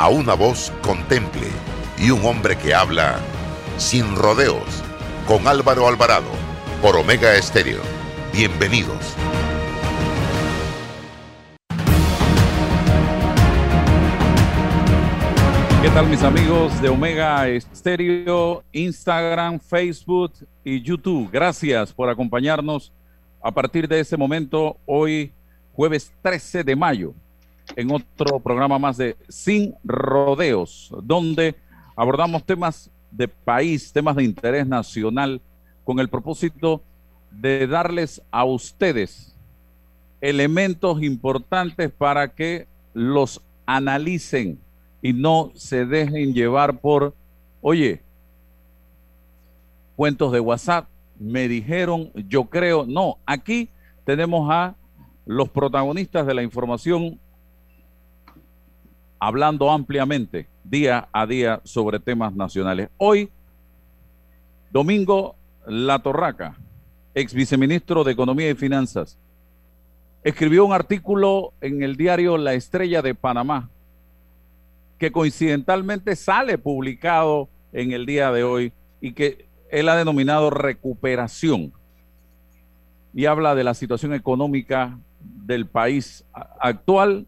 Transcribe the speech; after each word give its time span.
a 0.00 0.08
una 0.08 0.32
voz 0.32 0.72
contemple 0.80 1.46
y 1.98 2.10
un 2.10 2.24
hombre 2.24 2.56
que 2.56 2.72
habla 2.72 3.20
sin 3.76 4.16
rodeos 4.16 4.82
con 5.26 5.46
Álvaro 5.46 5.86
Alvarado 5.86 6.30
por 6.80 6.96
Omega 6.96 7.36
Estéreo. 7.36 7.82
Bienvenidos. 8.32 9.14
¿Qué 15.82 15.90
tal 15.90 16.08
mis 16.08 16.22
amigos 16.22 16.80
de 16.80 16.88
Omega 16.88 17.46
Estéreo, 17.48 18.64
Instagram, 18.72 19.60
Facebook 19.60 20.32
y 20.64 20.80
YouTube? 20.80 21.28
Gracias 21.30 21.92
por 21.92 22.08
acompañarnos 22.08 22.90
a 23.42 23.52
partir 23.52 23.86
de 23.86 24.00
este 24.00 24.16
momento, 24.16 24.78
hoy 24.86 25.34
jueves 25.74 26.10
13 26.22 26.64
de 26.64 26.74
mayo 26.74 27.12
en 27.76 27.90
otro 27.90 28.40
programa 28.40 28.78
más 28.78 28.96
de 28.96 29.16
Sin 29.28 29.74
Rodeos, 29.84 30.92
donde 31.02 31.54
abordamos 31.96 32.44
temas 32.44 32.90
de 33.10 33.28
país, 33.28 33.92
temas 33.92 34.16
de 34.16 34.24
interés 34.24 34.66
nacional, 34.66 35.40
con 35.84 35.98
el 35.98 36.08
propósito 36.08 36.82
de 37.30 37.66
darles 37.66 38.22
a 38.30 38.44
ustedes 38.44 39.36
elementos 40.20 41.02
importantes 41.02 41.90
para 41.90 42.28
que 42.28 42.66
los 42.92 43.40
analicen 43.66 44.60
y 45.02 45.12
no 45.12 45.52
se 45.54 45.86
dejen 45.86 46.34
llevar 46.34 46.78
por, 46.78 47.14
oye, 47.60 48.02
cuentos 49.96 50.32
de 50.32 50.40
WhatsApp, 50.40 50.88
me 51.18 51.48
dijeron, 51.48 52.10
yo 52.28 52.44
creo, 52.44 52.86
no, 52.86 53.18
aquí 53.26 53.70
tenemos 54.04 54.50
a 54.50 54.74
los 55.26 55.48
protagonistas 55.48 56.26
de 56.26 56.34
la 56.34 56.42
información 56.42 57.18
hablando 59.20 59.70
ampliamente 59.70 60.48
día 60.64 61.08
a 61.12 61.26
día 61.26 61.60
sobre 61.62 62.00
temas 62.00 62.34
nacionales. 62.34 62.88
Hoy, 62.96 63.30
Domingo 64.72 65.36
La 65.66 65.98
Torraca, 65.98 66.56
ex 67.14 67.34
viceministro 67.34 68.02
de 68.02 68.12
Economía 68.12 68.50
y 68.50 68.54
Finanzas, 68.54 69.18
escribió 70.24 70.64
un 70.64 70.72
artículo 70.72 71.52
en 71.60 71.82
el 71.82 71.96
diario 71.96 72.38
La 72.38 72.54
Estrella 72.54 73.02
de 73.02 73.14
Panamá, 73.14 73.68
que 74.98 75.12
coincidentalmente 75.12 76.16
sale 76.16 76.56
publicado 76.56 77.48
en 77.72 77.92
el 77.92 78.06
día 78.06 78.32
de 78.32 78.42
hoy 78.42 78.72
y 79.02 79.12
que 79.12 79.46
él 79.70 79.88
ha 79.90 79.96
denominado 79.96 80.50
recuperación. 80.50 81.72
Y 83.12 83.26
habla 83.26 83.54
de 83.54 83.64
la 83.64 83.74
situación 83.74 84.14
económica 84.14 84.98
del 85.20 85.66
país 85.66 86.24
actual 86.32 87.26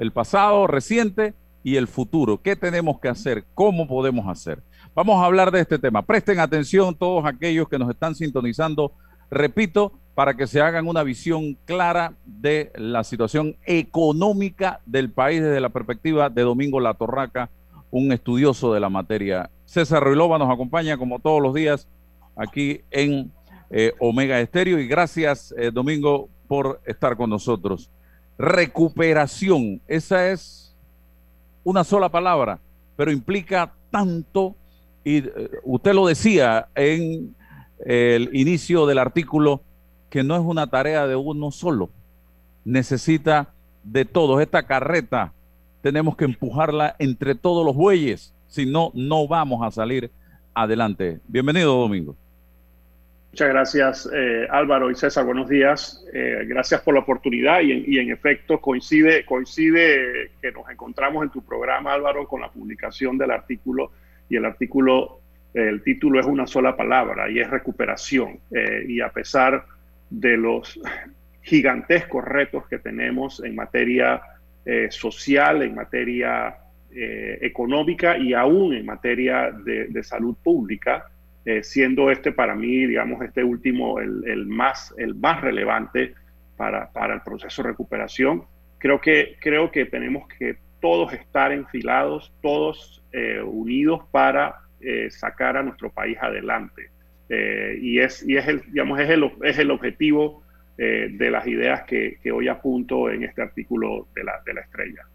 el 0.00 0.12
pasado 0.12 0.66
reciente 0.66 1.34
y 1.62 1.76
el 1.76 1.86
futuro. 1.86 2.40
¿Qué 2.42 2.56
tenemos 2.56 2.98
que 2.98 3.08
hacer? 3.08 3.44
¿Cómo 3.54 3.86
podemos 3.86 4.26
hacer? 4.28 4.62
Vamos 4.94 5.22
a 5.22 5.26
hablar 5.26 5.52
de 5.52 5.60
este 5.60 5.78
tema. 5.78 6.00
Presten 6.00 6.40
atención 6.40 6.94
todos 6.94 7.26
aquellos 7.26 7.68
que 7.68 7.78
nos 7.78 7.90
están 7.90 8.14
sintonizando, 8.14 8.92
repito, 9.30 9.92
para 10.14 10.34
que 10.34 10.46
se 10.46 10.62
hagan 10.62 10.88
una 10.88 11.02
visión 11.02 11.56
clara 11.66 12.14
de 12.24 12.72
la 12.76 13.04
situación 13.04 13.56
económica 13.66 14.80
del 14.86 15.10
país 15.10 15.42
desde 15.42 15.60
la 15.60 15.68
perspectiva 15.68 16.30
de 16.30 16.42
Domingo 16.42 16.80
La 16.80 16.94
Torraca, 16.94 17.50
un 17.90 18.10
estudioso 18.10 18.72
de 18.72 18.80
la 18.80 18.88
materia. 18.88 19.50
César 19.66 20.02
Ruilova 20.02 20.38
nos 20.38 20.50
acompaña 20.50 20.96
como 20.96 21.18
todos 21.18 21.42
los 21.42 21.52
días 21.52 21.86
aquí 22.36 22.80
en 22.90 23.30
eh, 23.68 23.92
Omega 24.00 24.40
Estéreo 24.40 24.78
y 24.78 24.88
gracias 24.88 25.54
eh, 25.58 25.70
Domingo 25.70 26.30
por 26.48 26.80
estar 26.86 27.18
con 27.18 27.28
nosotros 27.28 27.90
recuperación. 28.40 29.82
Esa 29.86 30.30
es 30.30 30.74
una 31.62 31.84
sola 31.84 32.08
palabra, 32.08 32.58
pero 32.96 33.12
implica 33.12 33.74
tanto, 33.90 34.56
y 35.04 35.18
eh, 35.18 35.50
usted 35.62 35.92
lo 35.92 36.06
decía 36.06 36.68
en 36.74 37.36
el 37.84 38.30
inicio 38.32 38.86
del 38.86 38.98
artículo, 38.98 39.60
que 40.08 40.24
no 40.24 40.34
es 40.34 40.42
una 40.42 40.66
tarea 40.68 41.06
de 41.06 41.16
uno 41.16 41.50
solo, 41.50 41.90
necesita 42.64 43.52
de 43.84 44.06
todos. 44.06 44.40
Esta 44.40 44.62
carreta 44.62 45.32
tenemos 45.82 46.16
que 46.16 46.24
empujarla 46.24 46.96
entre 46.98 47.34
todos 47.34 47.64
los 47.64 47.76
bueyes, 47.76 48.32
si 48.48 48.64
no, 48.64 48.90
no 48.94 49.28
vamos 49.28 49.62
a 49.62 49.70
salir 49.70 50.10
adelante. 50.54 51.20
Bienvenido, 51.28 51.78
Domingo. 51.78 52.16
Muchas 53.32 53.48
gracias 53.48 54.10
eh, 54.12 54.48
Álvaro 54.50 54.90
y 54.90 54.96
César, 54.96 55.24
buenos 55.24 55.48
días. 55.48 56.04
Eh, 56.12 56.44
gracias 56.48 56.80
por 56.80 56.94
la 56.94 57.00
oportunidad 57.00 57.60
y 57.60 57.96
en, 57.96 58.10
efecto 58.10 58.60
coincide, 58.60 59.24
coincide 59.24 60.32
que 60.42 60.50
nos 60.50 60.68
encontramos 60.68 61.22
en 61.22 61.30
tu 61.30 61.40
programa 61.40 61.92
Álvaro 61.92 62.26
con 62.26 62.40
la 62.40 62.50
publicación 62.50 63.16
del 63.16 63.30
artículo 63.30 63.92
y 64.28 64.34
el 64.34 64.44
artículo, 64.44 65.20
el 65.54 65.80
título 65.82 66.18
es 66.18 66.26
una 66.26 66.48
sola 66.48 66.76
palabra 66.76 67.30
y 67.30 67.38
es 67.38 67.48
recuperación. 67.48 68.40
Eh, 68.50 68.86
y 68.88 69.00
a 69.00 69.10
pesar 69.10 69.64
de 70.10 70.36
los 70.36 70.80
gigantescos 71.42 72.24
retos 72.24 72.66
que 72.66 72.80
tenemos 72.80 73.42
en 73.44 73.54
materia 73.54 74.22
social, 74.90 75.62
en 75.62 75.74
materia 75.74 76.54
económica 76.92 78.18
y 78.18 78.34
aún 78.34 78.74
en 78.74 78.84
materia 78.84 79.50
de 79.50 80.04
salud 80.04 80.36
pública, 80.44 81.10
eh, 81.46 81.62
siendo 81.62 82.10
este 82.10 82.32
para 82.32 82.54
mí, 82.54 82.86
digamos, 82.86 83.22
este 83.22 83.42
último 83.42 83.98
el, 83.98 84.46
más, 84.46 84.94
el 84.98 85.14
más 85.14 85.40
relevante 85.40 86.14
para, 86.56 86.90
el 87.14 87.22
proceso 87.22 87.62
de 87.62 87.70
recuperación. 87.70 88.44
Creo 88.76 89.00
que, 89.00 89.36
creo 89.40 89.70
que 89.70 89.86
tenemos 89.86 90.28
que 90.28 90.58
todos 90.80 91.14
estar 91.14 91.50
enfilados, 91.52 92.30
todos 92.42 93.02
eh, 93.12 93.40
unidos 93.42 94.02
para 94.10 94.56
eh, 94.80 95.10
sacar 95.10 95.56
a 95.56 95.62
nuestro 95.62 95.90
país 95.90 96.18
adelante. 96.20 96.90
y 97.30 98.00
es, 98.00 98.22
y 98.28 98.36
es, 98.36 98.46
el, 98.46 98.60
digamos, 98.72 99.00
es, 99.00 99.08
el, 99.08 99.32
es 99.42 99.58
el 99.58 99.70
objetivo 99.70 100.42
de 100.76 101.30
las 101.30 101.46
ideas 101.46 101.82
que, 101.82 102.18
que, 102.22 102.32
hoy 102.32 102.48
apunto 102.48 103.10
en 103.10 103.22
este 103.22 103.42
artículo 103.42 104.08
de 104.14 104.24
la, 104.24 104.40
de 104.46 104.54
la 104.54 104.62
estrella. 104.62 105.06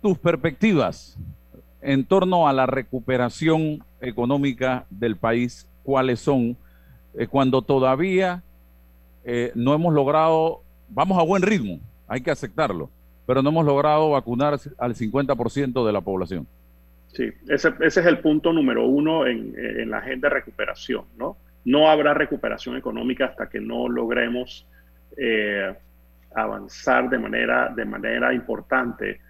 Tus 0.00 0.18
perspectivas 0.18 1.18
en 1.88 2.04
torno 2.04 2.46
a 2.46 2.52
la 2.52 2.66
recuperación 2.66 3.82
económica 4.02 4.84
del 4.90 5.16
país, 5.16 5.66
cuáles 5.82 6.20
son, 6.20 6.54
eh, 7.14 7.26
cuando 7.26 7.62
todavía 7.62 8.42
eh, 9.24 9.52
no 9.54 9.72
hemos 9.72 9.94
logrado, 9.94 10.60
vamos 10.90 11.18
a 11.18 11.22
buen 11.22 11.40
ritmo, 11.40 11.80
hay 12.06 12.20
que 12.20 12.30
aceptarlo, 12.30 12.90
pero 13.26 13.40
no 13.42 13.48
hemos 13.48 13.64
logrado 13.64 14.10
vacunar 14.10 14.60
al 14.76 14.94
50% 14.94 15.86
de 15.86 15.92
la 15.94 16.02
población. 16.02 16.46
Sí, 17.06 17.30
ese, 17.48 17.72
es 17.80 17.96
el 17.96 18.18
punto 18.18 18.52
número 18.52 18.86
uno 18.86 19.26
en, 19.26 19.90
la 19.90 19.96
agenda 19.96 20.28
de 20.28 20.34
recuperación, 20.34 21.06
¿no? 21.16 21.38
No 21.64 21.88
habrá 21.88 22.12
recuperación 22.12 22.76
económica 22.76 23.24
hasta 23.24 23.48
que 23.48 23.60
no 23.60 23.88
logremos 23.88 24.66
eh, 25.16 25.74
avanzar 26.34 27.08
de 27.08 27.18
manera, 27.18 27.72
de 27.74 27.86
manera 27.86 28.34
importante 28.34 29.22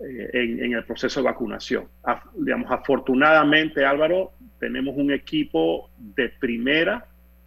en, 0.00 0.72
el 0.72 0.84
proceso 0.84 1.20
de 1.20 1.26
vacunación. 1.26 1.88
digamos, 2.34 2.70
afortunadamente, 2.70 3.84
Álvaro, 3.84 4.32
tenemos 4.58 4.96
un 4.96 5.12
equipo 5.12 5.90
de 5.98 6.28
primera 6.28 7.06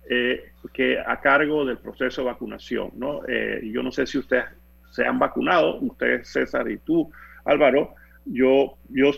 eh, 0.09 0.51
que 0.73 0.99
a 0.99 1.19
cargo 1.19 1.65
del 1.65 1.77
proceso 1.77 2.21
de 2.21 2.27
vacunación. 2.27 2.91
¿no? 2.95 3.21
Eh, 3.27 3.61
yo 3.71 3.81
no 3.83 3.91
sé 3.91 4.05
si 4.05 4.17
ustedes 4.17 4.45
se 4.91 5.05
han 5.05 5.19
vacunado, 5.19 5.79
ustedes, 5.79 6.27
César 6.29 6.69
y 6.69 6.77
tú, 6.77 7.11
Álvaro. 7.45 7.95
Yo, 8.25 8.77
yo 8.87 9.11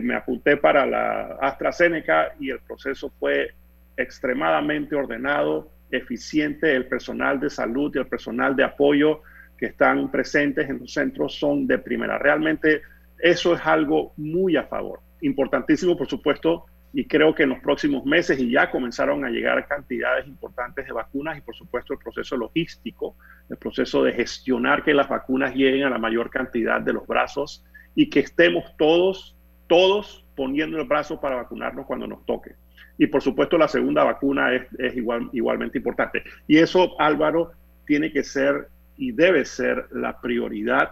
me 0.00 0.14
apunté 0.14 0.56
para 0.56 0.86
la 0.86 1.36
AstraZeneca 1.42 2.32
y 2.40 2.48
el 2.48 2.60
proceso 2.60 3.12
fue 3.18 3.50
extremadamente 3.98 4.94
ordenado, 4.96 5.70
eficiente. 5.90 6.74
El 6.74 6.86
personal 6.86 7.38
de 7.38 7.50
salud 7.50 7.92
y 7.94 7.98
el 7.98 8.06
personal 8.06 8.56
de 8.56 8.64
apoyo 8.64 9.20
que 9.58 9.66
están 9.66 10.10
presentes 10.10 10.68
en 10.68 10.80
los 10.80 10.92
centros 10.92 11.34
son 11.38 11.66
de 11.66 11.78
primera. 11.78 12.18
Realmente 12.18 12.82
eso 13.18 13.54
es 13.54 13.60
algo 13.64 14.12
muy 14.16 14.56
a 14.56 14.64
favor. 14.64 15.00
Importantísimo, 15.22 15.96
por 15.96 16.08
supuesto, 16.08 16.66
y 16.92 17.06
creo 17.06 17.34
que 17.34 17.42
en 17.42 17.50
los 17.50 17.60
próximos 17.60 18.04
meses 18.04 18.38
y 18.38 18.50
ya 18.50 18.70
comenzaron 18.70 19.24
a 19.24 19.30
llegar 19.30 19.66
cantidades 19.66 20.26
importantes 20.26 20.86
de 20.86 20.92
vacunas 20.92 21.36
y 21.36 21.40
por 21.40 21.54
supuesto 21.54 21.92
el 21.92 21.98
proceso 21.98 22.36
logístico 22.36 23.16
el 23.48 23.56
proceso 23.56 24.02
de 24.02 24.12
gestionar 24.12 24.82
que 24.82 24.94
las 24.94 25.08
vacunas 25.08 25.54
lleguen 25.54 25.84
a 25.84 25.90
la 25.90 25.98
mayor 25.98 26.30
cantidad 26.30 26.80
de 26.80 26.92
los 26.92 27.06
brazos 27.06 27.64
y 27.94 28.10
que 28.10 28.20
estemos 28.20 28.64
todos, 28.76 29.36
todos 29.66 30.24
poniendo 30.34 30.78
el 30.78 30.86
brazo 30.86 31.20
para 31.20 31.36
vacunarnos 31.36 31.86
cuando 31.86 32.06
nos 32.06 32.24
toque. 32.26 32.54
Y 32.98 33.06
por 33.06 33.22
supuesto 33.22 33.58
la 33.58 33.68
segunda 33.68 34.04
vacuna 34.04 34.54
es, 34.54 34.96
igual, 34.96 35.28
igualmente 35.32 35.78
importante. 35.78 36.22
Y 36.46 36.58
eso, 36.58 37.00
Álvaro, 37.00 37.52
tiene 37.86 38.12
que 38.12 38.24
ser 38.24 38.68
y 38.96 39.12
debe 39.12 39.44
ser 39.44 39.88
la 39.92 40.20
prioridad 40.20 40.90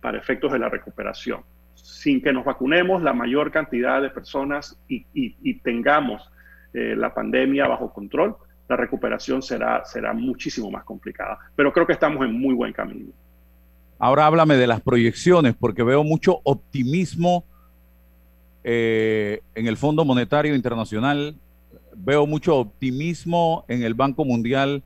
para 0.00 0.18
efectos 0.18 0.52
de 0.52 0.58
la 0.58 0.68
recuperación. 0.68 1.42
Sin 1.74 2.20
que 2.20 2.32
nos 2.32 2.44
vacunemos 2.44 3.02
la 3.02 3.12
mayor 3.12 3.50
cantidad 3.50 4.02
de 4.02 4.10
personas 4.10 4.78
y, 4.88 5.54
tengamos 5.62 6.30
eh, 6.74 6.94
la 6.96 7.14
pandemia 7.14 7.66
bajo 7.66 7.92
control, 7.92 8.36
la 8.68 8.76
recuperación 8.76 9.42
será, 9.42 9.84
será 9.84 10.12
muchísimo 10.12 10.70
más 10.70 10.84
complicada. 10.84 11.38
Pero 11.56 11.72
creo 11.72 11.86
que 11.86 11.92
estamos 11.92 12.24
en 12.24 12.32
muy 12.32 12.54
buen 12.54 12.72
camino. 12.72 13.12
Ahora 13.98 14.26
háblame 14.26 14.56
de 14.56 14.66
las 14.66 14.80
proyecciones, 14.80 15.54
porque 15.54 15.82
veo 15.82 16.02
mucho 16.02 16.40
optimismo 16.44 17.44
eh, 18.64 19.40
en 19.54 19.66
el 19.66 19.76
Fondo 19.76 20.04
Monetario 20.04 20.54
Internacional, 20.54 21.36
veo 21.94 22.26
mucho 22.26 22.56
optimismo 22.56 23.64
en 23.68 23.82
el 23.82 23.94
Banco 23.94 24.24
Mundial, 24.24 24.82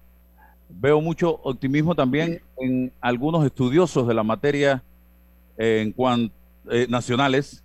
veo 0.68 1.00
mucho 1.00 1.40
optimismo 1.42 1.94
también 1.94 2.42
en 2.58 2.92
algunos 3.00 3.44
estudiosos 3.44 4.06
de 4.06 4.14
la 4.14 4.22
materia 4.22 4.82
eh, 5.58 5.80
en 5.82 5.92
cuanto 5.92 6.34
eh, 6.70 6.86
nacionales, 6.88 7.62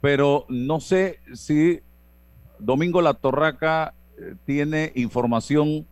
pero 0.00 0.46
no 0.48 0.80
sé 0.80 1.20
si 1.34 1.80
Domingo 2.58 3.02
La 3.02 3.14
Torraca 3.14 3.92
tiene 4.44 4.92
información 4.94 5.86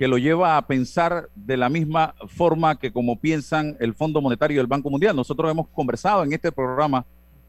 que 0.00 0.08
lo 0.08 0.16
lleva 0.16 0.56
a 0.56 0.66
pensar 0.66 1.28
de 1.34 1.58
la 1.58 1.68
misma 1.68 2.14
forma 2.26 2.78
que 2.78 2.90
como 2.90 3.16
piensan 3.16 3.76
el 3.80 3.92
Fondo 3.92 4.22
Monetario 4.22 4.56
y 4.56 4.60
el 4.60 4.66
Banco 4.66 4.88
Mundial. 4.88 5.14
Nosotros 5.14 5.50
hemos 5.50 5.68
conversado 5.68 6.24
en 6.24 6.32
este 6.32 6.50
programa 6.50 7.04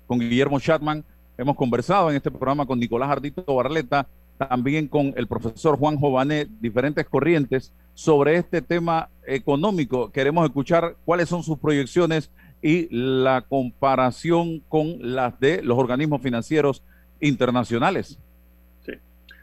con 0.06 0.19
Guillermo 0.19 0.60
Chatman, 0.60 1.01
hemos 1.38 1.56
conversado 1.56 2.10
en 2.10 2.18
este 2.18 2.30
programa 2.30 2.66
con 2.66 2.77
Nicolás 2.77 3.10
Ardito 3.10 3.56
Barleta, 3.56 4.06
también 4.38 4.88
con 4.88 5.13
el 5.16 5.28
profesor 5.28 5.78
Juan 5.78 5.98
Jované, 5.98 6.48
diferentes 6.60 7.07
corrientes 7.07 7.74
sobre 7.94 8.36
este 8.36 8.62
tema 8.62 9.10
económico. 9.25 10.12
Queremos 10.12 10.45
escuchar 10.45 10.95
cuáles 11.06 11.30
son 11.30 11.44
sus 11.44 11.60
proyecciones 11.60 12.31
y 12.62 12.88
la 12.92 13.42
comparación 13.48 14.60
con 14.69 14.98
las 15.00 15.39
de 15.39 15.62
los 15.63 15.78
organismos 15.78 16.22
financieros 16.22 16.83
internacionales. 17.19 18.19
Sí. 18.86 18.94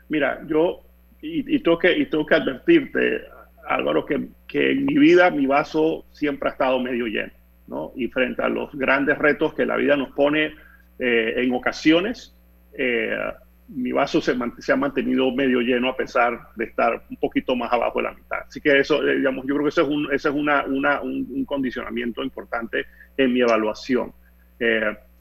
Mira, 0.08 0.40
yo 0.46 0.82
y, 1.20 1.58
tengo 1.60 1.78
que, 1.78 1.96
y 1.96 2.06
tengo 2.06 2.24
que 2.26 2.34
advertirte, 2.34 3.22
Álvaro, 3.66 4.04
que, 4.06 4.28
que, 4.46 4.72
en 4.72 4.86
mi 4.86 4.98
vida 4.98 5.30
mi 5.30 5.46
vaso 5.46 6.04
siempre 6.12 6.48
ha 6.48 6.52
estado 6.52 6.78
medio 6.80 7.06
lleno, 7.06 7.32
¿no? 7.66 7.92
Y 7.96 8.08
frente 8.08 8.42
a 8.42 8.48
los 8.48 8.72
grandes 8.72 9.18
retos 9.18 9.54
que 9.54 9.66
la 9.66 9.76
vida 9.76 9.96
nos 9.96 10.10
pone 10.12 10.54
eh, 10.98 11.34
en 11.36 11.52
ocasiones, 11.54 12.34
eh, 12.76 13.16
mi 13.68 13.92
vaso 13.92 14.20
se, 14.20 14.32
ha 14.32 14.76
mantenido 14.76 15.30
medio 15.32 15.60
lleno 15.60 15.90
a 15.90 15.96
pesar 15.96 16.48
de 16.56 16.64
estar 16.64 17.04
un 17.10 17.16
poquito 17.16 17.54
más 17.54 17.72
abajo 17.72 17.98
de 17.98 18.04
la 18.04 18.14
mitad. 18.14 18.38
Así 18.46 18.60
que 18.60 18.78
eso, 18.78 19.06
eh, 19.06 19.16
digamos, 19.16 19.46
yo 19.46 19.54
creo 19.54 19.64
que 19.64 19.70
eso 19.70 19.82
es 19.82 19.88
un, 19.88 20.04
ese 20.12 20.28
es 20.28 20.34
una, 20.34 20.64
una, 20.64 21.00
un, 21.02 21.44
condicionamiento 21.44 22.22
importante 22.22 22.86
en 23.16 23.32
mi 23.32 23.40
evaluación. 23.40 24.12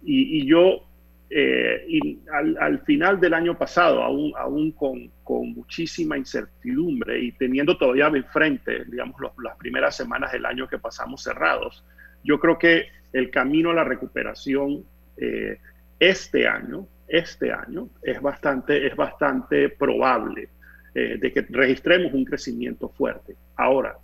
y, 0.03 0.41
y, 0.41 0.45
yo 0.45 0.87
eh, 1.29 2.17
al, 2.59 2.79
final 2.85 3.19
del 3.19 3.33
año 3.33 3.57
pasado, 3.57 4.01
aún, 4.01 4.31
aún 4.37 4.71
con, 4.71 5.11
con, 5.23 5.53
muchísima 5.53 6.17
incertidumbre 6.17 7.19
y 7.19 7.33
teniendo 7.33 7.77
todavía 7.77 8.07
enfrente, 8.07 8.85
digamos, 8.85 9.19
las 9.43 9.57
primeras 9.57 9.97
semanas 9.97 10.31
del 10.31 10.45
año 10.45 10.69
que 10.69 10.77
pasamos 10.77 11.23
cerrados, 11.23 11.83
yo 12.23 12.39
creo 12.39 12.57
que 12.57 12.87
el 13.11 13.29
camino 13.29 13.71
a 13.71 13.73
la 13.73 13.83
recuperación 13.83 14.85
eh, 15.17 15.57
este 15.99 16.47
año, 16.47 16.87
este 17.07 17.51
año, 17.51 17.89
es 18.01 18.21
bastante, 18.21 18.85
es 18.87 18.95
bastante 18.95 19.69
probable 19.69 20.49
eh, 20.93 21.17
de 21.19 21.31
que 21.31 21.41
registremos 21.41 22.13
un 22.13 22.25
crecimiento 22.25 22.89
fuerte. 22.89 23.35
Ahora, 23.55 23.97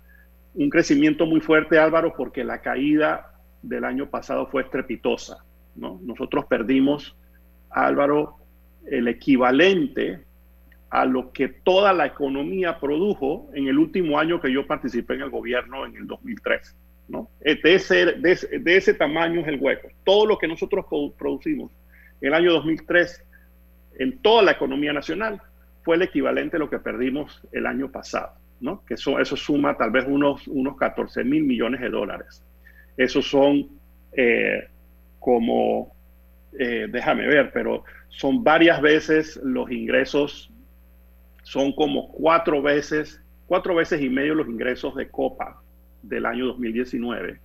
un 0.54 0.70
crecimiento 0.70 1.26
muy 1.26 1.40
fuerte, 1.40 1.78
Álvaro, 1.78 2.14
porque 2.16 2.44
la 2.44 2.60
caída 2.60 3.32
del 3.62 3.84
año 3.84 4.08
pasado 4.08 4.46
fue 4.46 4.62
estrepitosa 4.62 5.44
nosotros 5.76 6.46
perdimos, 6.46 7.16
Álvaro, 7.70 8.36
el 8.86 9.08
equivalente 9.08 10.20
a 10.90 11.04
lo 11.04 11.32
que 11.32 11.48
toda 11.48 11.92
la 11.92 12.06
economía 12.06 12.78
produjo 12.78 13.50
en 13.54 13.66
el 13.66 13.78
último 13.78 14.18
año 14.18 14.40
que 14.40 14.52
yo 14.52 14.66
participé 14.66 15.14
en 15.14 15.22
el 15.22 15.30
gobierno 15.30 15.86
en 15.86 15.96
el 15.96 16.06
2003. 16.06 16.76
¿no? 17.08 17.28
De, 17.40 17.58
ese, 17.64 18.12
de, 18.12 18.76
ese, 18.76 18.94
tamaño 18.94 19.40
es 19.40 19.48
el 19.48 19.60
hueco. 19.60 19.88
Todo 20.04 20.26
lo 20.26 20.38
que 20.38 20.46
nosotros 20.46 20.86
producimos 21.18 21.72
el 22.20 22.34
año 22.34 22.52
2003 22.52 23.24
en 23.98 24.18
toda 24.18 24.42
la 24.42 24.52
economía 24.52 24.92
nacional 24.92 25.40
fue 25.82 25.96
el 25.96 26.02
equivalente 26.02 26.56
a 26.56 26.60
lo 26.60 26.70
que 26.70 26.78
perdimos 26.78 27.42
el 27.52 27.66
año 27.66 27.90
pasado, 27.90 28.32
¿no? 28.60 28.84
que 28.86 28.94
eso, 28.94 29.18
eso 29.18 29.36
suma 29.36 29.76
tal 29.76 29.90
vez 29.90 30.04
unos, 30.08 30.46
unos 30.48 30.76
14 30.76 31.24
mil 31.24 31.44
millones 31.44 31.80
de 31.80 31.90
dólares. 31.90 32.42
Esos 32.96 33.28
son 33.28 33.68
eh, 34.12 34.68
como, 35.18 35.94
eh, 36.58 36.86
déjame 36.90 37.26
ver, 37.26 37.50
pero 37.52 37.84
son 38.08 38.44
varias 38.44 38.80
veces 38.80 39.40
los 39.42 39.70
ingresos, 39.70 40.50
son 41.42 41.72
como 41.72 42.12
cuatro 42.12 42.62
veces, 42.62 43.20
cuatro 43.46 43.74
veces 43.74 44.00
y 44.00 44.08
medio 44.08 44.34
los 44.34 44.48
ingresos 44.48 44.94
de 44.94 45.08
Copa 45.08 45.60
del 46.02 46.26
año 46.26 46.46
2019, 46.46 47.40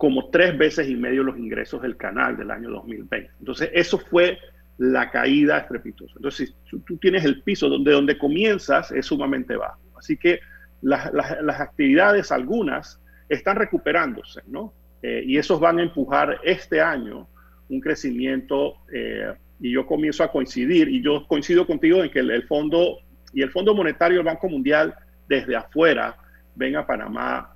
como 0.00 0.30
tres 0.30 0.56
veces 0.56 0.88
y 0.88 0.96
medio 0.96 1.22
los 1.22 1.36
ingresos 1.36 1.82
del 1.82 1.94
canal 1.98 2.34
del 2.34 2.50
año 2.50 2.70
2020. 2.70 3.32
Entonces, 3.38 3.68
eso 3.74 3.98
fue 3.98 4.38
la 4.78 5.10
caída 5.10 5.58
estrepitosa. 5.58 6.14
Entonces, 6.16 6.56
si 6.70 6.78
tú 6.78 6.96
tienes 6.96 7.22
el 7.26 7.42
piso 7.42 7.68
donde, 7.68 7.92
donde 7.92 8.16
comienzas, 8.16 8.90
es 8.92 9.04
sumamente 9.04 9.56
bajo. 9.56 9.78
Así 9.98 10.16
que 10.16 10.40
las, 10.80 11.12
las 11.12 11.60
actividades, 11.60 12.32
algunas, 12.32 12.98
están 13.28 13.56
recuperándose, 13.56 14.40
¿no? 14.46 14.72
Eh, 15.02 15.22
y 15.26 15.36
esos 15.36 15.60
van 15.60 15.78
a 15.78 15.82
empujar 15.82 16.40
este 16.44 16.80
año 16.80 17.28
un 17.68 17.80
crecimiento 17.80 18.76
eh, 18.90 19.34
y 19.60 19.70
yo 19.72 19.86
comienzo 19.86 20.24
a 20.24 20.32
coincidir 20.32 20.88
y 20.88 21.02
yo 21.02 21.26
coincido 21.26 21.66
contigo 21.66 22.02
en 22.02 22.10
que 22.10 22.20
el, 22.20 22.42
fondo 22.44 23.00
y 23.34 23.42
el 23.42 23.50
Fondo 23.50 23.74
Monetario 23.74 24.16
del 24.16 24.26
Banco 24.26 24.48
Mundial 24.48 24.94
desde 25.28 25.56
afuera 25.56 26.16
ven 26.54 26.76
a 26.76 26.86
Panamá 26.86 27.52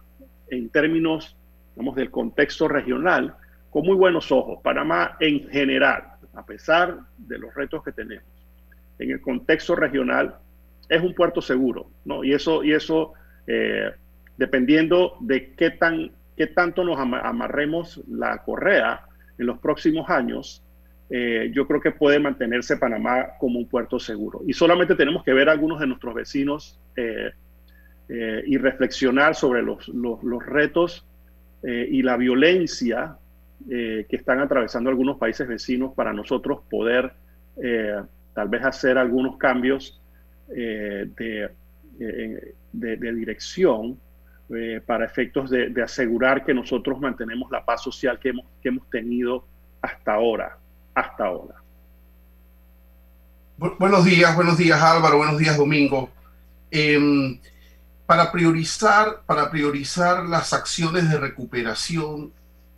en 0.50 0.69
términos 0.69 1.38
digamos, 1.75 1.97
del 1.97 2.11
contexto 2.11 2.69
regional 2.69 3.35
con 3.71 3.85
muy 3.85 3.97
buenos 3.97 4.31
ojos. 4.31 4.61
Panamá 4.62 5.17
en 5.21 5.49
general, 5.49 6.05
a 6.35 6.44
pesar 6.44 6.99
de 7.19 7.38
los 7.38 7.54
retos 7.54 7.83
que 7.83 7.93
tenemos, 7.93 8.25
en 8.99 9.11
el 9.11 9.21
contexto 9.21 9.75
regional 9.75 10.37
es 10.88 11.02
un 11.02 11.14
puerto 11.14 11.40
seguro, 11.40 11.90
¿no? 12.04 12.23
Y 12.23 12.33
eso, 12.33 12.62
y 12.62 12.73
eso 12.73 13.14
eh, 13.47 13.90
dependiendo 14.37 15.16
de 15.21 15.54
qué 15.54 15.71
tan 15.71 16.11
qué 16.37 16.47
tanto 16.49 16.85
nos 16.85 16.99
amarremos 16.99 18.00
la 18.09 18.38
correa 18.38 19.07
en 19.38 19.47
los 19.47 19.59
próximos 19.59 20.09
años, 20.11 20.62
eh, 21.11 21.50
yo 21.52 21.66
creo 21.66 21.81
que 21.81 21.90
puede 21.93 22.19
mantenerse 22.19 22.76
Panamá 22.76 23.37
como 23.38 23.59
un 23.59 23.69
puerto 23.69 23.99
seguro. 23.99 24.43
Y 24.47 24.52
solamente 24.52 24.95
tenemos 24.95 25.23
que 25.23 25.33
ver 25.33 25.49
a 25.49 25.52
algunos 25.52 25.81
de 25.81 25.87
nuestros 25.87 26.14
vecinos 26.14 26.81
eh, 26.97 27.31
eh, 28.09 28.43
y 28.47 28.59
reflexionar 28.59 29.35
sobre 29.35 29.62
los, 29.62 29.88
los, 29.88 30.45
retos 30.47 31.07
y 31.66 32.02
la 32.02 32.16
violencia 32.16 33.16
que 33.66 34.06
están 34.11 34.40
atravesando 34.40 34.90
algunos 34.90 35.16
países 35.16 35.49
vecinos 35.49 35.94
para 35.94 36.12
nosotros 36.12 36.61
poder 36.68 37.12
tal 38.35 38.49
vez 38.49 38.64
hacer 38.64 38.99
algunos 38.99 39.38
cambios 39.38 40.02
de, 40.47 41.50
de 42.73 43.12
dirección 43.14 43.99
eh, 44.50 44.83
para 44.85 45.06
efectos 45.06 45.49
de, 45.49 45.83
asegurar 45.83 46.44
que 46.44 46.52
nosotros 46.52 47.00
mantenemos 47.00 47.50
la 47.50 47.64
paz 47.64 47.83
social 47.83 48.18
que 48.18 48.28
hemos, 48.28 48.44
que 48.62 48.68
hemos 48.68 48.90
tenido 48.90 49.47
hasta 49.80 50.12
ahora, 50.12 50.59
hasta 50.94 51.25
ahora. 51.25 51.54
buenos 53.56 54.04
días, 54.04 54.37
buenos 54.37 54.59
días 54.59 54.83
Álvaro, 54.83 55.16
buenos 55.16 55.38
días 55.38 55.56
Domingo. 55.56 56.11
Para 58.06 58.30
priorizar, 58.30 59.23
para 59.26 59.50
priorizar 59.50 60.25
las 60.25 60.52
acciones 60.52 61.11
de 61.11 61.18
recuperación, 61.18 62.32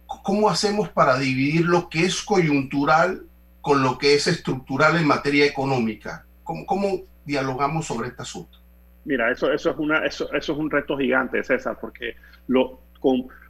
¿cómo 0.06 0.49
hacemos 0.49 0.88
para 0.88 1.18
dividir 1.18 1.66
lo 1.66 1.88
que 1.88 2.04
es 2.04 2.23
coyuntural 2.23 3.23
con 3.61 3.83
lo 3.83 3.99
que 3.99 4.14
es 4.14 4.26
estructural 4.26 4.97
en 4.97 5.06
materia 5.06 5.45
económica? 5.45 6.25
¿Cómo, 6.45 6.64
cómo 6.64 7.00
dialogamos 7.25 7.87
sobre 7.87 8.09
este 8.09 8.23
asunto? 8.23 8.59
Mira, 9.04 9.30
eso, 9.30 9.52
eso, 9.52 9.71
es 9.71 9.76
una, 9.76 10.04
eso, 10.04 10.33
eso 10.33 10.52
es 10.52 10.59
un 10.59 10.71
reto 10.71 10.97
gigante, 10.97 11.42
César, 11.42 11.78
porque 11.80 12.16
lo, 12.49 12.80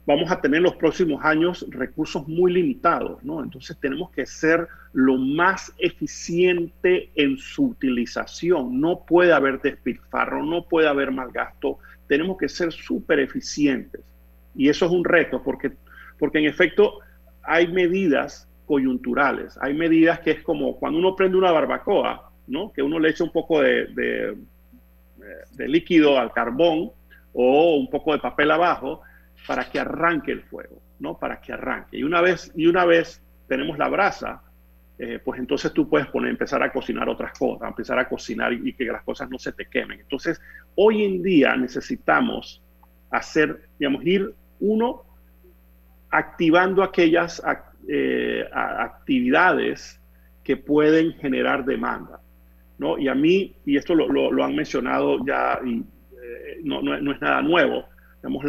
vamos 0.05 0.31
a 0.31 0.39
tener 0.39 0.59
en 0.59 0.63
los 0.63 0.75
próximos 0.75 1.23
años 1.23 1.65
recursos 1.69 2.27
muy 2.27 2.53
limitados, 2.53 3.23
¿no? 3.23 3.43
Entonces 3.43 3.77
tenemos 3.79 4.09
que 4.11 4.25
ser 4.25 4.67
lo 4.93 5.17
más 5.17 5.73
eficiente 5.77 7.11
en 7.15 7.37
su 7.37 7.67
utilización. 7.67 8.79
No 8.79 9.05
puede 9.05 9.33
haber 9.33 9.61
despilfarro, 9.61 10.43
no 10.43 10.63
puede 10.63 10.87
haber 10.87 11.11
mal 11.11 11.31
gasto. 11.31 11.79
tenemos 12.07 12.37
que 12.37 12.47
ser 12.47 12.71
súper 12.71 13.19
eficientes. 13.19 14.01
Y 14.55 14.69
eso 14.69 14.85
es 14.85 14.91
un 14.91 15.03
reto 15.03 15.43
porque, 15.43 15.73
porque 16.17 16.39
en 16.39 16.45
efecto 16.45 16.99
hay 17.43 17.67
medidas 17.67 18.47
coyunturales, 18.65 19.57
hay 19.61 19.73
medidas 19.73 20.21
que 20.21 20.31
es 20.31 20.41
como 20.41 20.77
cuando 20.77 20.99
uno 20.99 21.17
prende 21.17 21.37
una 21.37 21.51
barbacoa, 21.51 22.31
¿no? 22.47 22.71
que 22.71 22.81
uno 22.81 22.97
le 22.97 23.09
echa 23.09 23.25
un 23.25 23.31
poco 23.31 23.61
de 23.61 24.37
líquido 25.57 26.17
al 26.17 26.31
carbón 26.31 26.91
o 27.33 27.75
un 27.75 27.89
poco 27.89 28.13
de 28.13 28.19
papel 28.19 28.51
abajo 28.51 29.01
para 29.45 29.69
que 29.69 29.79
arranque 29.79 30.31
el 30.31 30.41
fuego, 30.41 30.81
¿no? 30.99 31.17
Para 31.17 31.39
que 31.39 31.53
arranque. 31.53 31.97
Y 31.97 32.03
una 32.03 32.21
vez, 32.21 32.51
y 32.55 32.67
una 32.67 32.85
vez 32.85 33.21
tenemos 33.47 33.77
la 33.77 33.87
brasa, 33.89 34.41
eh, 34.99 35.19
pues 35.23 35.39
entonces 35.39 35.71
tú 35.73 35.87
puedes 35.87 36.07
poner, 36.07 36.31
empezar 36.31 36.63
a 36.63 36.71
cocinar 36.71 37.07
otras 37.07 37.37
cosas, 37.37 37.67
empezar 37.67 37.99
a 37.99 38.09
cocinar 38.09 38.51
y, 38.51 38.73
que 38.73 38.85
las 38.85 39.03
cosas 39.03 39.29
no 39.29 39.37
se 39.37 39.51
te 39.51 39.67
quemen. 39.67 39.99
Entonces, 39.99 40.41
hoy 40.75 41.03
en 41.03 41.21
día 41.21 41.55
necesitamos 41.55 42.63
hacer, 43.11 43.69
digamos, 43.77 44.03
ir 44.05 44.33
uno 44.59 45.03
activando 46.09 46.81
aquellas 46.81 47.43
eh, 47.87 48.49
actividades 48.51 50.01
que 50.43 50.57
pueden 50.57 51.13
generar 51.13 51.63
demanda. 51.63 52.19
¿no? 52.79 52.97
Y 52.97 53.07
a 53.07 53.15
mí, 53.15 53.55
y 53.65 53.77
esto 53.77 53.93
lo, 53.93 54.43
han 54.43 54.55
mencionado 54.55 55.23
ya, 55.25 55.59
y, 55.63 55.79
eh, 55.79 56.59
no, 56.63 56.81
no, 56.81 57.11
es 57.11 57.21
nada 57.21 57.41
nuevo, 57.41 57.85
digamos, 58.21 58.43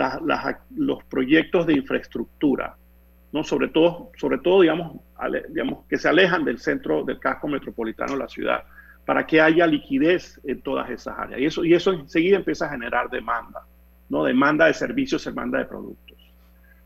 los 0.77 1.05
proyectos 1.05 1.67
de 1.67 1.75
infraestructura, 1.75 2.77
¿no? 3.33 3.45
Sobre 3.45 3.69
todo, 3.69 4.11
sobre 4.17 4.39
todo 4.39 4.63
digamos, 4.63 5.01
digamos, 5.51 5.87
que 5.87 5.99
se 5.99 6.09
alejan 6.09 6.45
del 6.45 6.59
centro 6.59 7.05
del 7.05 7.19
casco 7.19 7.49
metropolitano 7.49 8.13
de 8.13 8.19
la 8.19 8.29
ciudad, 8.29 8.65
para 9.05 9.27
que 9.27 9.41
haya 9.41 9.67
liquidez 9.67 10.41
en 10.45 10.61
todas 10.61 10.91
esas 10.91 11.19
áreas. 11.19 11.41
Y 11.41 11.47
eso, 11.47 11.65
y 11.65 11.75
eso 11.75 11.93
enseguida 11.93 12.37
empieza 12.37 12.67
a 12.67 12.71
generar 12.71 13.09
demanda, 13.09 13.63
¿no? 14.09 14.25
Demanda 14.25 14.67
de 14.67 14.75
servicios, 14.75 15.25
demanda 15.25 15.59
de 15.59 15.65
productos. 15.65 16.17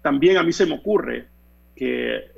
También 0.02 0.36
a 0.36 0.42
mí 0.42 0.52
se 0.52 0.66
me 0.66 0.74
ocurre 0.74 1.26
que, 1.74 2.30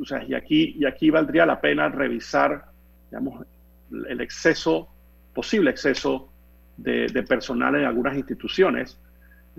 o 0.00 0.04
sea, 0.04 0.22
y 0.24 0.34
aquí, 0.34 0.76
y 0.78 0.84
aquí 0.84 1.10
valdría 1.10 1.46
la 1.46 1.60
pena 1.60 1.88
revisar, 1.88 2.66
digamos, 3.10 3.44
el 3.90 4.20
exceso, 4.20 4.88
posible 5.34 5.70
exceso 5.70 6.30
de, 6.76 7.06
de 7.08 7.22
personal 7.22 7.74
en 7.74 7.84
algunas 7.86 8.16
instituciones, 8.16 9.00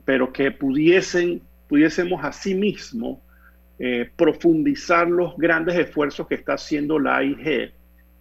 pero 0.06 0.32
que 0.32 0.52
pudiesen, 0.52 1.42
pudiésemos 1.68 2.24
asimismo 2.24 3.22
eh, 3.78 4.10
profundizar 4.16 5.08
los 5.08 5.38
grandes 5.38 5.76
esfuerzos 5.78 6.28
que 6.28 6.36
está 6.36 6.54
haciendo 6.54 7.00
la 7.00 7.18
AIG 7.18 7.74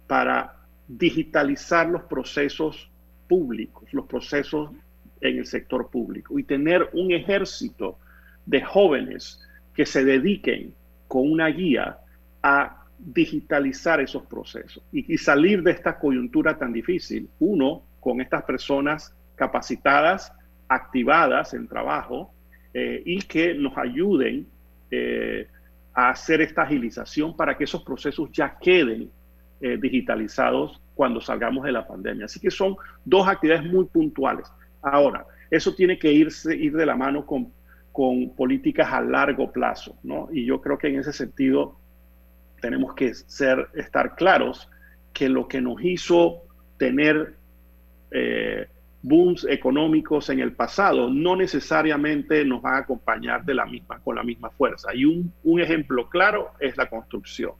para 0.07 0.55
digitalizar 0.87 1.89
los 1.89 2.03
procesos 2.03 2.89
públicos, 3.27 3.93
los 3.93 4.05
procesos 4.05 4.71
en 5.21 5.37
el 5.37 5.45
sector 5.45 5.89
público 5.89 6.39
y 6.39 6.43
tener 6.43 6.89
un 6.93 7.11
ejército 7.11 7.97
de 8.45 8.61
jóvenes 8.61 9.39
que 9.75 9.85
se 9.85 10.03
dediquen 10.03 10.73
con 11.07 11.29
una 11.29 11.47
guía 11.47 11.99
a 12.41 12.85
digitalizar 12.97 14.01
esos 14.01 14.23
procesos 14.23 14.83
y, 14.91 15.17
salir 15.17 15.63
de 15.63 15.71
esta 15.71 15.97
coyuntura 15.99 16.57
tan 16.57 16.73
difícil, 16.73 17.29
uno, 17.39 17.83
con 17.99 18.19
estas 18.21 18.43
personas 18.43 19.13
capacitadas, 19.35 20.33
activadas 20.69 21.53
en 21.53 21.67
trabajo 21.67 22.31
eh, 22.73 23.01
y 23.03 23.21
que 23.23 23.55
nos 23.55 23.75
ayuden 23.77 24.47
eh, 24.91 25.47
a 25.93 26.11
hacer 26.11 26.41
esta 26.41 26.61
agilización 26.61 27.35
para 27.35 27.57
que 27.57 27.63
esos 27.63 27.83
procesos 27.83 28.29
ya 28.31 28.57
queden 28.61 29.09
eh, 29.59 29.77
digitalizados 29.81 30.79
cuando 30.93 31.19
salgamos 31.19 31.65
de 31.65 31.71
la 31.71 31.85
pandemia. 31.85 32.25
Así 32.25 32.39
que 32.39 32.51
son 32.51 32.77
dos 33.03 33.27
actividades 33.27 33.65
muy 33.65 33.85
puntuales. 33.85 34.47
Ahora, 34.81 35.25
eso 35.49 35.73
tiene 35.73 35.97
que 35.97 36.11
irse, 36.11 36.55
ir 36.55 36.73
de 36.73 36.85
la 36.85 36.95
mano 36.95 37.25
con, 37.25 37.51
con 37.91 38.35
políticas 38.35 38.93
a 38.93 39.01
largo 39.01 39.51
plazo, 39.51 39.97
¿no? 40.03 40.29
Y 40.31 40.45
yo 40.45 40.61
creo 40.61 40.77
que 40.77 40.87
en 40.87 40.99
ese 40.99 41.11
sentido 41.11 41.77
tenemos 42.61 42.93
que 42.93 43.13
ser, 43.15 43.67
estar 43.73 44.15
claros 44.15 44.69
que 45.13 45.27
lo 45.27 45.47
que 45.47 45.59
nos 45.59 45.83
hizo 45.83 46.43
tener 46.77 47.35
booms 49.01 49.45
económicos 49.49 50.29
en 50.29 50.39
el 50.39 50.53
pasado 50.53 51.09
no 51.09 51.35
necesariamente 51.35 52.43
nos 52.43 52.61
van 52.61 52.75
a 52.75 52.77
acompañar 52.79 53.45
de 53.45 53.53
la 53.53 53.65
misma, 53.65 53.99
con 53.99 54.15
la 54.15 54.23
misma 54.23 54.49
fuerza. 54.49 54.93
Y 54.93 55.05
un, 55.05 55.31
un 55.43 55.61
ejemplo 55.61 56.09
claro 56.09 56.51
es 56.59 56.75
la 56.77 56.89
construcción. 56.89 57.53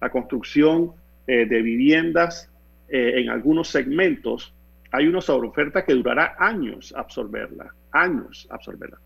La 0.00 0.10
construcción 0.10 0.92
eh, 1.26 1.46
de 1.46 1.62
viviendas 1.62 2.50
eh, 2.88 3.20
en 3.20 3.30
algunos 3.30 3.68
segmentos, 3.68 4.52
hay 4.90 5.06
una 5.06 5.20
sobreoferta 5.20 5.84
que 5.84 5.94
durará 5.94 6.34
años 6.38 6.92
absorberla, 6.96 7.72
años 7.92 8.48
absorberla. 8.50 8.98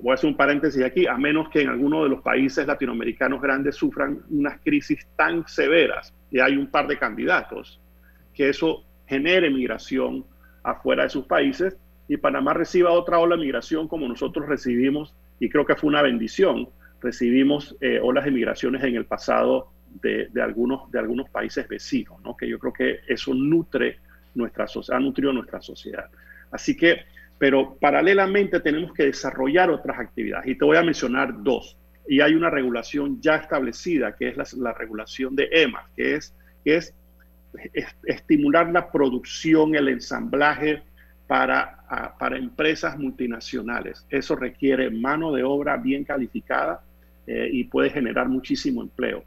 Voy 0.00 0.10
a 0.10 0.14
hacer 0.14 0.28
un 0.28 0.36
paréntesis 0.36 0.84
aquí, 0.84 1.06
a 1.06 1.16
menos 1.16 1.48
que 1.48 1.62
en 1.62 1.68
alguno 1.68 2.04
de 2.04 2.10
los 2.10 2.22
países 2.22 2.66
latinoamericanos 2.66 3.40
grandes 3.40 3.76
sufran 3.76 4.20
unas 4.30 4.60
crisis 4.60 5.06
tan 5.16 5.46
severas, 5.48 6.12
y 6.30 6.38
hay 6.38 6.56
un 6.56 6.66
par 6.66 6.86
de 6.86 6.98
candidatos, 6.98 7.80
que 8.34 8.50
eso 8.50 8.84
genere 9.06 9.50
migración 9.50 10.24
afuera 10.70 11.04
de 11.04 11.10
sus 11.10 11.26
países 11.26 11.76
y 12.08 12.16
Panamá 12.16 12.54
reciba 12.54 12.90
otra 12.90 13.18
ola 13.18 13.36
de 13.36 13.42
migración 13.42 13.86
como 13.86 14.08
nosotros 14.08 14.48
recibimos, 14.48 15.14
y 15.38 15.50
creo 15.50 15.66
que 15.66 15.76
fue 15.76 15.88
una 15.88 16.02
bendición, 16.02 16.68
recibimos 17.00 17.76
eh, 17.80 18.00
olas 18.02 18.24
de 18.24 18.30
migraciones 18.30 18.82
en 18.82 18.96
el 18.96 19.04
pasado 19.04 19.70
de, 20.02 20.30
algunos, 20.42 20.90
de 20.90 20.98
algunos 20.98 21.28
países 21.28 21.68
vecinos, 21.68 22.18
¿no? 22.24 22.36
que 22.36 22.48
yo 22.48 22.58
creo 22.58 22.72
que 22.72 23.00
eso 23.06 23.34
nutre 23.34 23.98
nuestra, 24.34 24.66
ha 24.90 24.98
nutrido 24.98 25.32
nuestra 25.32 25.60
sociedad. 25.60 26.06
Así 26.50 26.76
que, 26.76 27.02
pero 27.38 27.76
paralelamente 27.78 28.60
tenemos 28.60 28.92
que 28.94 29.04
desarrollar 29.04 29.70
otras 29.70 29.98
actividades, 29.98 30.48
y 30.48 30.56
te 30.56 30.64
voy 30.64 30.78
a 30.78 30.82
mencionar 30.82 31.42
dos. 31.42 31.76
Y 32.08 32.22
hay 32.22 32.34
una 32.34 32.48
regulación 32.48 33.20
ya 33.20 33.36
establecida, 33.36 34.16
que 34.16 34.28
es 34.28 34.36
la, 34.36 34.46
la 34.56 34.72
regulación 34.72 35.36
de 35.36 35.48
EMA, 35.52 35.90
que 35.94 36.14
es, 36.14 36.34
que 36.64 36.76
es 36.76 36.94
estimular 38.04 38.70
la 38.70 38.90
producción, 38.90 39.74
el 39.74 39.88
ensamblaje 39.88 40.82
para, 41.26 42.16
para 42.18 42.36
empresas 42.36 42.98
multinacionales. 42.98 44.06
Eso 44.10 44.36
requiere 44.36 44.90
mano 44.90 45.32
de 45.32 45.42
obra 45.42 45.76
bien 45.76 46.04
calificada 46.04 46.80
eh, 47.26 47.48
y 47.52 47.64
puede 47.64 47.90
generar 47.90 48.28
muchísimo 48.28 48.82
empleo. 48.82 49.24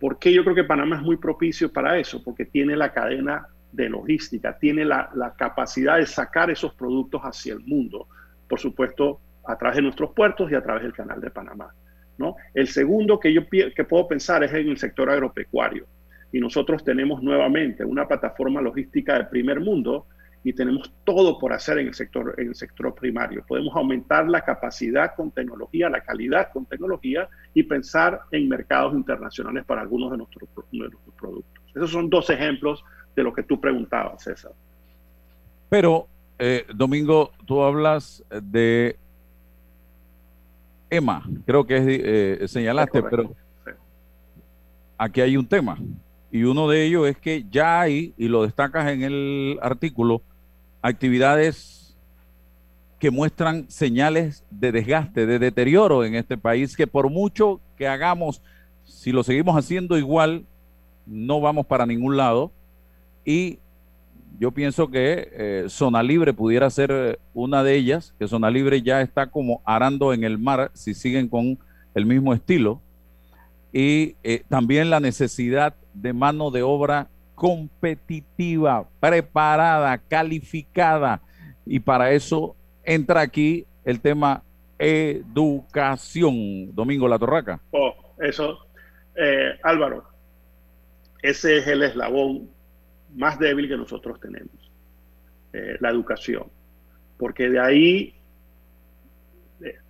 ¿Por 0.00 0.18
qué 0.18 0.32
yo 0.32 0.42
creo 0.42 0.56
que 0.56 0.64
Panamá 0.64 0.96
es 0.96 1.02
muy 1.02 1.16
propicio 1.16 1.72
para 1.72 1.98
eso? 1.98 2.22
Porque 2.22 2.44
tiene 2.44 2.76
la 2.76 2.92
cadena 2.92 3.46
de 3.72 3.88
logística, 3.88 4.58
tiene 4.58 4.84
la, 4.84 5.34
capacidad 5.36 5.98
de 5.98 6.06
sacar 6.06 6.50
esos 6.50 6.74
productos 6.74 7.20
hacia 7.22 7.54
el 7.54 7.60
mundo, 7.60 8.08
por 8.48 8.60
supuesto, 8.60 9.20
a 9.46 9.56
través 9.56 9.76
de 9.76 9.82
nuestros 9.82 10.10
puertos 10.12 10.50
y 10.50 10.54
a 10.54 10.62
través 10.62 10.82
del 10.82 10.92
canal 10.92 11.20
de 11.20 11.30
Panamá. 11.30 11.72
¿no? 12.18 12.36
El 12.54 12.68
segundo 12.68 13.18
que 13.18 13.32
yo 13.32 13.42
que 13.48 13.84
puedo 13.84 14.06
pensar 14.06 14.44
es 14.44 14.52
en 14.52 14.68
el 14.68 14.78
sector 14.78 15.10
agropecuario 15.10 15.86
y 16.34 16.40
nosotros 16.40 16.82
tenemos 16.82 17.22
nuevamente 17.22 17.84
una 17.84 18.08
plataforma 18.08 18.60
logística 18.60 19.16
de 19.16 19.26
primer 19.26 19.60
mundo 19.60 20.06
y 20.42 20.52
tenemos 20.52 20.92
todo 21.04 21.38
por 21.38 21.52
hacer 21.52 21.78
en 21.78 21.86
el 21.86 21.94
sector, 21.94 22.34
en 22.36 22.48
el 22.48 22.54
sector 22.56 22.92
primario. 22.92 23.44
Podemos 23.46 23.72
aumentar 23.76 24.28
la 24.28 24.40
capacidad 24.40 25.14
con 25.14 25.30
tecnología, 25.30 25.88
la 25.88 26.00
calidad 26.00 26.48
con 26.52 26.66
tecnología 26.66 27.28
y 27.54 27.62
pensar 27.62 28.22
en 28.32 28.48
mercados 28.48 28.94
internacionales 28.94 29.64
para 29.64 29.82
algunos 29.82 30.10
de 30.10 30.16
nuestros, 30.16 30.48
productos. 31.16 31.62
Esos 31.72 31.92
son 31.92 32.10
dos 32.10 32.28
ejemplos 32.28 32.82
de 33.14 33.22
lo 33.22 33.32
que 33.32 33.44
tú 33.44 33.60
preguntabas, 33.60 34.24
César. 34.24 34.50
Pero, 35.68 36.08
eh, 36.40 36.66
Domingo, 36.74 37.30
tú 37.46 37.62
hablas 37.62 38.24
de 38.42 38.96
EMA, 40.90 41.22
creo 41.46 41.64
que 41.64 41.76
eh, 41.78 42.48
señalaste, 42.48 43.04
pero 43.04 43.32
aquí 44.98 45.20
hay 45.20 45.36
un 45.36 45.46
tema 45.46 45.78
y 46.34 46.42
uno 46.42 46.66
de 46.68 46.84
ellos 46.84 47.06
es 47.06 47.16
que 47.16 47.46
ya 47.48 47.80
hay, 47.80 48.12
y 48.18 48.26
lo 48.26 48.42
destacas 48.42 48.90
en 48.90 49.04
el 49.04 49.56
artículo, 49.62 50.20
actividades 50.82 51.96
que 52.98 53.12
muestran 53.12 53.70
señales 53.70 54.42
de 54.50 54.72
desgaste, 54.72 55.26
de 55.26 55.38
deterioro 55.38 56.04
en 56.04 56.16
este 56.16 56.36
país, 56.36 56.76
que 56.76 56.88
por 56.88 57.08
mucho 57.08 57.60
que 57.76 57.86
hagamos, 57.86 58.42
si 58.82 59.12
lo 59.12 59.22
seguimos 59.22 59.56
haciendo 59.56 59.96
igual, 59.96 60.44
no 61.06 61.40
vamos 61.40 61.66
para 61.66 61.86
ningún 61.86 62.16
lado. 62.16 62.50
Y 63.24 63.60
yo 64.40 64.50
pienso 64.50 64.90
que 64.90 65.28
eh, 65.34 65.64
Zona 65.68 66.02
Libre 66.02 66.32
pudiera 66.32 66.68
ser 66.68 67.20
una 67.32 67.62
de 67.62 67.76
ellas, 67.76 68.12
que 68.18 68.26
Zona 68.26 68.50
Libre 68.50 68.82
ya 68.82 69.02
está 69.02 69.28
como 69.28 69.62
arando 69.64 70.12
en 70.12 70.24
el 70.24 70.36
mar 70.36 70.72
si 70.74 70.94
siguen 70.94 71.28
con 71.28 71.60
el 71.94 72.06
mismo 72.06 72.34
estilo. 72.34 72.80
Y 73.72 74.16
eh, 74.24 74.42
también 74.48 74.90
la 74.90 74.98
necesidad 74.98 75.76
de 75.94 76.12
mano 76.12 76.50
de 76.50 76.62
obra 76.62 77.08
competitiva, 77.34 78.86
preparada, 79.00 79.98
calificada. 79.98 81.22
Y 81.66 81.80
para 81.80 82.12
eso 82.12 82.56
entra 82.84 83.20
aquí 83.20 83.66
el 83.84 84.00
tema 84.00 84.42
educación. 84.78 86.74
Domingo 86.74 87.08
La 87.08 87.18
Torraca. 87.18 87.60
Oh, 87.70 87.94
eso, 88.18 88.66
eh, 89.16 89.58
Álvaro, 89.62 90.04
ese 91.22 91.58
es 91.58 91.66
el 91.66 91.82
eslabón 91.82 92.50
más 93.14 93.38
débil 93.38 93.68
que 93.68 93.76
nosotros 93.76 94.20
tenemos, 94.20 94.72
eh, 95.52 95.76
la 95.80 95.90
educación. 95.90 96.44
porque 97.16 97.48
de 97.48 97.60
ahí, 97.60 98.14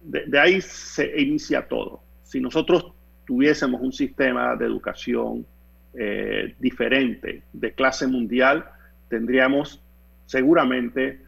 de, 0.03 0.39
ahí 0.39 0.61
se 0.61 1.21
inicia 1.21 1.67
todo. 1.67 2.03
Si 2.23 2.39
nosotros 2.39 2.93
tuviésemos 3.27 3.81
un 3.81 3.93
sistema 3.93 4.55
de 4.57 4.67
educación 4.67 5.47
eh, 5.97 6.55
diferente, 6.59 7.43
de 7.53 7.73
clase 7.73 8.07
mundial, 8.07 8.67
tendríamos 9.09 9.83
seguramente 10.27 11.21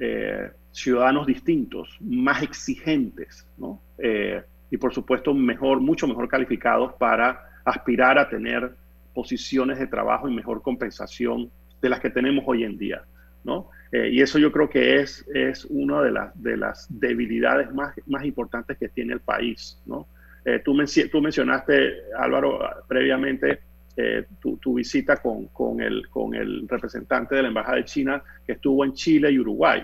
eh, 0.00 0.50
ciudadanos 0.72 1.26
distintos, 1.26 1.96
más 2.00 2.42
exigentes, 2.42 3.46
¿no? 3.56 3.80
Eh, 3.98 4.42
y 4.70 4.76
por 4.76 4.92
supuesto 4.92 5.34
mejor, 5.34 5.80
mucho 5.80 6.06
mejor 6.06 6.28
calificados 6.28 6.92
para 6.94 7.48
aspirar 7.64 8.18
a 8.18 8.28
tener 8.28 8.72
posiciones 9.14 9.78
de 9.78 9.86
trabajo 9.86 10.28
y 10.28 10.34
mejor 10.34 10.62
compensación 10.62 11.50
de 11.80 11.88
las 11.88 12.00
que 12.00 12.10
tenemos 12.10 12.44
hoy 12.46 12.64
en 12.64 12.78
día. 12.78 13.02
¿no? 13.44 13.70
Eh, 13.92 14.10
y 14.12 14.20
eso 14.20 14.38
yo 14.38 14.52
creo 14.52 14.68
que 14.68 15.00
es, 15.00 15.26
es 15.34 15.64
una 15.66 16.02
de, 16.02 16.12
las 16.12 16.42
de 16.42 16.56
las 16.56 16.86
debilidades 16.88 17.72
más, 17.72 17.94
más 18.06 18.24
importantes 18.24 18.76
que 18.78 18.88
tiene 18.88 19.14
el 19.14 19.20
país. 19.20 19.80
¿no? 19.86 20.06
Eh, 20.44 20.60
tú, 20.64 20.76
tú, 21.10 21.22
mencionaste, 21.22 21.94
Álvaro, 22.18 22.60
previamente 22.86 23.60
eh, 23.98 24.24
tu, 24.40 24.74
visita 24.74 25.16
con, 25.16 25.48
con, 25.48 25.80
el, 25.80 26.08
con 26.08 26.34
el 26.34 26.68
representante 26.68 27.34
de 27.34 27.42
la 27.42 27.48
Embajada 27.48 27.76
de 27.76 27.84
China 27.84 28.22
que 28.46 28.52
estuvo 28.52 28.84
en 28.84 28.92
Chile 28.92 29.30
y 29.30 29.38
Uruguay. 29.38 29.82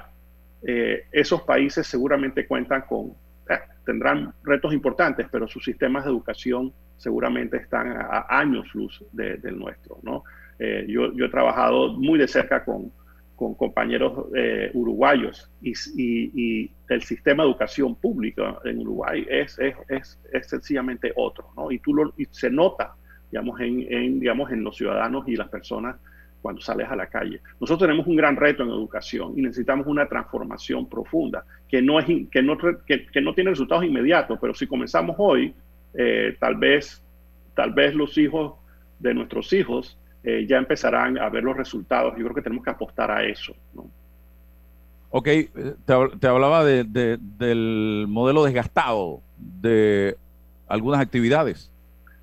esos 0.63 1.43
países 1.43 1.87
seguramente 1.87 2.47
cuentan 2.47 2.83
con, 2.83 3.13
tendrán 3.85 4.33
retos 4.43 4.73
importantes, 4.73 5.27
pero 5.31 5.47
sus 5.47 5.65
sistemas 5.65 6.05
de 6.05 6.11
educación 6.11 6.73
seguramente 6.97 7.59
están 7.59 7.93
a, 7.93 8.27
años 8.29 8.67
luz 8.75 9.03
del 9.13 9.59
nuestro. 9.59 9.99
¿no? 10.03 10.25
Eh, 10.59 10.87
yo, 10.89 11.13
yo, 11.15 11.27
he 11.27 11.29
trabajado 11.29 11.93
muy 11.93 12.19
de 12.19 12.29
cerca 12.29 12.65
con, 12.65 12.91
con 13.37 13.55
compañeros 13.55 14.27
eh, 14.35 14.71
uruguayos 14.75 15.51
y, 15.61 15.73
y, 15.97 16.71
el 16.89 17.03
sistema 17.03 17.43
de 17.43 17.49
educación 17.49 17.95
pública 17.95 18.59
en 18.65 18.81
Uruguay 18.81 19.27
es, 19.29 19.59
es, 19.59 19.75
es, 19.89 20.21
es 20.33 20.47
sencillamente 20.47 21.13
otro. 21.17 21.49
¿no? 21.57 21.71
Y, 21.71 21.79
tú 21.79 21.95
lo, 21.95 22.13
y 22.17 22.27
se 22.31 22.51
nota 22.51 22.95
digamos, 23.35 23.61
en, 23.61 23.85
en, 23.93 24.21
digamos, 24.21 24.53
en 24.53 24.63
los 24.63 24.77
ciudadanos 24.77 25.27
y 25.27 25.35
las 25.35 25.49
personas 25.49 25.97
cuando 26.41 26.61
sales 26.61 26.89
a 26.89 26.95
la 26.95 27.09
calle. 27.09 27.41
Nosotros 27.61 27.89
tenemos 27.89 28.07
un 28.07 28.15
gran 28.15 28.37
reto 28.37 28.63
en 28.63 28.69
educación 28.69 29.33
y 29.37 29.43
necesitamos 29.43 29.89
una 29.89 30.07
transformación 30.07 30.89
profunda 30.89 31.45
que 31.69 31.83
no, 31.83 31.99
es, 31.99 32.07
que 32.31 32.43
no, 32.43 32.57
que, 32.87 33.07
que 33.07 33.21
no 33.21 33.35
tiene 33.35 33.51
resultados 33.51 33.85
inmediatos, 33.85 34.39
pero 34.41 34.55
si 34.55 34.69
comenzamos 34.69 35.17
hoy, 35.19 35.53
eh, 35.95 36.37
tal, 36.39 36.55
vez, 36.55 37.03
tal 37.57 37.73
vez 37.73 37.93
los 37.97 38.17
hijos 38.19 38.55
de 39.01 39.15
nuestros 39.15 39.53
hijos 39.53 39.99
eh, 40.23 40.47
ya 40.49 40.59
empezarán 40.59 41.19
a 41.19 41.29
ver 41.29 41.43
los 41.43 41.57
resultados. 41.57 42.15
Yo 42.17 42.23
creo 42.23 42.37
que 42.37 42.43
tenemos 42.43 42.63
que 42.63 42.71
apostar 42.71 43.11
a 43.11 43.25
eso. 43.25 43.53
¿no? 43.75 43.91
Ok, 45.11 45.27
eh, 45.27 45.51
te, 45.85 46.27
hablaba 46.29 46.65
de, 46.65 46.85
del 47.19 48.07
modelo 48.09 48.45
desgastado 48.45 49.23
de 49.37 50.17
algunas 50.69 51.01
actividades. 51.01 51.73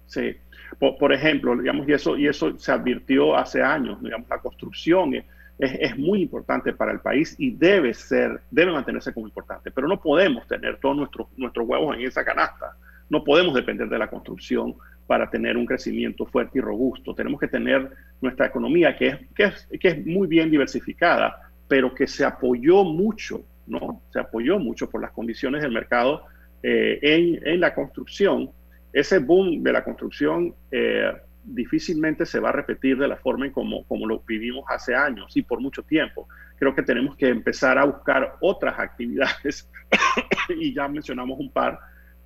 Sí, 0.05 0.35
por, 0.81 1.13
ejemplo, 1.13 1.55
digamos, 1.55 1.87
y 1.87 1.93
eso, 1.93 2.17
y 2.17 2.27
eso 2.27 2.57
se 2.57 2.71
advirtió 2.71 3.37
hace 3.37 3.61
años, 3.61 4.01
digamos, 4.01 4.27
la 4.27 4.39
construcción 4.39 5.13
es, 5.13 5.25
es, 5.59 5.95
muy 5.95 6.23
importante 6.23 6.73
para 6.73 6.91
el 6.91 6.99
país 6.99 7.35
y 7.37 7.51
debe 7.51 7.93
ser, 7.93 8.41
debe 8.49 8.71
mantenerse 8.71 9.13
como 9.13 9.27
importante, 9.27 9.69
pero 9.69 9.87
no 9.87 10.01
podemos 10.01 10.47
tener 10.47 10.77
todos 10.77 10.97
nuestros, 10.97 11.27
nuestros 11.37 11.67
huevos 11.67 11.95
en 11.95 12.01
esa 12.01 12.25
canasta. 12.25 12.75
No 13.11 13.23
podemos 13.23 13.53
depender 13.53 13.89
de 13.89 13.99
la 13.99 14.09
construcción 14.09 14.73
para 15.05 15.29
tener 15.29 15.55
un 15.55 15.67
crecimiento 15.67 16.25
fuerte 16.25 16.57
y 16.57 16.61
robusto. 16.61 17.13
Tenemos 17.13 17.39
que 17.39 17.47
tener 17.47 17.87
nuestra 18.19 18.47
economía 18.47 18.97
que 18.97 19.07
es, 19.07 19.19
que 19.35 19.43
es, 19.43 19.67
que 19.79 19.87
es 19.87 20.05
muy 20.07 20.27
bien 20.27 20.49
diversificada, 20.49 21.51
pero 21.67 21.93
que 21.93 22.07
se 22.07 22.25
apoyó 22.25 22.83
mucho, 22.83 23.43
¿no? 23.67 24.01
Se 24.11 24.19
apoyó 24.19 24.57
mucho 24.57 24.89
por 24.89 24.99
las 24.99 25.11
condiciones 25.11 25.61
del 25.61 25.73
mercado 25.73 26.23
eh, 26.63 26.97
en, 27.03 27.47
en 27.47 27.59
la 27.59 27.75
construcción 27.75 28.49
ese 28.93 29.19
boom 29.19 29.63
de 29.63 29.73
la 29.73 29.83
construcción 29.83 30.53
eh, 30.71 31.11
difícilmente 31.43 32.25
se 32.25 32.39
va 32.39 32.49
a 32.49 32.53
repetir 32.53 32.97
de 32.97 33.07
la 33.07 33.17
forma 33.17 33.45
en 33.45 33.51
como, 33.51 33.83
como 33.85 34.05
lo 34.05 34.19
vivimos 34.19 34.65
hace 34.69 34.95
años 34.95 35.35
y 35.35 35.41
por 35.41 35.59
mucho 35.59 35.83
tiempo. 35.83 36.27
Creo 36.57 36.75
que 36.75 36.83
tenemos 36.83 37.15
que 37.15 37.29
empezar 37.29 37.77
a 37.77 37.85
buscar 37.85 38.35
otras 38.41 38.77
actividades 38.79 39.69
y 40.49 40.73
ya 40.73 40.87
mencionamos 40.87 41.39
un 41.39 41.51
par 41.51 41.79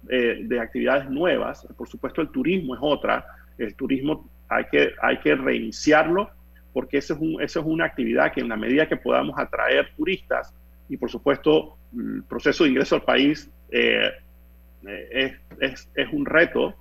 eh, 0.10 0.40
de 0.44 0.60
actividades 0.60 1.10
nuevas. 1.10 1.66
Por 1.78 1.88
supuesto, 1.88 2.22
el 2.22 2.30
turismo 2.30 2.76
es 2.76 2.82
otra. 2.84 3.26
El 3.58 3.74
turismo 3.76 4.30
hay 4.50 4.66
que, 4.66 4.92
hay 5.02 5.20
que 5.20 5.36
reiniciarlo 5.36 6.30
porque 6.74 6.98
eso 6.98 7.14
es, 7.14 7.22
un, 7.22 7.42
eso 7.42 7.62
es 7.62 7.66
una 7.66 7.86
actividad 7.86 8.34
que 8.34 8.42
en 8.42 8.50
la 8.50 8.58
medida 8.58 8.88
que 8.88 8.98
podamos 8.98 9.40
atraer 9.40 9.94
turistas 9.96 10.54
y 10.90 10.98
por 10.98 11.10
supuesto 11.10 11.78
el 11.96 12.24
proceso 12.24 12.66
de 12.66 12.72
ingreso 12.72 12.96
al 12.96 13.04
país 13.04 13.50
eh, 13.72 14.12
es, 14.88 15.34
es, 15.60 15.90
es, 15.96 16.14
un 16.14 16.26
reto 16.26 16.76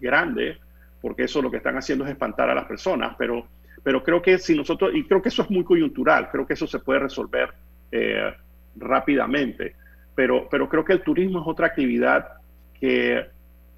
grande, 0.00 0.58
porque 1.00 1.24
eso 1.24 1.42
lo 1.42 1.50
que 1.50 1.58
están 1.58 1.76
haciendo 1.76 2.04
es 2.04 2.10
espantar 2.10 2.50
a 2.50 2.54
las 2.54 2.66
personas, 2.66 3.14
pero, 3.18 3.46
pero 3.82 4.02
creo 4.02 4.22
que 4.22 4.38
si 4.38 4.56
nosotros, 4.56 4.92
y 4.94 5.04
creo 5.04 5.22
que 5.22 5.28
eso 5.28 5.42
es 5.42 5.50
muy 5.50 5.64
coyuntural, 5.64 6.30
creo 6.30 6.46
que 6.46 6.54
eso 6.54 6.66
se 6.66 6.78
puede 6.78 7.00
resolver 7.00 7.52
eh, 7.90 8.32
rápidamente, 8.76 9.74
pero, 10.14 10.48
pero 10.50 10.68
creo 10.68 10.84
que 10.84 10.94
el 10.94 11.02
turismo 11.02 11.40
es 11.40 11.46
otra 11.46 11.68
actividad 11.68 12.28
que, 12.74 13.26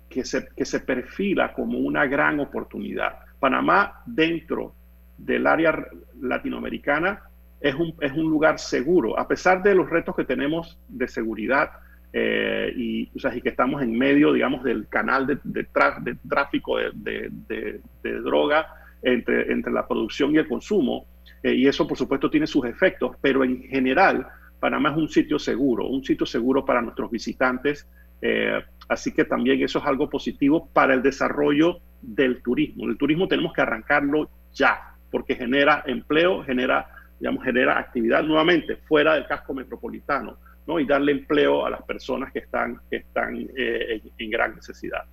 que, 0.09 0.25
se, 0.25 0.49
que 0.57 0.65
se 0.65 0.81
perfila 0.81 1.53
como 1.53 1.79
una 1.79 2.07
gran 2.07 2.41
oportunidad. 2.41 3.21
Panamá 3.39 4.03
dentro 4.05 4.75
del 5.17 5.47
área 5.47 5.87
latinoamericana 6.21 7.23
es 7.61 7.75
un, 7.75 7.95
es 8.01 8.13
un 8.13 8.29
lugar 8.31 8.59
seguro, 8.59 9.19
a 9.19 9.29
pesar 9.29 9.63
de 9.63 9.75
los 9.75 9.89
retos 9.89 10.17
que 10.17 10.25
tenemos 10.25 10.79
de 10.89 11.09
seguridad, 11.09 11.71
eh, 12.13 12.73
y, 12.77 13.07
que 13.07 13.49
estamos 13.49 13.83
en 13.83 13.97
medio, 13.97 14.33
digamos, 14.33 14.65
del 14.65 14.89
canal 14.89 15.27
de, 15.27 15.65
tráfico 16.29 16.79
de, 16.79 17.81
droga 18.23 18.67
entre, 19.03 19.53
entre 19.53 19.73
la 19.73 19.87
producción 19.87 20.35
y 20.35 20.39
el 20.39 20.49
consumo. 20.49 21.07
Eh, 21.43 21.55
y 21.55 21.67
eso, 21.67 21.87
por 21.87 21.97
supuesto, 21.97 22.29
tiene 22.29 22.47
sus 22.47 22.65
efectos, 22.65 23.17
pero 23.21 23.45
en 23.45 23.63
general, 23.63 24.27
Panamá 24.59 24.91
es 24.91 24.97
un 24.97 25.09
sitio 25.09 25.39
seguro, 25.39 25.87
un 25.87 26.05
sitio 26.05 26.27
seguro 26.27 26.65
para 26.65 26.83
nuestros 26.83 27.11
visitantes. 27.11 27.87
Eh, 28.21 28.61
así 28.89 29.13
que 29.13 29.25
también 29.25 29.63
eso 29.63 29.79
es 29.79 29.87
algo 29.87 30.11
positivo 30.11 30.69
para 30.73 30.95
el 30.95 31.03
desarrollo 31.03 31.79
del 32.03 32.43
turismo. 32.43 32.87
El 32.87 32.99
turismo 32.99 33.29
tenemos 33.29 33.53
que 33.53 33.63
arrancarlo 33.63 34.29
ya, 34.53 34.95
porque 35.11 35.37
genera 35.37 35.85
empleo, 35.87 36.43
genera, 36.43 36.89
digamos, 37.21 37.45
genera 37.45 37.79
actividad 37.79 38.25
nuevamente 38.25 38.77
fuera 38.77 39.15
del 39.15 39.27
casco 39.27 39.55
metropolitano 39.55 40.37
y 40.79 40.87
darle 40.87 41.13
empleo 41.13 41.67
a 41.67 41.71
las 41.71 41.83
personas 41.83 42.33
que 42.33 42.41
están, 42.41 42.81
que 42.89 42.99
están 42.99 43.37
eh, 43.57 44.03
en, 44.19 44.31
gran 44.31 44.55
necesidad. 44.55 45.05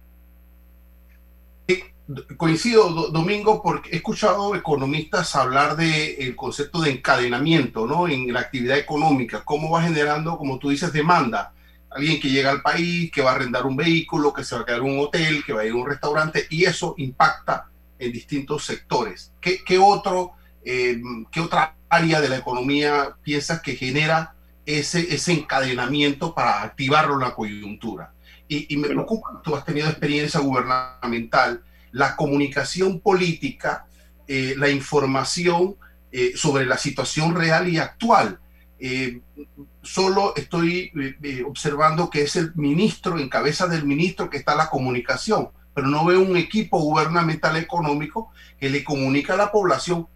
Coincido, 2.38 3.10
Domingo, 3.10 3.62
porque 3.62 3.90
he 3.92 3.96
escuchado 3.98 4.56
economistas 4.56 5.36
hablar 5.36 5.76
del 5.76 6.36
concepto 6.36 6.80
de 6.82 6.92
encadenamiento 6.92 7.86
¿no? 7.86 8.08
en 8.08 8.32
la 8.32 8.42
actividad 8.42 8.78
económica, 8.78 9.44
cómo 9.44 9.72
va 9.72 9.82
generando, 9.82 10.38
como 10.38 10.58
tú 10.60 10.70
dices, 10.70 10.94
demanda. 10.94 11.54
Alguien 11.90 12.20
que 12.20 12.30
llega 12.30 12.52
al 12.52 12.62
país, 12.62 13.12
que 13.12 13.22
va 13.22 13.32
a 13.32 13.36
arrendar 13.36 13.66
un 13.66 13.76
vehículo, 13.76 14.32
que 14.32 14.44
se 14.44 14.56
va 14.56 14.62
a 14.62 14.66
quedar 14.66 14.80
en 14.80 14.86
un 14.86 15.00
hotel, 15.00 15.44
que 15.44 15.52
va 15.52 15.62
a 15.62 15.66
ir 15.66 15.72
a 15.72 15.76
un 15.76 15.88
restaurante, 15.88 16.46
y 16.50 16.64
eso 16.64 16.94
impacta 16.98 17.70
en 18.00 18.12
distintos 18.12 18.66
sectores. 18.66 19.34
¿Qué, 19.42 19.64
qué 19.66 19.78
otro, 19.78 20.34
eh, 20.64 21.02
¿Qué 21.32 21.42
otra 21.42 21.76
área 21.90 22.22
de 22.22 22.30
la 22.30 22.38
economía 22.38 23.16
piensas 23.24 23.62
que 23.62 23.76
genera 23.76 24.37
ese, 24.68 25.16
ese 25.16 25.32
encadenamiento 25.32 26.36
para 26.36 26.62
activarlo 26.62 27.18
la 27.18 27.34
coyuntura. 27.34 28.14
Y, 28.48 28.74
y 28.74 28.78
me 28.78 28.90
preocupa, 28.90 29.42
tú 29.44 29.56
has 29.56 29.66
tenido 29.66 29.88
experiencia 29.90 30.40
gubernamental, 30.40 31.64
la 31.92 32.16
comunicación 32.16 33.00
política, 33.00 33.88
eh, 34.28 34.56
la 34.58 34.70
información 34.70 35.78
eh, 36.12 36.34
sobre 36.36 36.66
la 36.66 36.78
situación 36.78 37.34
real 37.34 37.70
y 37.70 37.78
actual. 37.78 38.40
Eh, 38.80 39.22
solo 39.82 40.36
estoy 40.36 40.92
observando 41.48 42.10
que 42.10 42.24
es 42.24 42.36
el 42.36 42.54
ministro, 42.56 43.18
en 43.18 43.30
cabeza 43.30 43.68
del 43.68 43.86
ministro, 43.86 44.30
que 44.30 44.38
está 44.38 44.54
la 44.56 44.70
comunicación, 44.70 45.50
pero 45.74 45.88
no 45.88 46.04
veo 46.06 46.20
un 46.20 46.36
equipo 46.36 46.78
gubernamental 46.78 47.56
económico 47.56 48.32
que 48.60 48.70
le 48.70 48.84
comunica 48.84 49.36
a 49.36 49.38
la 49.38 49.52
población 49.52 50.08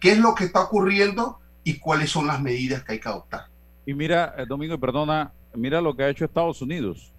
qué 0.00 0.12
es 0.12 0.18
lo 0.18 0.34
que 0.34 0.44
está 0.44 0.62
ocurriendo 0.62 1.38
y 1.62 1.78
cuáles 1.78 2.10
son 2.10 2.26
las 2.26 2.40
medidas 2.40 2.82
que 2.82 2.92
hay 2.92 3.00
que 3.00 3.08
adoptar. 3.08 3.49
Y 3.86 3.94
mira, 3.94 4.34
eh, 4.36 4.44
Domingo, 4.46 4.78
perdona, 4.78 5.32
mira 5.54 5.80
lo 5.80 5.94
que 5.94 6.02
ha 6.02 6.08
hecho 6.08 6.24
Estados 6.24 6.60
Unidos. 6.62 7.12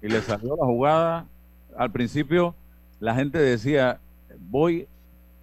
Y 0.00 0.08
le 0.08 0.20
salió 0.20 0.56
la 0.56 0.66
jugada. 0.66 1.26
Al 1.76 1.90
principio, 1.90 2.54
la 3.00 3.14
gente 3.14 3.38
decía, 3.38 4.00
voy 4.38 4.86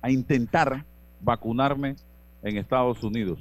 a 0.01 0.11
intentar 0.11 0.85
vacunarme 1.21 1.95
en 2.43 2.57
Estados 2.57 3.03
Unidos. 3.03 3.39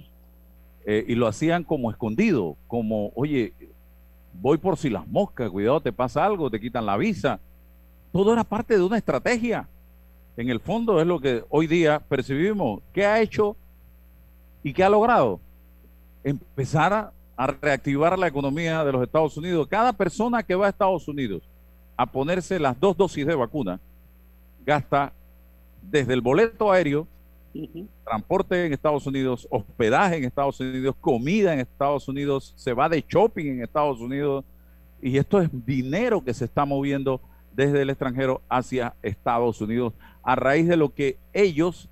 Eh, 0.87 1.05
y 1.07 1.15
lo 1.15 1.27
hacían 1.27 1.65
como 1.65 1.91
escondido, 1.91 2.57
como, 2.67 3.13
oye, 3.15 3.53
voy 4.33 4.59
por 4.59 4.77
si 4.77 4.89
las 4.89 5.07
moscas, 5.07 5.51
cuidado, 5.51 5.81
te 5.81 5.93
pasa 5.93 6.25
algo, 6.25 6.51
te 6.51 6.61
quitan 6.61 6.87
la 6.87 6.97
visa. 6.97 7.41
Todo 8.13 8.33
era 8.33 8.45
parte 8.45 8.77
de 8.77 8.83
una 8.83 8.97
estrategia. 8.97 9.69
En 10.37 10.49
el 10.49 10.61
fondo 10.61 11.01
es 11.01 11.07
lo 11.07 11.21
que 11.21 11.45
hoy 11.51 11.67
día 11.67 11.99
percibimos. 11.99 12.81
¿Qué 12.93 13.05
ha 13.05 13.21
hecho 13.21 13.57
y 14.63 14.73
qué 14.73 14.85
ha 14.85 14.89
logrado? 14.89 15.41
Empezar 16.31 17.13
a 17.37 17.47
reactivar 17.47 18.19
la 18.19 18.27
economía 18.27 18.85
de 18.85 18.93
los 18.93 19.03
Estados 19.03 19.37
Unidos. 19.37 19.69
Cada 19.69 19.93
persona 19.93 20.43
que 20.43 20.55
va 20.55 20.67
a 20.67 20.71
Estados 20.71 21.07
Unidos 21.09 21.43
a 21.97 22.07
ponerse 22.07 22.59
las 22.59 22.79
dos 22.79 22.97
dosis 22.97 23.27
de 23.27 23.35
vacuna 23.35 23.81
gasta 24.65 25.13
desde 25.83 26.15
el 26.15 26.21
boleto 26.21 26.71
aéreo, 26.71 27.07
transporte 28.05 28.67
en 28.67 28.73
Estados 28.73 29.07
Unidos, 29.07 29.49
hospedaje 29.51 30.17
en 30.17 30.25
Estados 30.25 30.61
Unidos, 30.61 30.95
comida 31.01 31.55
en 31.55 31.61
Estados 31.61 32.09
Unidos, 32.09 32.53
se 32.57 32.73
va 32.73 32.89
de 32.89 33.05
shopping 33.09 33.47
en 33.47 33.63
Estados 33.63 34.01
Unidos 34.01 34.45
y 35.01 35.17
esto 35.17 35.41
es 35.41 35.49
dinero 35.65 36.23
que 36.23 36.35
se 36.35 36.45
está 36.45 36.65
moviendo 36.65 37.21
desde 37.55 37.83
el 37.83 37.91
extranjero 37.91 38.43
hacia 38.49 38.95
Estados 39.03 39.61
Unidos 39.61 39.95
a 40.23 40.37
raíz 40.37 40.69
de 40.69 40.77
lo 40.77 40.93
que 40.93 41.17
ellos 41.33 41.89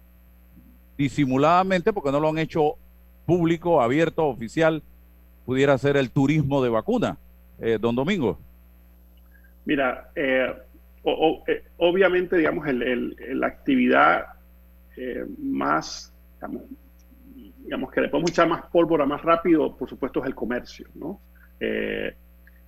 disimuladamente, 0.96 1.92
porque 1.92 2.12
no 2.12 2.20
lo 2.20 2.29
han 2.29 2.38
hecho 2.38 2.77
público, 3.27 3.83
abierto, 3.83 4.27
oficial, 4.27 4.83
pudiera 5.45 5.77
ser 5.77 5.97
el 5.97 6.11
turismo 6.11 6.62
de 6.62 6.71
vacuna. 6.71 7.19
Eh, 7.59 7.79
don 7.81 7.95
Domingo. 7.95 8.39
Mira, 9.65 10.11
eh, 10.15 10.55
eh, 11.05 11.65
obviamente, 11.79 12.37
digamos, 12.37 12.67
la 12.69 13.47
actividad 13.47 14.27
más, 15.39 16.12
digamos, 17.65 17.91
que 17.91 18.01
le 18.01 18.09
podemos 18.09 18.31
echar 18.31 18.49
más 18.49 18.65
pólvora 18.67 19.05
más 19.05 19.23
rápido, 19.23 19.77
por 19.77 19.89
supuesto, 19.89 20.21
es 20.21 20.27
el 20.27 20.35
comercio, 20.35 20.87
¿no? 20.95 21.21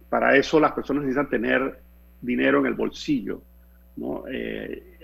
para 0.08 0.36
eso 0.36 0.58
las 0.58 0.72
personas 0.72 1.04
necesitan 1.04 1.28
tener 1.28 1.80
dinero 2.22 2.60
en 2.60 2.66
el 2.66 2.74
bolsillo, 2.74 3.42
¿no? 3.96 4.24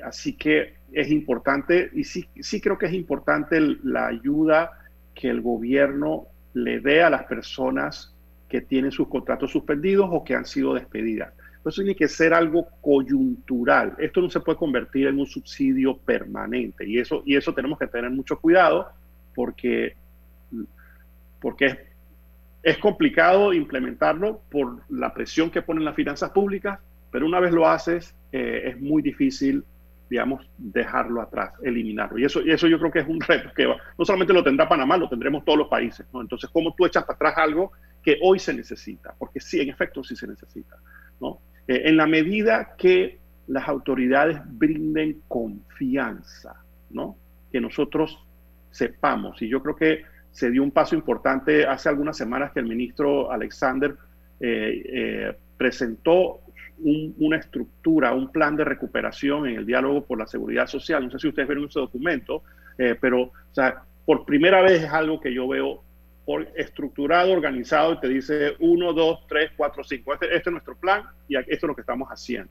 así 0.03 0.35
que 0.37 0.75
es 0.93 1.11
importante, 1.11 1.91
y 1.95 2.05
sí, 2.05 2.29
sí 2.41 2.61
creo 2.61 2.79
que 2.79 2.87
es 2.87 2.93
importante 2.93 3.59
la 3.83 4.07
ayuda 4.09 4.84
que 5.15 5.29
el 5.29 5.41
gobierno 5.41 6.27
le 6.55 6.81
dé 6.81 7.03
a 7.03 7.11
las 7.11 7.25
personas 7.25 8.15
que 8.49 8.61
tienen 8.61 8.93
sus 8.93 9.09
contratos 9.09 9.51
suspendidos 9.51 10.09
o 10.13 10.23
que 10.23 10.35
han 10.35 10.47
sido 10.47 10.75
despedidas. 10.75 11.33
Eso 11.65 11.83
tiene 11.83 11.97
que 11.97 12.09
ser 12.09 12.35
algo 12.35 12.69
coyuntural. 12.81 13.95
Esto 13.99 14.21
no 14.21 14.29
se 14.29 14.41
puede 14.41 14.59
convertir 14.59 15.07
en 15.07 15.19
un 15.19 15.27
subsidio 15.27 15.97
permanente 15.97 16.87
y 16.87 16.99
eso, 16.99 17.23
y 17.25 17.37
eso 17.37 17.55
tenemos 17.55 17.79
que 17.79 17.87
tener 17.87 18.11
mucho 18.11 18.39
cuidado 18.39 18.91
porque, 19.35 19.97
porque 21.41 21.79
es, 22.63 22.79
complicado 22.79 23.53
implementarlo 23.53 24.43
por 24.51 24.83
la 24.91 25.15
presión 25.15 25.51
que 25.51 25.63
ponen 25.63 25.85
las 25.85 25.95
finanzas 25.95 26.31
públicas, 26.31 26.79
pero 27.11 27.27
una 27.27 27.41
vez 27.41 27.53
lo 27.53 27.67
haces 27.67 28.15
eh, 28.31 28.63
es 28.67 28.81
muy 28.81 29.03
difícil 29.03 29.65
digamos, 30.09 30.47
dejarlo 30.59 31.21
atrás, 31.23 31.53
eliminarlo. 31.63 32.19
Y 32.19 32.25
eso, 32.25 32.43
y 32.43 32.51
eso 32.51 32.69
yo 32.69 32.79
creo 32.79 32.91
que 32.91 33.01
es 33.01 33.09
un 33.09 33.21
reto 33.21 33.51
que 33.55 33.67
no 33.67 34.05
solamente 34.05 34.33
lo 34.33 34.45
tendrá 34.45 34.69
Panamá, 34.69 34.97
lo 34.97 35.09
tendremos 35.09 35.45
todos 35.45 35.59
los 35.59 35.69
países. 35.69 36.07
¿no? 36.13 36.21
Entonces, 36.21 36.51
¿cómo 36.51 36.75
tú 36.75 36.87
echas 36.87 37.05
para 37.05 37.17
atrás 37.17 37.35
algo 37.39 37.73
que 38.03 38.19
hoy 38.23 38.39
se 38.39 38.53
necesita? 38.53 39.15
Porque 39.19 39.41
sí, 39.41 39.61
en 39.61 39.71
efecto, 39.71 40.05
sí 40.05 40.15
se 40.15 40.27
necesita. 40.27 40.77
¿no? 41.21 41.41
Eh, 41.67 41.83
en 41.87 41.97
la 41.97 42.07
medida 42.07 42.75
que 42.77 43.19
las 43.47 43.69
autoridades 43.69 44.41
brinden 44.45 45.23
confianza, 45.29 46.63
¿no? 46.91 47.17
que 47.51 47.61
nosotros 47.61 48.19
sepamos, 48.71 49.41
y 49.43 49.49
yo 49.49 49.63
creo 49.63 49.77
que 49.77 50.05
se 50.31 50.51
dio 50.51 50.63
un 50.63 50.73
paso 50.73 50.97
importante 50.97 51.65
hace 51.65 51.89
algunas 51.89 52.17
semanas 52.17 52.53
que 52.53 52.61
el 52.61 52.67
ministro 52.67 53.31
Alexander 53.31 53.95
eh, 54.41 54.83
eh, 54.85 55.37
presentó 55.57 56.41
una 56.79 57.37
estructura, 57.37 58.13
un 58.13 58.31
plan 58.31 58.57
de 58.57 58.65
recuperación 58.65 59.47
en 59.47 59.57
el 59.57 59.67
diálogo 59.67 60.05
por 60.05 60.19
la 60.19 60.27
seguridad 60.27 60.67
social. 60.67 61.05
No 61.05 61.11
sé 61.11 61.19
si 61.19 61.29
ustedes 61.29 61.49
vieron 61.49 61.67
ese 61.67 61.81
documento, 61.81 62.43
eh, 62.77 62.97
pero 63.01 63.23
o 63.23 63.33
sea, 63.53 63.83
por 64.05 64.25
primera 64.25 64.61
vez 64.63 64.83
es 64.83 64.91
algo 64.91 65.21
que 65.21 65.33
yo 65.33 65.49
veo 65.49 65.83
estructurado, 66.57 67.33
organizado 67.33 67.95
y 67.95 68.01
te 68.01 68.09
dice 68.09 68.57
1, 68.59 68.93
2, 68.93 69.27
3, 69.29 69.51
4, 69.57 69.85
5. 69.85 70.15
Este, 70.15 70.37
es 70.37 70.47
nuestro 70.47 70.77
plan 70.77 71.03
y 71.29 71.37
esto 71.37 71.51
es 71.51 71.63
lo 71.63 71.75
que 71.75 71.83
estamos 71.83 72.09
haciendo. 72.09 72.51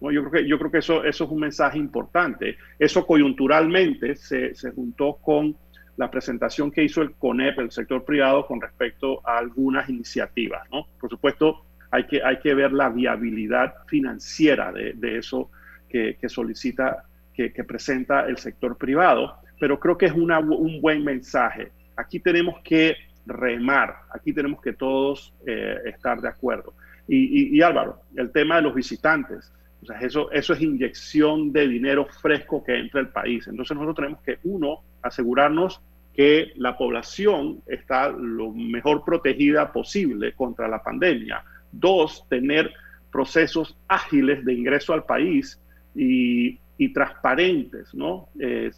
yo 0.00 0.20
creo 0.24 0.30
que, 0.30 0.48
yo 0.48 0.58
creo 0.58 0.70
que 0.70 0.78
eso, 0.78 1.04
eso 1.04 1.24
es 1.24 1.30
un 1.30 1.40
mensaje 1.40 1.78
importante. 1.78 2.56
Eso 2.78 3.06
coyunturalmente 3.06 4.16
se, 4.16 4.54
se 4.54 4.70
juntó 4.70 5.14
con 5.16 5.56
la 5.96 6.10
presentación 6.10 6.70
que 6.70 6.82
hizo 6.82 7.02
el 7.02 7.12
CONEP, 7.14 7.58
el 7.60 7.70
sector 7.70 8.04
privado, 8.04 8.46
con 8.46 8.60
respecto 8.60 9.20
a 9.26 9.38
algunas 9.38 9.88
iniciativas. 9.88 10.68
¿no? 10.70 10.86
Por 11.00 11.08
supuesto, 11.08 11.64
hay 11.94 12.06
que, 12.06 12.20
hay 12.24 12.38
que 12.40 12.54
ver 12.54 12.72
la 12.72 12.88
viabilidad 12.88 13.72
financiera 13.86 14.72
de, 14.72 15.16
eso 15.16 15.48
que, 15.88 16.16
solicita, 16.26 17.04
que, 17.32 17.50
presenta 17.62 18.26
el 18.26 18.36
sector 18.36 18.76
privado, 18.76 19.36
pero 19.60 19.78
creo 19.78 19.96
que 19.96 20.06
es 20.06 20.12
un 20.12 20.80
buen 20.80 21.04
mensaje. 21.04 21.70
Aquí 21.94 22.18
tenemos 22.18 22.60
que 22.64 22.96
remar, 23.26 23.94
aquí 24.12 24.32
tenemos 24.32 24.60
que 24.60 24.72
todos 24.72 25.32
eh, 25.46 25.76
estar 25.84 26.20
de 26.20 26.28
acuerdo. 26.28 26.74
Y, 27.06 27.62
Álvaro, 27.62 28.00
el 28.16 28.32
tema 28.32 28.56
de 28.56 28.62
los 28.62 28.74
visitantes, 28.74 29.52
o 29.80 29.86
sea, 29.86 30.00
eso, 30.00 30.32
eso 30.32 30.52
es 30.52 30.62
inyección 30.62 31.52
de 31.52 31.68
dinero 31.68 32.06
fresco 32.06 32.64
que 32.64 32.76
entra 32.76 32.98
al 32.98 33.10
país. 33.10 33.46
Entonces 33.46 33.76
nosotros 33.76 33.94
tenemos 33.94 34.20
que, 34.22 34.38
uno, 34.42 34.80
asegurarnos 35.00 35.80
que 36.12 36.52
la 36.56 36.76
población 36.76 37.60
está 37.66 38.08
lo 38.08 38.50
mejor 38.50 39.04
protegida 39.04 39.72
posible 39.72 40.32
contra 40.32 40.66
la 40.66 40.82
pandemia. 40.82 41.44
Dos, 41.78 42.26
tener 42.28 42.72
procesos 43.10 43.76
ágiles 43.88 44.44
de 44.44 44.54
ingreso 44.54 44.92
al 44.92 45.04
país 45.04 45.60
y, 45.94 46.58
transparentes, 46.92 47.94
¿no? 47.94 48.28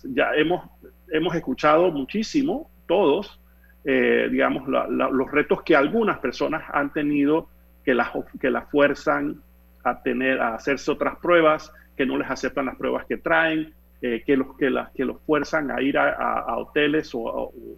ya 0.04 0.32
hemos, 0.36 0.64
hemos 1.10 1.34
escuchado 1.34 1.90
muchísimo, 1.90 2.70
todos, 2.86 3.40
eh, 3.84 4.28
digamos, 4.30 4.68
los 4.68 5.30
retos 5.30 5.62
que 5.62 5.74
algunas 5.74 6.18
personas 6.18 6.62
han 6.72 6.92
tenido 6.92 7.48
que 7.84 7.94
las, 7.94 8.10
que 8.40 8.50
las 8.50 8.70
fuerzan 8.70 9.40
a 9.84 10.02
tener, 10.02 10.40
a 10.40 10.54
hacerse 10.54 10.90
otras 10.90 11.16
pruebas, 11.18 11.72
que 11.96 12.04
no 12.04 12.18
les 12.18 12.28
aceptan 12.28 12.66
las 12.66 12.76
pruebas 12.76 13.06
que 13.06 13.16
traen, 13.16 13.72
eh, 14.02 14.22
que, 14.26 14.36
los, 14.36 14.56
que, 14.56 14.70
las, 14.70 14.90
que 14.90 15.04
los 15.04 15.20
fuerzan 15.22 15.70
a 15.70 15.80
ir 15.80 15.96
a, 15.96 16.56
hoteles 16.58 17.14
o, 17.14 17.20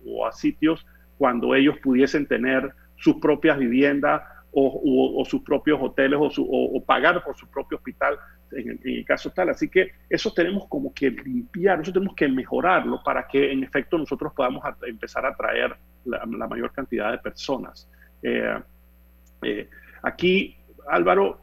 o, 0.06 0.26
a 0.26 0.32
sitios 0.32 0.84
cuando 1.16 1.54
ellos 1.54 1.76
pudiesen 1.82 2.26
tener 2.26 2.72
sus 2.96 3.16
propias 3.16 3.58
viviendas 3.58 4.22
o, 4.52 5.24
sus 5.26 5.42
propios 5.42 5.78
hoteles 5.80 6.18
o, 6.20 6.82
pagar 6.84 7.22
por 7.22 7.36
su 7.36 7.48
propio 7.48 7.78
hospital 7.78 8.18
en 8.52 8.80
el, 8.82 9.04
caso 9.04 9.30
tal. 9.30 9.50
Así 9.50 9.68
que 9.68 9.92
eso 10.08 10.32
tenemos 10.32 10.66
como 10.68 10.92
que 10.92 11.10
limpiar, 11.10 11.80
eso 11.80 11.92
tenemos 11.92 12.14
que 12.14 12.28
mejorarlo 12.28 13.02
para 13.02 13.26
que 13.26 13.52
en 13.52 13.62
efecto 13.62 13.98
nosotros 13.98 14.32
podamos 14.34 14.64
empezar 14.86 15.26
a 15.26 15.30
atraer 15.30 15.76
la, 16.04 16.24
mayor 16.26 16.72
cantidad 16.72 17.12
de 17.12 17.18
personas. 17.18 17.88
Eh, 18.22 18.58
eh, 19.42 19.68
aquí, 20.02 20.56
Álvaro, 20.88 21.40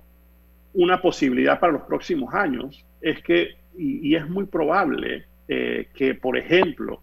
una 0.74 1.02
posibilidad 1.02 1.60
para 1.60 1.74
los 1.74 1.84
próximos 1.84 2.34
años 2.34 2.86
es 3.02 3.22
que, 3.22 3.58
y, 3.78 4.15
es 4.15 4.28
muy 4.28 4.46
probable 4.46 5.26
eh, 5.48 5.89
que, 5.94 6.15
por 6.15 6.38
ejemplo, 6.38 7.02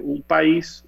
un 0.00 0.22
país 0.22 0.84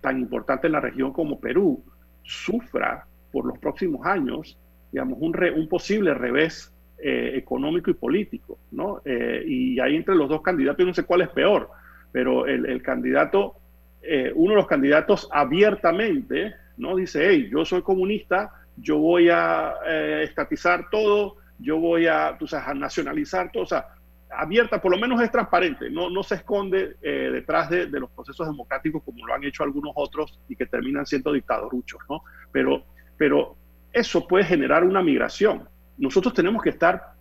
tan 0.00 0.20
importante 0.20 0.68
en 0.68 0.74
la 0.74 0.80
región 0.80 1.12
como 1.12 1.40
Perú, 1.40 1.82
sufra 2.28 3.06
por 3.32 3.46
los 3.46 3.58
próximos 3.58 4.06
años, 4.06 4.58
digamos, 4.92 5.18
un, 5.20 5.34
un 5.56 5.68
posible 5.68 6.12
revés 6.14 6.72
eh, 6.98 7.32
económico 7.36 7.90
y 7.90 7.94
político, 7.94 8.58
¿no? 8.70 9.00
Eh, 9.04 9.42
y 9.46 9.80
ahí 9.80 9.96
entre 9.96 10.14
los 10.14 10.28
dos 10.28 10.42
candidatos, 10.42 10.86
no 10.86 10.92
sé 10.92 11.04
cuál 11.04 11.22
es 11.22 11.28
peor, 11.30 11.70
pero 12.12 12.46
el, 12.46 12.82
candidato, 12.82 13.54
eh, 14.02 14.32
uno 14.34 14.50
de 14.50 14.56
los 14.56 14.66
candidatos 14.66 15.28
abiertamente, 15.32 16.54
¿no? 16.76 16.96
Dice, 16.96 17.28
hey, 17.28 17.48
yo 17.50 17.64
soy 17.64 17.82
comunista, 17.82 18.52
yo 18.76 18.98
voy 18.98 19.28
a 19.30 19.74
estatizar 20.22 20.88
todo, 20.90 21.36
yo 21.58 21.78
voy 21.78 22.06
a, 22.06 22.36
tú 22.38 22.46
sabes, 22.46 22.68
a 22.68 22.74
nacionalizar 22.74 23.50
todo, 23.52 23.62
o 23.64 23.66
sea, 23.66 23.86
abierta, 24.30 24.80
por 24.80 24.92
lo 24.92 24.98
menos 24.98 25.20
es 25.22 25.30
transparente, 25.30 25.90
no, 25.90 26.10
no 26.10 26.22
se 26.22 26.36
esconde 26.36 26.96
eh, 27.02 27.30
detrás 27.32 27.70
de, 27.70 27.86
los 27.88 28.10
procesos 28.10 28.46
democráticos 28.46 29.02
como 29.02 29.26
lo 29.26 29.34
han 29.34 29.44
hecho 29.44 29.62
algunos 29.62 29.92
otros 29.94 30.38
y 30.48 30.56
que 30.56 30.66
terminan 30.66 31.06
siendo 31.06 31.32
dictadoruchos, 31.32 32.00
¿no? 32.08 32.22
Pero, 32.52 32.84
pero 33.16 33.56
eso 33.92 34.26
puede 34.26 34.44
generar 34.44 34.84
una 34.84 35.02
migración. 35.02 35.68
Nosotros 35.96 36.34
tenemos 36.34 36.62
que 36.62 36.70
estar 36.70 37.14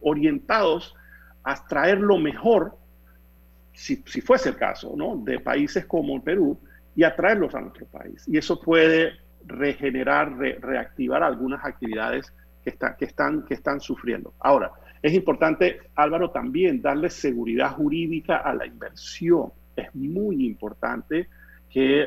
orientados 0.00 0.94
a 1.44 1.66
traer 1.66 1.98
lo 1.98 2.18
mejor, 2.18 2.76
si, 3.72 3.96
fuese 3.96 4.50
el 4.50 4.56
caso, 4.56 4.94
¿no? 4.96 5.16
De 5.16 5.40
países 5.40 5.86
como 5.86 6.16
el 6.16 6.22
Perú 6.22 6.58
y 6.94 7.04
atraerlos 7.04 7.54
a 7.54 7.60
nuestro 7.60 7.86
país. 7.86 8.24
Y 8.28 8.36
eso 8.36 8.60
puede 8.60 9.12
regenerar, 9.44 10.36
reactivar 10.36 11.22
algunas 11.22 11.64
actividades 11.64 12.32
que, 12.64 12.74
que, 12.98 13.04
están, 13.04 13.44
que 13.44 13.54
están 13.54 13.80
sufriendo. 13.80 14.32
Ahora, 14.40 14.70
es 15.02 15.12
importante, 15.14 15.80
Álvaro, 15.96 16.30
también 16.30 16.80
darle 16.80 17.10
seguridad 17.10 17.72
jurídica 17.72 18.36
a 18.36 18.54
la 18.54 18.66
inversión. 18.66 19.50
Es 19.74 19.94
muy 19.94 20.46
importante 20.46 21.28
que 21.70 22.02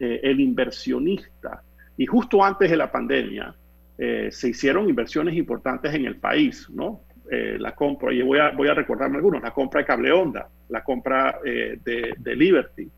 eh, 0.00 0.20
el 0.22 0.40
inversionista, 0.40 1.62
y 1.96 2.06
justo 2.06 2.44
antes 2.44 2.70
de 2.70 2.76
la 2.76 2.90
pandemia, 2.90 3.54
eh, 3.98 4.28
se 4.32 4.48
hicieron 4.48 4.88
inversiones 4.88 5.36
importantes 5.36 5.94
en 5.94 6.06
el 6.06 6.16
país, 6.16 6.68
¿no? 6.70 7.02
Eh, 7.30 7.56
la 7.58 7.74
compra, 7.74 8.12
y 8.12 8.22
voy 8.22 8.38
a, 8.40 8.50
voy 8.50 8.68
a 8.68 8.74
recordarme 8.74 9.16
algunos, 9.16 9.42
la 9.42 9.52
compra 9.52 9.80
de 9.80 9.86
Cable 9.86 10.12
Onda, 10.12 10.48
la 10.68 10.82
compra 10.82 11.38
de, 11.44 12.14
de, 12.18 12.36
Liberty, 12.36 12.90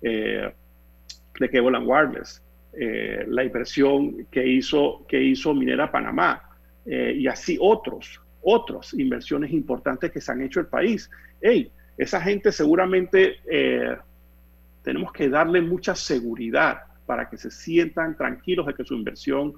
de 0.00 0.52
Cable 1.50 1.78
Wireless, 1.78 2.42
eh, 2.72 3.24
la 3.26 3.42
inversión 3.44 4.26
que 4.30 4.46
hizo, 4.46 5.04
que 5.08 5.20
hizo 5.20 5.54
Minera 5.54 5.90
Panamá 5.90 6.47
eh, 6.90 7.14
y 7.18 7.26
así 7.26 7.58
otros, 7.60 8.20
otras 8.40 8.94
inversiones 8.94 9.52
importantes 9.52 10.10
que 10.10 10.20
se 10.20 10.32
han 10.32 10.40
hecho 10.40 10.60
el 10.60 10.66
país. 10.66 11.10
Hey, 11.40 11.70
esa 11.98 12.20
gente 12.20 12.50
seguramente 12.50 13.36
eh, 13.50 13.96
tenemos 14.82 15.12
que 15.12 15.28
darle 15.28 15.60
mucha 15.60 15.94
seguridad 15.94 16.82
para 17.04 17.28
que 17.28 17.36
se 17.36 17.50
sientan 17.50 18.16
tranquilos 18.16 18.66
de 18.66 18.74
que 18.74 18.84
su 18.84 18.94
inversión 18.94 19.54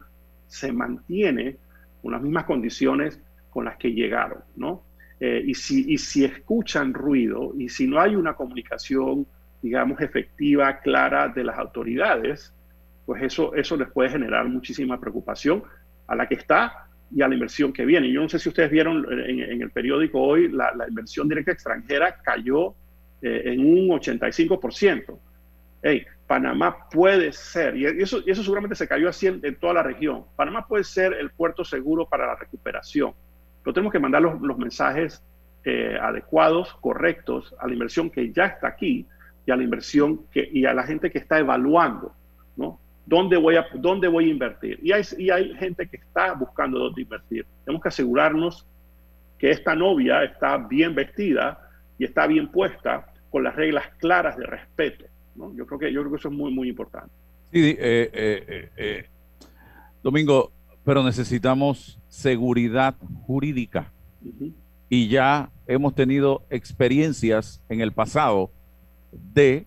se 0.48 0.72
mantiene 0.72 1.56
con 2.02 2.12
las 2.12 2.22
mismas 2.22 2.44
condiciones 2.44 3.20
con 3.50 3.64
las 3.64 3.76
que 3.76 3.92
llegaron, 3.92 4.42
¿no? 4.56 4.82
y, 5.20 5.52
si, 5.52 5.84
y 5.92 5.98
si 5.98 6.24
escuchan 6.24 6.94
ruido 6.94 7.52
y 7.58 7.68
si 7.68 7.86
no 7.86 8.00
hay 8.00 8.16
una 8.16 8.32
comunicación, 8.32 9.26
digamos, 9.60 10.00
efectiva, 10.00 10.80
clara 10.80 11.28
de 11.28 11.44
las 11.44 11.58
autoridades, 11.58 12.54
pues 13.04 13.22
eso, 13.22 13.54
eso 13.54 13.76
les 13.76 13.90
puede 13.90 14.08
generar 14.08 14.48
muchísima 14.48 14.98
preocupación 14.98 15.62
a 16.06 16.14
la 16.14 16.26
que 16.26 16.36
está 16.36 16.89
y 17.12 17.22
a 17.22 17.28
la 17.28 17.34
inversión 17.34 17.72
que 17.72 17.84
viene. 17.84 18.10
Yo 18.10 18.20
no 18.20 18.28
sé 18.28 18.38
si 18.38 18.48
ustedes 18.48 18.70
vieron 18.70 19.06
en, 19.28 19.62
el 19.62 19.70
periódico 19.70 20.20
hoy, 20.20 20.48
la, 20.48 20.72
inversión 20.88 21.28
directa 21.28 21.52
extranjera 21.52 22.16
cayó 22.22 22.74
eh, 23.22 23.42
en 23.46 23.60
un 23.60 23.88
85%. 23.88 25.18
Hey, 25.82 26.04
Panamá 26.26 26.88
puede 26.90 27.32
ser, 27.32 27.76
y 27.76 27.86
eso, 27.86 28.22
eso 28.24 28.42
seguramente 28.42 28.76
se 28.76 28.86
cayó 28.86 29.08
así 29.08 29.26
en, 29.26 29.56
toda 29.56 29.74
la 29.74 29.82
región, 29.82 30.24
Panamá 30.36 30.66
puede 30.66 30.84
ser 30.84 31.14
el 31.14 31.30
puerto 31.30 31.64
seguro 31.64 32.06
para 32.06 32.26
la 32.26 32.36
recuperación. 32.36 33.12
Pero 33.64 33.74
tenemos 33.74 33.92
que 33.92 33.98
mandar 33.98 34.22
los, 34.22 34.40
los 34.40 34.56
mensajes 34.56 35.22
eh, 35.64 35.98
adecuados, 36.00 36.74
correctos, 36.80 37.54
a 37.58 37.66
la 37.66 37.72
inversión 37.72 38.10
que 38.10 38.32
ya 38.32 38.46
está 38.46 38.68
aquí 38.68 39.06
y 39.44 39.50
a 39.50 39.56
la 39.56 39.62
inversión 39.62 40.26
que, 40.30 40.48
y 40.50 40.64
a 40.64 40.72
la 40.72 40.84
gente 40.84 41.10
que 41.10 41.18
está 41.18 41.38
evaluando, 41.38 42.14
¿no? 42.56 42.78
¿Dónde 43.10 43.36
voy 43.36 43.56
a, 43.56 43.66
dónde 43.74 44.06
voy 44.06 44.26
a 44.26 44.28
invertir? 44.28 44.78
Y 44.84 44.92
hay, 44.92 45.02
y 45.18 45.30
hay 45.30 45.52
gente 45.56 45.88
que 45.88 45.96
está 45.96 46.32
buscando 46.32 46.78
dónde 46.78 47.02
invertir. 47.02 47.44
Tenemos 47.64 47.82
que 47.82 47.88
asegurarnos 47.88 48.64
que 49.36 49.50
esta 49.50 49.74
novia 49.74 50.22
está 50.22 50.56
bien 50.58 50.94
vestida 50.94 51.58
y 51.98 52.04
está 52.04 52.28
bien 52.28 52.52
puesta 52.52 53.12
con 53.28 53.42
las 53.42 53.56
reglas 53.56 53.84
claras 53.98 54.36
de 54.36 54.46
respeto. 54.46 55.06
¿no? 55.34 55.52
Yo, 55.56 55.66
creo 55.66 55.80
que, 55.80 55.92
yo 55.92 56.02
creo 56.02 56.12
que 56.12 56.18
eso 56.18 56.28
es 56.28 56.34
muy, 56.34 56.52
muy 56.52 56.68
importante. 56.68 57.12
Sí, 57.52 57.76
eh, 57.80 58.10
eh, 58.12 58.70
eh, 58.76 59.06
Domingo, 60.04 60.52
pero 60.84 61.02
necesitamos 61.02 61.98
seguridad 62.06 62.94
jurídica. 63.26 63.92
Y 64.88 65.08
ya 65.08 65.50
hemos 65.66 65.96
tenido 65.96 66.44
experiencias 66.48 67.60
en 67.68 67.80
el 67.80 67.90
pasado 67.90 68.52
de 69.10 69.66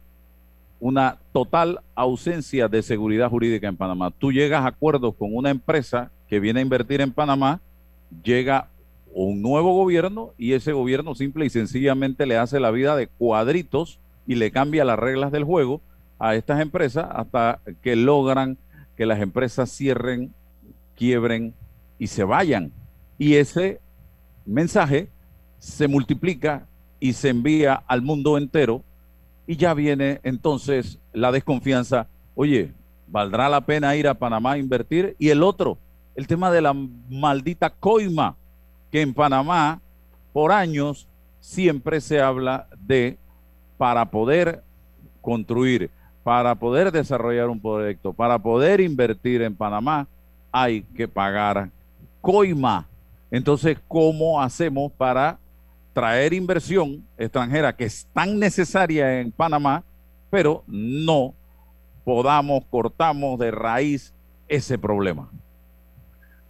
una 0.84 1.18
total 1.32 1.80
ausencia 1.96 2.68
de 2.68 2.84
seguridad 2.84 3.30
jurídica 3.30 3.70
en 3.70 3.78
Panamá. 3.78 4.12
Tú 4.12 4.34
llegas 4.34 4.66
a 4.66 4.68
acuerdos 4.68 5.16
con 5.16 5.34
una 5.34 5.50
empresa 5.50 6.12
que 6.28 6.42
viene 6.42 6.60
a 6.60 6.64
invertir 6.64 7.00
en 7.00 7.14
Panamá, 7.14 7.62
llega 8.22 8.68
un 9.14 9.42
nuevo 9.42 9.74
gobierno 9.74 10.34
y 10.38 10.52
ese 10.52 10.74
gobierno 10.74 11.16
simple 11.16 11.46
y 11.46 11.50
sencillamente 11.50 12.26
le 12.26 12.36
hace 12.36 12.60
la 12.60 12.70
vida 12.70 12.98
de 12.98 13.08
cuadritos 13.08 14.02
y 14.28 14.36
le 14.36 14.52
cambia 14.52 14.84
las 14.84 15.00
reglas 15.00 15.32
del 15.32 15.46
juego 15.46 15.80
a 16.20 16.36
estas 16.36 16.60
empresas 16.60 17.08
hasta 17.10 17.62
que 17.82 17.96
logran 17.96 18.58
que 18.98 19.06
las 19.06 19.22
empresas 19.22 19.72
cierren, 19.72 20.34
quiebren 20.98 21.54
y 21.98 22.08
se 22.08 22.26
vayan. 22.26 22.74
Y 23.18 23.36
ese 23.36 23.80
mensaje 24.46 25.08
se 25.60 25.88
multiplica 25.88 26.68
y 27.00 27.14
se 27.14 27.30
envía 27.30 27.74
al 27.88 28.02
mundo 28.02 28.38
entero 28.38 28.84
y 29.46 29.58
ya 29.58 29.74
viene 29.74 30.20
entonces 30.24 31.00
la 31.12 31.32
desconfianza, 31.32 32.08
oye, 32.36 32.74
¿valdrá 33.08 33.50
la 33.50 33.62
pena 33.62 33.96
ir 33.96 34.08
a 34.08 34.14
Panamá 34.14 34.54
a 34.54 34.58
invertir? 34.58 35.16
Y 35.20 35.30
el 35.30 35.44
otro, 35.44 35.78
el 36.16 36.28
tema 36.28 36.52
de 36.52 36.62
la 36.62 36.74
maldita 36.74 37.70
coima, 37.70 38.36
que 38.92 39.02
en 39.02 39.14
Panamá 39.14 39.82
por 40.32 40.52
años 40.52 41.08
siempre 41.40 42.00
se 42.00 42.22
habla 42.22 42.68
de 42.80 43.18
para 43.78 44.06
poder 44.06 44.64
construir, 45.22 45.92
para 46.24 46.56
poder 46.56 46.92
desarrollar 46.92 47.50
un 47.50 47.60
proyecto, 47.60 48.14
para 48.14 48.40
poder 48.40 48.80
invertir 48.80 49.42
en 49.42 49.56
Panamá, 49.56 50.08
hay 50.52 50.82
que 50.96 51.08
pagar 51.08 51.70
coima. 52.22 52.88
Entonces, 53.30 53.78
¿cómo 53.88 54.42
hacemos 54.42 54.92
para 54.92 55.38
traer 55.94 56.34
inversión 56.34 57.06
extranjera 57.18 57.76
que 57.76 57.86
es 57.86 58.08
tan 58.14 58.40
necesaria 58.40 59.22
en 59.22 59.32
Panamá, 59.32 59.84
pero 60.30 60.64
no 60.68 61.34
podamos, 62.04 62.66
cortamos 62.66 63.40
de 63.40 63.52
raíz 63.52 64.14
ese 64.48 64.78
problema. 64.78 65.30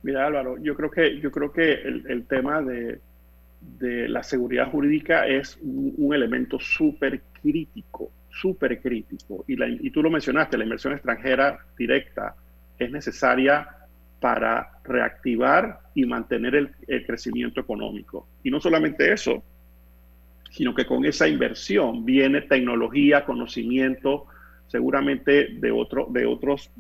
Mira 0.02 0.26
Álvaro, 0.26 0.58
yo 0.58 0.76
creo 0.76 0.90
que, 0.90 1.20
yo 1.20 1.32
creo 1.32 1.52
que 1.52 1.74
el, 1.74 2.26
tema 2.28 2.62
de, 2.62 3.00
la 3.80 4.24
seguridad 4.24 4.70
jurídica 4.72 5.28
es 5.28 5.58
un, 5.62 6.14
elemento 6.14 6.60
súper 6.60 7.22
crítico, 7.42 8.12
súper 8.30 8.82
crítico. 8.82 9.46
Y, 9.48 9.88
y 9.88 9.92
tú 9.92 10.02
lo 10.02 10.10
mencionaste, 10.10 10.58
la 10.58 10.64
inversión 10.64 10.94
extranjera 10.94 11.60
directa 11.78 12.36
es 12.78 12.92
necesaria 12.92 13.68
para 14.24 14.80
reactivar 14.86 15.82
y 15.94 16.06
mantener 16.06 16.56
el, 16.88 17.06
crecimiento 17.06 17.60
económico. 17.60 18.30
Y 18.42 18.52
no 18.52 18.62
solamente 18.62 19.12
eso, 19.12 19.44
sino 20.50 20.74
que 20.74 20.86
con 20.86 21.04
esa 21.04 21.28
inversión 21.28 22.06
viene 22.06 22.40
tecnología, 22.44 23.26
conocimiento, 23.26 24.28
seguramente 24.68 25.50
de, 25.60 25.72
otro, 25.72 26.08
de, 26.10 26.26
otros, 26.26 26.72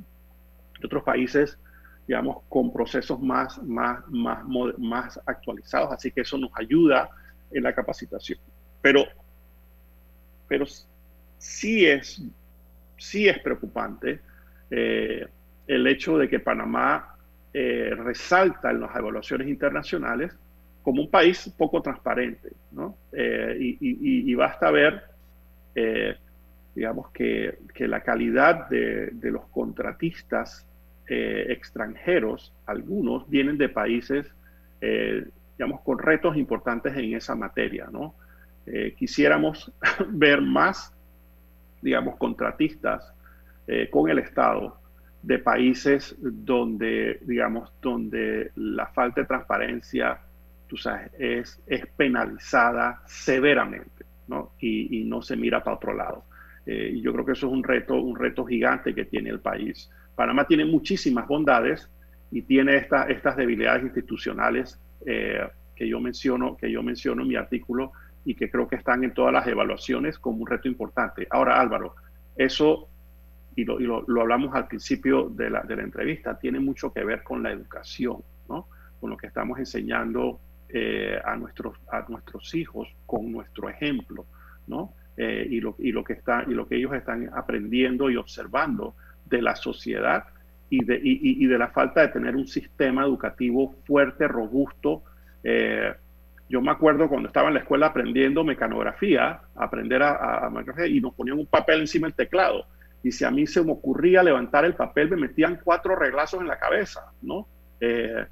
de 0.79 0.85
otros 0.85 1.03
países, 1.03 1.59
digamos, 2.07 2.43
con 2.47 2.71
procesos 2.71 3.19
más, 3.19 3.61
más, 3.61 4.07
más, 4.07 4.45
más 4.77 5.19
actualizados. 5.25 5.91
Así 5.91 6.11
que 6.11 6.21
eso 6.21 6.37
nos 6.37 6.51
ayuda 6.55 7.09
en 7.51 7.61
la 7.61 7.75
capacitación. 7.75 8.39
Pero, 8.81 9.03
pero 10.47 10.65
sí, 11.37 11.85
es, 11.87 12.23
sí 12.95 13.27
es 13.27 13.37
preocupante 13.39 14.21
eh, 14.71 15.27
el 15.67 15.87
hecho 15.87 16.17
de 16.17 16.29
que 16.29 16.39
Panamá 16.39 17.12
eh, 17.55 17.93
resalta 17.95 18.71
en 18.71 18.81
las 18.81 18.95
evaluaciones 18.95 19.47
internacionales 19.47 20.35
como 20.81 21.03
un 21.03 21.11
país 21.11 21.53
poco 21.55 21.83
transparente, 21.83 22.51
¿no? 22.71 22.97
Eh, 23.11 23.55
y, 23.79 24.33
basta 24.33 24.71
ver, 24.71 25.03
eh, 25.75 26.15
digamos, 26.73 27.11
que, 27.11 27.59
la 27.77 28.01
calidad 28.01 28.67
de, 28.69 29.11
los 29.21 29.45
contratistas 29.49 30.67
extranjeros, 31.05 32.53
algunos 32.65 33.29
vienen 33.29 33.59
de 33.59 33.69
países, 33.69 34.33
digamos, 35.57 35.81
con 35.81 35.99
retos 35.99 36.35
importantes 36.35 36.97
en 36.97 37.13
esa 37.13 37.35
materia, 37.35 37.87
¿no? 37.91 38.15
quisiéramos 38.97 39.71
ver 40.09 40.41
más, 40.41 40.91
digamos, 41.81 42.17
contratistas 42.17 43.13
con 43.91 44.09
el 44.09 44.19
Estado 44.19 44.82
de 45.23 45.39
países 45.39 46.15
donde, 46.19 47.19
digamos, 47.25 47.71
donde 47.81 48.51
la 48.55 48.87
falta 48.87 49.21
de 49.21 49.27
transparencia, 49.27 50.19
tú 50.67 50.75
sabes, 50.75 51.11
es, 51.17 51.63
es 51.65 51.87
penalizada 51.95 53.01
severamente, 53.07 54.05
¿no? 54.27 54.51
Y, 54.59 55.05
no 55.05 55.21
se 55.21 55.37
mira 55.37 55.63
para 55.63 55.77
otro 55.77 55.93
lado. 55.93 56.25
Eh, 56.65 56.91
y 56.95 57.01
yo 57.01 57.13
creo 57.13 57.25
que 57.25 57.31
eso 57.31 57.47
es 57.47 57.53
un 57.53 57.63
reto, 57.63 57.95
un 57.95 58.17
reto 58.17 58.45
gigante 58.45 58.93
que 58.93 59.05
tiene 59.05 59.29
el 59.29 59.39
país. 59.39 59.89
Panamá 60.13 60.45
tiene 60.45 60.65
muchísimas 60.65 61.25
bondades 61.25 61.89
y 62.29 62.41
tiene 62.41 62.75
estas 62.75 63.37
debilidades 63.37 63.83
institucionales 63.83 64.77
eh, 65.05 65.47
que, 65.73 65.87
yo 65.87 66.01
menciono, 66.01 66.57
que 66.57 66.69
yo 66.69 66.83
menciono 66.83 67.21
en 67.21 67.29
mi 67.29 67.35
artículo 67.35 67.93
y 68.25 68.35
que 68.35 68.49
creo 68.49 68.67
que 68.67 68.75
están 68.75 69.05
en 69.05 69.13
todas 69.13 69.31
las 69.31 69.47
evaluaciones 69.47 70.19
como 70.19 70.41
un 70.41 70.47
reto 70.47 70.67
importante. 70.67 71.27
Ahora, 71.29 71.61
Álvaro, 71.61 71.95
eso 72.35 72.89
y, 73.55 73.65
lo, 73.65 74.03
hablamos 74.19 74.55
al 74.55 74.67
principio 74.67 75.29
de 75.29 75.49
la, 75.49 75.61
de 75.61 75.75
la, 75.75 75.83
entrevista, 75.83 76.37
tiene 76.37 76.59
mucho 76.59 76.91
que 76.91 77.03
ver 77.03 77.23
con 77.23 77.43
la 77.43 77.51
educación, 77.51 78.17
¿no? 78.49 78.67
con 78.99 79.09
lo 79.09 79.17
que 79.17 79.27
estamos 79.27 79.59
enseñando 79.59 80.39
eh, 80.69 81.19
a, 81.23 81.35
nuestros, 81.35 81.77
a 81.91 82.05
nuestros 82.07 82.53
hijos 82.55 82.87
con 83.05 83.31
nuestro 83.31 83.69
ejemplo, 83.69 84.25
¿no? 84.65 84.93
Eh, 85.15 85.45
y, 85.47 85.59
lo, 85.59 85.75
y, 85.77 85.91
lo 85.91 86.03
que 86.03 86.13
está, 86.13 86.43
y 86.47 86.53
lo 86.53 86.67
que 86.67 86.77
ellos 86.77 86.93
están 86.93 87.29
aprendiendo 87.35 88.09
y 88.09 88.15
observando 88.15 88.95
de 89.25 89.43
la 89.43 89.55
sociedad 89.55 90.25
y 90.71 90.83
de, 90.83 90.99
y, 91.03 91.45
de 91.45 91.57
la 91.59 91.67
falta 91.67 92.01
de 92.01 92.07
tener 92.07 92.35
un 92.35 92.47
sistema 92.47 93.03
educativo 93.03 93.75
fuerte, 93.85 94.27
robusto. 94.27 95.03
Eh, 95.43 95.93
yo 96.49 96.61
me 96.61 96.71
acuerdo 96.71 97.07
cuando 97.07 97.27
estaba 97.27 97.49
en 97.49 97.53
la 97.53 97.59
escuela 97.59 97.87
aprendiendo 97.87 98.43
mecanografía, 98.43 99.41
aprender 99.53 100.01
a, 100.01 100.47
a, 100.47 100.87
y 100.87 100.99
nos 100.99 101.13
ponían 101.13 101.37
un 101.37 101.45
papel 101.45 101.81
encima 101.81 102.07
del 102.07 102.15
teclado 102.15 102.65
y 103.03 103.11
si 103.11 103.25
a 103.25 103.31
mí 103.31 103.45
se 103.47 103.63
me 103.63 103.73
ocurría 103.73 104.23
levantar 104.23 104.65
el 104.65 104.75
papel, 104.75 105.09
me 105.09 105.17
metían 105.17 105.59
cuatro 105.63 105.95
reglazos 105.95 106.41
en 106.41 106.47
la 106.47 106.57
cabeza, 106.57 107.11
¿no? 107.21 107.47
Eh, 107.79 108.25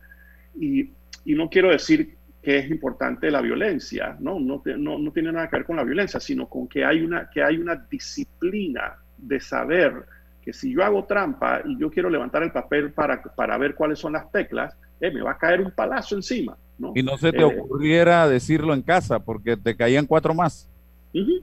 y, 0.59 0.81
y, 1.25 1.35
no 1.35 1.49
quiero 1.49 1.69
decir 1.69 2.15
que 2.41 2.57
es 2.59 2.71
importante 2.71 3.29
la 3.29 3.41
violencia, 3.41 4.15
¿no? 4.19 4.39
No, 4.39 4.61
no, 4.77 4.97
no 4.97 5.11
tiene 5.11 5.31
nada 5.31 5.49
que 5.49 5.57
ver 5.57 5.65
con 5.65 5.75
la 5.75 5.83
violencia, 5.83 6.19
sino 6.19 6.47
con 6.47 6.67
que 6.67 6.85
hay 6.85 7.01
una, 7.01 7.29
que 7.29 7.43
hay 7.43 7.57
una 7.57 7.75
disciplina 7.75 8.95
de 9.17 9.39
saber 9.39 10.05
que 10.41 10.53
si 10.53 10.73
yo 10.73 10.83
hago 10.83 11.05
trampa 11.05 11.61
y 11.65 11.77
yo 11.77 11.91
quiero 11.91 12.09
levantar 12.09 12.43
el 12.43 12.51
papel 12.51 12.93
para, 12.93 13.21
para 13.21 13.57
ver 13.57 13.75
cuáles 13.75 13.99
son 13.99 14.13
las 14.13 14.31
teclas, 14.31 14.75
eh, 14.99 15.11
me 15.11 15.21
va 15.21 15.31
a 15.31 15.37
caer 15.37 15.61
un 15.61 15.71
palazo 15.71 16.15
encima. 16.15 16.57
¿no? 16.77 16.91
Y 16.95 17.03
no 17.03 17.17
se 17.17 17.33
te 17.33 17.43
Eh, 17.43 17.45
ocurriera 17.45 18.27
decirlo 18.27 18.73
en 18.73 18.81
casa 18.81 19.19
porque 19.19 19.57
te 19.57 19.75
caían 19.75 20.07
cuatro 20.07 20.33
más. 20.33 20.67
ujú, 21.13 21.41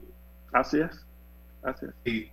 Así 0.51 0.79
es. 0.81 1.07
Así 1.61 1.85
es. 1.85 1.93
Y, 2.05 2.31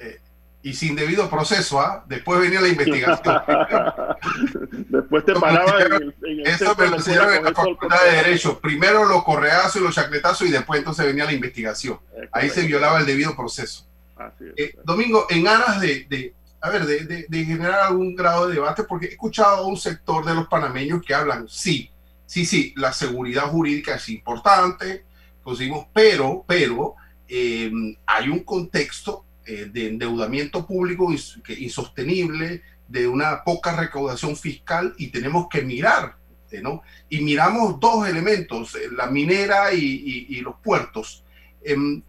eh, 0.00 0.20
y 0.62 0.74
sin 0.74 0.96
debido 0.96 1.30
proceso, 1.30 1.80
¿ah? 1.80 2.04
Después 2.08 2.40
venía 2.40 2.60
la 2.60 2.68
investigación. 2.68 3.36
Después 4.88 5.24
te 5.24 5.34
paraba 5.34 5.80
en 5.82 5.92
el, 5.92 6.14
en 6.24 6.40
el 6.40 6.46
Eso 6.46 6.74
me 6.76 6.88
lo 6.88 6.96
enseñaron 6.96 7.34
en 7.34 7.44
la 7.44 7.52
Facultad 7.54 8.04
de 8.04 8.16
Derecho. 8.16 8.58
Primero 8.60 9.04
los 9.04 9.22
correazos 9.24 9.76
y 9.76 9.84
los 9.84 9.94
chacletazos 9.94 10.48
y 10.48 10.50
después 10.50 10.78
entonces 10.78 11.06
venía 11.06 11.24
la 11.24 11.32
investigación. 11.32 11.98
Ahí 12.32 12.50
se 12.50 12.62
violaba 12.66 12.98
el 13.00 13.06
debido 13.06 13.36
proceso. 13.36 13.86
Así 14.16 14.44
es. 14.56 14.70
Eh, 14.70 14.74
Domingo, 14.84 15.26
en 15.30 15.46
aras 15.46 15.80
de, 15.80 16.06
de- 16.08 16.34
a 16.60 16.70
ver, 16.70 16.86
de, 16.86 17.04
de- 17.04 17.26
de 17.28 17.44
generar 17.44 17.80
algún 17.80 18.16
grado 18.16 18.48
de 18.48 18.54
debate, 18.54 18.82
porque 18.82 19.06
he 19.06 19.10
escuchado 19.10 19.58
a 19.58 19.66
un 19.66 19.76
sector 19.76 20.24
de 20.24 20.34
los 20.34 20.48
panameños 20.48 21.00
que 21.06 21.14
hablan, 21.14 21.48
sí, 21.48 21.88
sí, 22.26 22.44
sí, 22.44 22.74
la 22.76 22.92
seguridad 22.92 23.44
jurídica 23.44 23.94
es 23.94 24.08
importante, 24.08 25.04
conseguimos, 25.44 25.86
pero, 25.92 26.44
pero 26.48 26.96
eh, 27.28 27.70
hay 28.06 28.28
un 28.28 28.40
contexto 28.40 29.24
eh, 29.48 29.70
de 29.72 29.88
endeudamiento 29.88 30.66
público 30.66 31.10
insostenible, 31.58 32.62
de 32.86 33.08
una 33.08 33.42
poca 33.44 33.74
recaudación 33.74 34.36
fiscal 34.36 34.94
y 34.98 35.08
tenemos 35.08 35.48
que 35.48 35.62
mirar, 35.62 36.16
eh. 36.50 36.62
Y 37.08 37.20
miramos 37.20 37.78
dos 37.80 38.08
elementos, 38.08 38.74
eh, 38.74 38.88
la 38.94 39.06
minera 39.06 39.72
y 39.72 40.40
los 40.40 40.56
puertos. 40.62 41.24
Em, 41.62 42.02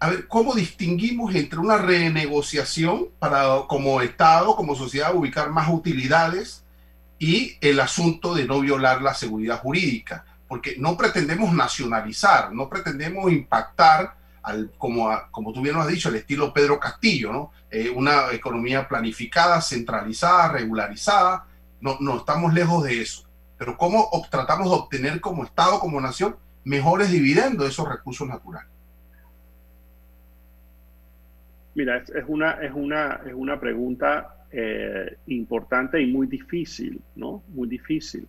a 0.00 0.10
ver, 0.10 0.26
¿cómo 0.26 0.54
distinguimos 0.54 1.34
entre 1.34 1.58
una 1.58 1.78
renegociación 1.78 3.08
para 3.18 3.62
como 3.68 4.00
Estado, 4.00 4.56
como 4.56 4.74
sociedad, 4.74 5.14
ubicar 5.14 5.50
más 5.50 5.68
utilidades 5.72 6.64
y 7.18 7.56
el 7.60 7.78
asunto 7.78 8.34
de 8.34 8.44
no 8.44 8.60
violar 8.60 9.02
la 9.02 9.14
seguridad 9.14 9.60
jurídica? 9.60 10.24
Porque 10.48 10.74
no 10.78 10.96
pretendemos 10.96 11.52
nacionalizar, 11.52 12.52
no 12.52 12.68
pretendemos 12.68 13.30
impactar, 13.32 14.16
como, 14.78 15.10
como 15.30 15.52
tú 15.52 15.60
bien 15.62 15.74
lo 15.74 15.82
has 15.82 15.88
dicho, 15.88 16.08
al 16.08 16.16
estilo 16.16 16.52
Pedro 16.52 16.78
Castillo, 16.78 17.32
¿no? 17.32 17.52
Eh, 17.70 17.90
una 17.90 18.32
economía 18.32 18.86
planificada, 18.86 19.60
centralizada, 19.60 20.52
regularizada. 20.52 21.46
No, 21.80 21.96
no 22.00 22.18
estamos 22.18 22.52
lejos 22.52 22.84
de 22.84 23.00
eso. 23.00 23.24
Pero 23.56 23.76
¿cómo 23.76 24.10
tratamos 24.30 24.68
de 24.68 24.76
obtener 24.76 25.20
como 25.20 25.44
Estado, 25.44 25.78
como 25.78 26.00
nación, 26.00 26.36
mejores 26.64 27.10
dividendos 27.10 27.64
de 27.64 27.70
esos 27.70 27.88
recursos 27.88 28.26
naturales? 28.28 28.68
Mira, 31.74 31.96
es, 31.96 32.24
una, 32.26 32.52
es, 32.52 32.72
una, 32.74 33.20
es 33.26 33.32
una 33.32 33.58
pregunta 33.58 34.36
eh, 34.50 35.16
importante 35.28 36.00
y 36.00 36.12
muy 36.12 36.26
difícil, 36.26 37.00
¿no? 37.16 37.42
Muy 37.48 37.68
difícil. 37.68 38.28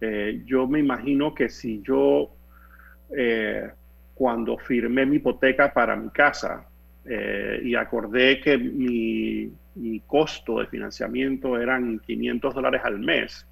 Eh, 0.00 0.42
yo 0.46 0.66
me 0.66 0.78
imagino 0.78 1.34
que 1.34 1.48
si 1.50 1.82
yo, 1.82 2.30
cuando 4.18 4.58
firmé 4.58 5.06
mi 5.06 5.16
hipoteca 5.16 5.72
para 5.72 5.94
mi 5.94 6.10
casa 6.10 6.66
eh, 7.04 7.60
y 7.62 7.76
acordé 7.76 8.40
que 8.40 8.58
mi, 8.58 9.48
mi 9.76 10.00
costo 10.00 10.58
de 10.58 10.66
financiamiento 10.66 11.56
eran 11.56 12.00
500 12.00 12.52
dólares 12.52 12.80
al 12.84 12.98
mes, 12.98 13.46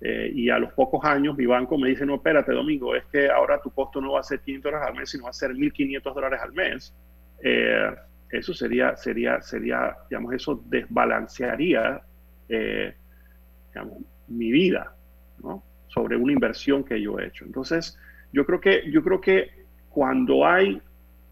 eh, 0.00 0.30
y 0.34 0.50
a 0.50 0.58
los 0.58 0.72
pocos 0.72 1.04
años 1.04 1.36
mi 1.36 1.46
banco 1.46 1.78
me 1.78 1.88
dice, 1.88 2.04
no, 2.04 2.16
espérate, 2.16 2.52
Domingo, 2.52 2.94
es 2.94 3.04
que 3.06 3.30
ahora 3.30 3.60
tu 3.60 3.70
costo 3.70 4.00
no 4.00 4.12
va 4.12 4.20
a 4.20 4.22
ser 4.22 4.40
500 4.40 4.72
dólares 4.72 4.88
al 4.88 4.98
mes, 4.98 5.10
sino 5.10 5.24
va 5.24 5.30
a 5.30 5.32
ser 5.34 5.52
1.500 5.52 6.14
dólares 6.14 6.40
al 6.42 6.52
mes. 6.52 6.94
Eh, 7.42 7.94
eso 8.30 8.52
sería, 8.52 8.96
sería, 8.96 9.40
sería, 9.40 9.96
digamos, 10.10 10.34
eso 10.34 10.62
desbalancearía, 10.66 12.02
eh, 12.48 12.94
digamos, 13.68 13.98
mi 14.28 14.50
vida, 14.50 14.94
¿no? 15.42 15.62
Sobre 15.88 16.16
una 16.16 16.32
inversión 16.32 16.84
que 16.84 17.00
yo 17.00 17.18
he 17.18 17.26
hecho. 17.26 17.44
Entonces, 17.44 17.98
yo 18.32 18.44
creo 18.44 18.60
que, 18.60 18.90
yo 18.90 19.02
creo 19.02 19.20
que 19.20 19.55
cuando 19.96 20.46
hay 20.46 20.78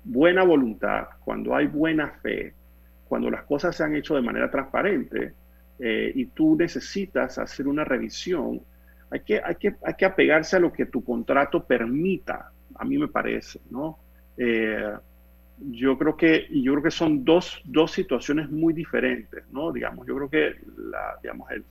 buena 0.04 0.42
voluntad, 0.42 1.08
cuando 1.22 1.54
hay 1.54 1.66
buena 1.66 2.08
fe, 2.22 2.54
cuando 3.06 3.30
las 3.30 3.42
cosas 3.42 3.76
se 3.76 3.84
han 3.84 3.94
hecho 3.94 4.14
de 4.14 4.22
manera 4.22 4.50
transparente 4.50 5.34
eh, 5.78 6.10
y 6.14 6.24
tú 6.28 6.56
necesitas 6.56 7.36
hacer 7.36 7.68
una 7.68 7.84
revisión, 7.84 8.62
hay 9.10 9.20
que, 9.20 9.38
hay, 9.44 9.56
que, 9.56 9.76
hay 9.84 9.92
que 9.98 10.06
apegarse 10.06 10.56
a 10.56 10.60
lo 10.60 10.72
que 10.72 10.86
tu 10.86 11.04
contrato 11.04 11.62
permita, 11.62 12.52
a 12.76 12.84
mí 12.86 12.96
me 12.96 13.08
parece, 13.08 13.60
¿no? 13.68 13.98
Eh, 14.38 14.94
yo 15.58 15.98
creo 15.98 16.16
que 16.16 16.48
yo 16.50 16.72
creo 16.72 16.84
que 16.84 16.90
son 16.90 17.22
dos, 17.22 17.60
dos 17.66 17.92
situaciones 17.92 18.50
muy 18.50 18.72
diferentes, 18.72 19.44
¿no? 19.52 19.72
Digamos, 19.72 20.06
yo 20.06 20.16
creo 20.16 20.30
que 20.30 20.54
la, 20.78 21.18
digamos, 21.22 21.50
el, 21.50 21.64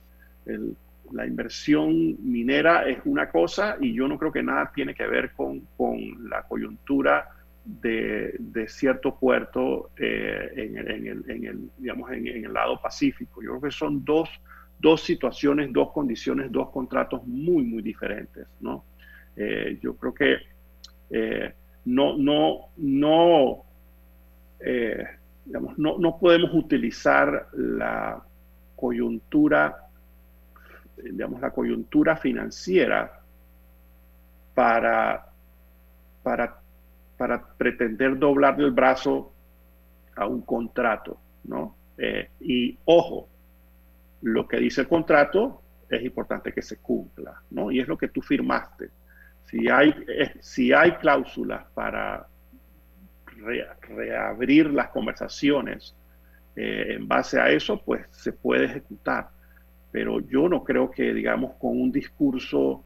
el, 0.46 0.76
la 1.12 1.26
inversión 1.26 2.16
minera 2.22 2.88
es 2.88 2.98
una 3.04 3.28
cosa 3.28 3.76
y 3.80 3.94
yo 3.94 4.08
no 4.08 4.18
creo 4.18 4.32
que 4.32 4.42
nada 4.42 4.70
tiene 4.74 4.94
que 4.94 5.06
ver 5.06 5.32
con, 5.32 5.60
con 5.76 6.28
la 6.28 6.42
coyuntura 6.42 7.28
de, 7.64 8.34
de 8.38 8.68
cierto 8.68 9.18
puerto 9.18 9.90
eh, 9.96 10.52
en, 10.56 10.76
el, 10.76 10.90
en, 10.90 11.06
el, 11.06 11.30
en, 11.30 11.44
el, 11.44 11.70
digamos, 11.78 12.10
en, 12.12 12.26
en, 12.26 12.44
el 12.44 12.52
lado 12.52 12.80
pacífico. 12.80 13.42
Yo 13.42 13.50
creo 13.50 13.62
que 13.62 13.70
son 13.70 14.04
dos, 14.04 14.28
dos 14.78 15.02
situaciones, 15.02 15.72
dos 15.72 15.92
condiciones, 15.92 16.52
dos 16.52 16.70
contratos 16.70 17.26
muy, 17.26 17.64
muy 17.64 17.82
diferentes, 17.82 18.46
¿no? 18.60 18.84
Eh, 19.36 19.78
yo 19.82 19.96
creo 19.96 20.14
que 20.14 20.36
eh, 21.10 21.52
no, 21.86 22.16
no, 22.16 22.68
no, 22.76 23.64
digamos, 25.44 25.78
no, 25.78 25.98
no, 25.98 26.18
podemos 26.18 26.52
utilizar 26.54 27.48
la 27.52 28.22
coyuntura, 28.76 29.88
digamos, 30.96 31.40
la 31.40 31.50
coyuntura 31.50 32.16
financiera 32.16 33.20
para, 34.54 35.26
para, 36.22 36.60
para 37.16 37.46
pretender 37.56 38.18
doblar 38.18 38.60
el 38.60 38.70
brazo 38.70 39.32
a 40.16 40.26
un 40.26 40.42
contrato, 40.42 41.18
¿no? 41.44 41.76
Eh, 41.98 42.30
y 42.40 42.78
ojo, 42.84 43.28
lo 44.22 44.48
que 44.48 44.58
dice 44.58 44.82
el 44.82 44.88
contrato 44.88 45.62
es 45.88 46.02
importante 46.02 46.52
que 46.52 46.62
se 46.62 46.78
cumpla, 46.78 47.42
¿no? 47.50 47.70
Y 47.70 47.80
es 47.80 47.88
lo 47.88 47.98
que 47.98 48.08
tú 48.08 48.20
firmaste. 48.22 48.90
Si 49.44 49.68
hay, 49.68 49.94
eh, 50.08 50.34
si 50.40 50.72
hay 50.72 50.92
cláusulas 50.92 51.64
para 51.74 52.26
re, 53.26 53.66
reabrir 53.82 54.70
las 54.70 54.88
conversaciones 54.88 55.94
eh, 56.56 56.94
en 56.96 57.06
base 57.06 57.40
a 57.40 57.50
eso, 57.50 57.82
pues 57.84 58.06
se 58.10 58.32
puede 58.32 58.64
ejecutar. 58.66 59.28
Pero 59.94 60.18
yo 60.18 60.48
no 60.48 60.64
creo 60.64 60.90
que, 60.90 61.14
digamos, 61.14 61.54
con 61.54 61.80
un 61.80 61.92
discurso 61.92 62.82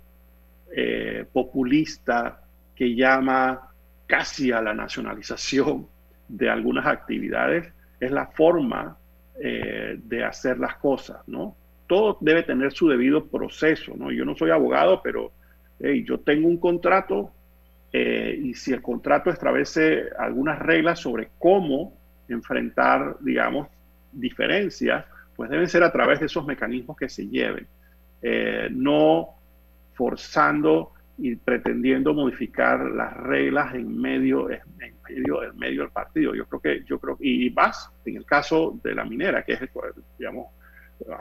eh, 0.77 1.25
populista 1.33 2.43
que 2.77 2.95
llama 2.95 3.71
casi 4.07 4.53
a 4.53 4.61
la 4.61 4.75
nacionalización 4.75 5.87
de 6.29 6.51
algunas 6.51 6.85
actividades, 6.85 7.73
es 7.99 8.11
la 8.11 8.27
forma 8.27 8.99
eh, 9.43 9.99
de 10.05 10.23
hacer 10.23 10.59
las 10.59 10.77
cosas, 10.77 11.27
¿no? 11.27 11.57
Todo 11.87 12.19
debe 12.21 12.43
tener 12.43 12.73
su 12.73 12.89
debido 12.89 13.25
proceso, 13.25 13.95
¿no? 13.97 14.13
Yo 14.13 14.27
no 14.27 14.37
soy 14.37 14.51
abogado, 14.51 15.01
pero 15.03 15.33
yo 15.81 16.21
tengo 16.21 16.47
un 16.47 16.59
contrato 16.59 17.33
eh, 17.91 18.39
y 18.39 18.53
si 18.53 18.75
el 18.75 18.83
contrato 18.83 19.31
establece 19.31 20.11
algunas 20.19 20.59
reglas 20.59 20.99
sobre 21.01 21.31
cómo 21.39 21.95
enfrentar, 22.29 23.17
digamos, 23.21 23.69
diferencias, 24.13 25.07
pues 25.39 25.51
deben 25.51 25.69
ser 25.69 25.85
a 25.85 25.93
través 25.93 26.19
de 26.19 26.27
esos 26.27 26.45
mecanismos 26.45 26.97
que 26.97 27.09
se 27.09 27.29
lleven, 27.29 27.65
eh, 28.23 28.67
no 28.73 29.37
forzando 29.95 30.91
y 31.17 31.37
pretendiendo 31.37 32.13
modificar 32.13 32.81
las 32.81 33.17
reglas 33.17 33.73
en 33.77 33.97
medio, 33.97 34.51
en 34.51 34.63
medio, 35.09 35.45
en 35.45 35.57
medio 35.57 35.83
del 35.83 35.93
partido. 35.93 36.35
Yo 36.35 36.45
creo 36.47 36.61
que, 36.61 36.85
yo 36.85 36.99
creo, 36.99 37.17
y 37.21 37.51
más 37.51 37.89
en 38.05 38.17
el 38.17 38.27
caso 38.27 38.81
de 38.83 38.97
la 38.97 39.05
minera, 39.05 39.45
que 39.45 39.53
es, 39.53 39.61
digamos, 40.19 40.49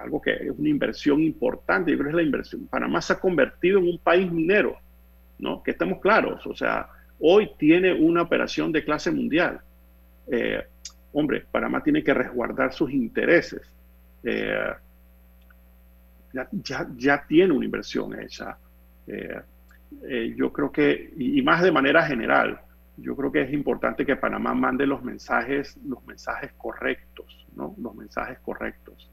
algo 0.01 0.19
que 0.19 0.33
es 0.33 0.49
una 0.49 0.69
inversión 0.69 1.21
importante, 1.21 1.91
yo 1.91 1.99
creo 1.99 2.07
que 2.07 2.13
es 2.13 2.15
la 2.15 2.23
inversión. 2.23 2.65
Panamá 2.65 3.03
se 3.03 3.13
ha 3.13 3.19
convertido 3.19 3.77
en 3.77 3.87
un 3.87 3.99
país 3.99 4.31
minero, 4.31 4.79
¿no? 5.37 5.61
Que 5.61 5.69
estamos 5.69 6.01
claros, 6.01 6.43
o 6.47 6.55
sea, 6.55 6.89
hoy 7.19 7.51
tiene 7.59 7.93
una 7.93 8.23
operación 8.23 8.71
de 8.71 8.83
clase 8.83 9.11
mundial. 9.11 9.61
Eh, 10.25 10.63
hombre, 11.13 11.45
Panamá 11.51 11.83
tiene 11.83 12.03
que 12.03 12.15
resguardar 12.15 12.73
sus 12.73 12.91
intereses. 12.91 13.61
Eh, 14.23 14.73
ya, 16.33 16.47
ya, 16.51 16.87
ya, 16.95 17.25
tiene 17.27 17.53
una 17.53 17.65
inversión 17.65 18.19
hecha. 18.19 18.57
Eh, 19.07 19.41
eh, 20.03 20.33
yo 20.35 20.51
creo 20.51 20.71
que, 20.71 21.13
y, 21.17 21.41
más 21.41 21.61
de 21.63 21.71
manera 21.71 22.03
general, 22.03 22.59
yo 22.97 23.15
creo 23.15 23.31
que 23.31 23.41
es 23.43 23.53
importante 23.53 24.05
que 24.05 24.15
Panamá 24.15 24.53
mande 24.53 24.85
los 24.85 25.03
mensajes, 25.03 25.77
los 25.85 26.05
mensajes 26.05 26.51
correctos, 26.57 27.45
¿no? 27.55 27.75
Los 27.77 27.95
mensajes 27.95 28.39
correctos. 28.39 29.09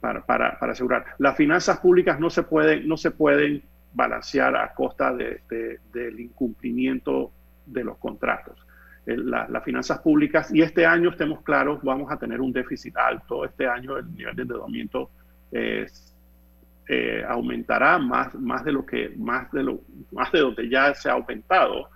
Para, 0.00 0.24
para, 0.24 0.58
para, 0.58 0.72
asegurar. 0.72 1.04
Las 1.18 1.36
finanzas 1.36 1.78
públicas 1.78 2.18
no 2.18 2.28
se 2.28 2.42
pueden, 2.42 2.86
no 2.88 2.96
se 2.96 3.10
pueden 3.10 3.62
balancear 3.96 4.54
a 4.56 4.74
costa 4.74 5.12
de, 5.14 5.40
del 5.92 6.20
incumplimiento 6.20 7.32
de 7.64 7.82
los 7.82 7.96
contratos. 7.98 8.65
Las 9.06 9.64
finanzas 9.64 10.00
públicas 10.00 10.52
y 10.52 10.62
este 10.62 10.84
año, 10.84 11.10
estemos 11.10 11.42
claros, 11.42 11.80
vamos 11.82 12.10
a 12.10 12.18
tener 12.18 12.40
un 12.40 12.52
déficit 12.52 12.96
alto. 12.96 13.44
Este 13.44 13.66
año 13.66 13.96
el 13.96 14.12
nivel 14.12 14.34
de 14.34 14.42
endeudamiento 14.42 15.10
eh, 15.52 17.24
aumentará 17.28 17.98
más, 17.98 18.34
más 18.34 18.64
de 18.64 18.72
lo 18.72 18.84
que 18.84 19.12
más 19.16 19.50
de 19.52 19.62
lo 19.62 19.80
más 20.12 20.30
de 20.32 20.40
donde 20.40 20.68
ya 20.68 20.92
se 20.94 21.08
ha 21.08 21.12
aumentado. 21.12 21.88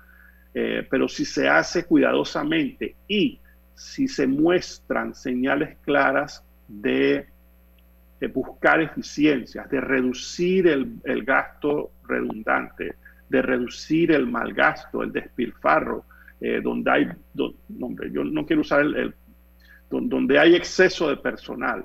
Eh, 0.52 0.86
pero 0.90 1.08
si 1.08 1.24
se 1.24 1.48
hace 1.48 1.84
cuidadosamente 1.84 2.96
y 3.06 3.40
si 3.74 4.08
se 4.08 4.26
muestran 4.26 5.14
señales 5.14 5.78
claras 5.82 6.44
de, 6.68 7.26
buscar 8.34 8.80
eficiencias, 8.82 9.70
de 9.70 9.80
reducir 9.80 10.66
el, 10.66 11.24
gasto 11.24 11.90
redundante, 12.06 12.96
de 13.28 13.42
reducir 13.42 14.12
el 14.12 14.26
mal 14.26 14.52
gasto, 14.52 15.02
el 15.02 15.12
despilfarro, 15.12 16.04
eh, 16.40 16.60
donde 16.62 16.90
hay, 16.90 17.08
yo 17.34 18.24
no 18.24 18.46
quiero 18.46 18.62
usar 18.62 18.80
el, 18.80 19.14
donde 19.90 20.38
hay 20.38 20.54
exceso 20.54 21.08
de 21.08 21.16
personal, 21.16 21.84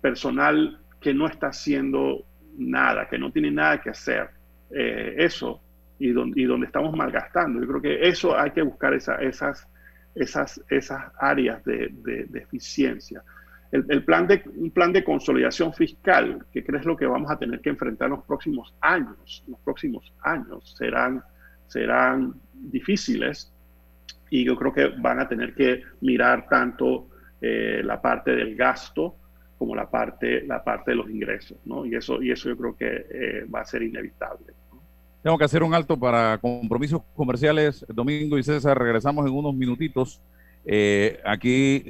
personal 0.00 0.78
que 1.00 1.12
no 1.12 1.26
está 1.26 1.48
haciendo 1.48 2.24
nada, 2.56 3.08
que 3.08 3.18
no 3.18 3.30
tiene 3.30 3.50
nada 3.50 3.80
que 3.80 3.90
hacer. 3.90 4.30
Eh, 4.70 5.14
eso 5.18 5.60
y 5.98 6.10
donde, 6.10 6.40
y 6.40 6.44
donde 6.44 6.66
estamos 6.66 6.94
malgastando. 6.96 7.60
Yo 7.60 7.66
creo 7.68 7.82
que 7.82 8.08
eso 8.08 8.38
hay 8.38 8.50
que 8.50 8.62
buscar 8.62 8.94
esas, 8.94 9.66
esas, 10.14 10.64
esas 10.68 11.12
áreas 11.18 11.62
de, 11.64 11.90
de, 11.92 12.38
eficiencia. 12.38 13.22
El, 13.70 13.84
el, 13.88 14.04
plan 14.04 14.26
de, 14.26 14.42
un 14.56 14.70
plan 14.70 14.92
de 14.92 15.04
consolidación 15.04 15.74
fiscal, 15.74 16.44
que 16.52 16.64
crees 16.64 16.84
lo 16.86 16.96
que 16.96 17.06
vamos 17.06 17.30
a 17.30 17.38
tener 17.38 17.60
que 17.60 17.68
enfrentar 17.68 18.06
en 18.06 18.16
los 18.16 18.24
próximos 18.24 18.74
años, 18.80 19.44
los 19.46 19.60
próximos 19.60 20.12
años 20.22 20.74
serán, 20.78 21.22
serán 21.66 22.34
difíciles 22.54 23.52
y 24.30 24.44
yo 24.44 24.56
creo 24.56 24.72
que 24.72 24.88
van 24.88 25.20
a 25.20 25.28
tener 25.28 25.54
que 25.54 25.82
mirar 26.00 26.46
tanto 26.48 27.08
eh, 27.40 27.82
la 27.84 28.00
parte 28.00 28.32
del 28.32 28.56
gasto 28.56 29.14
como 29.56 29.74
la 29.74 29.88
parte, 29.88 30.44
la 30.46 30.62
parte 30.62 30.92
de 30.92 30.96
los 30.96 31.10
ingresos, 31.10 31.56
¿no? 31.64 31.84
Y 31.84 31.94
eso, 31.94 32.22
y 32.22 32.30
eso 32.30 32.48
yo 32.48 32.56
creo 32.56 32.76
que 32.76 33.06
eh, 33.10 33.44
va 33.52 33.60
a 33.60 33.64
ser 33.64 33.82
inevitable. 33.82 34.52
Tengo 35.22 35.36
que 35.36 35.44
hacer 35.44 35.62
un 35.62 35.74
alto 35.74 35.98
para 35.98 36.38
compromisos 36.38 37.02
comerciales. 37.14 37.84
Domingo 37.88 38.38
y 38.38 38.42
César, 38.42 38.78
regresamos 38.78 39.26
en 39.26 39.32
unos 39.32 39.54
minutitos. 39.54 40.20
Eh, 40.64 41.20
aquí 41.24 41.84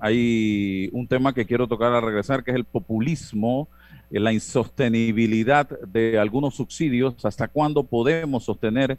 hay 0.00 0.88
un 0.92 1.06
tema 1.06 1.32
que 1.32 1.46
quiero 1.46 1.68
tocar 1.68 1.92
al 1.92 2.02
regresar, 2.02 2.42
que 2.42 2.50
es 2.50 2.56
el 2.56 2.64
populismo, 2.64 3.68
la 4.10 4.32
insostenibilidad 4.32 5.68
de 5.80 6.18
algunos 6.18 6.56
subsidios. 6.56 7.24
¿Hasta 7.24 7.46
cuándo 7.46 7.84
podemos 7.84 8.44
sostener 8.44 8.98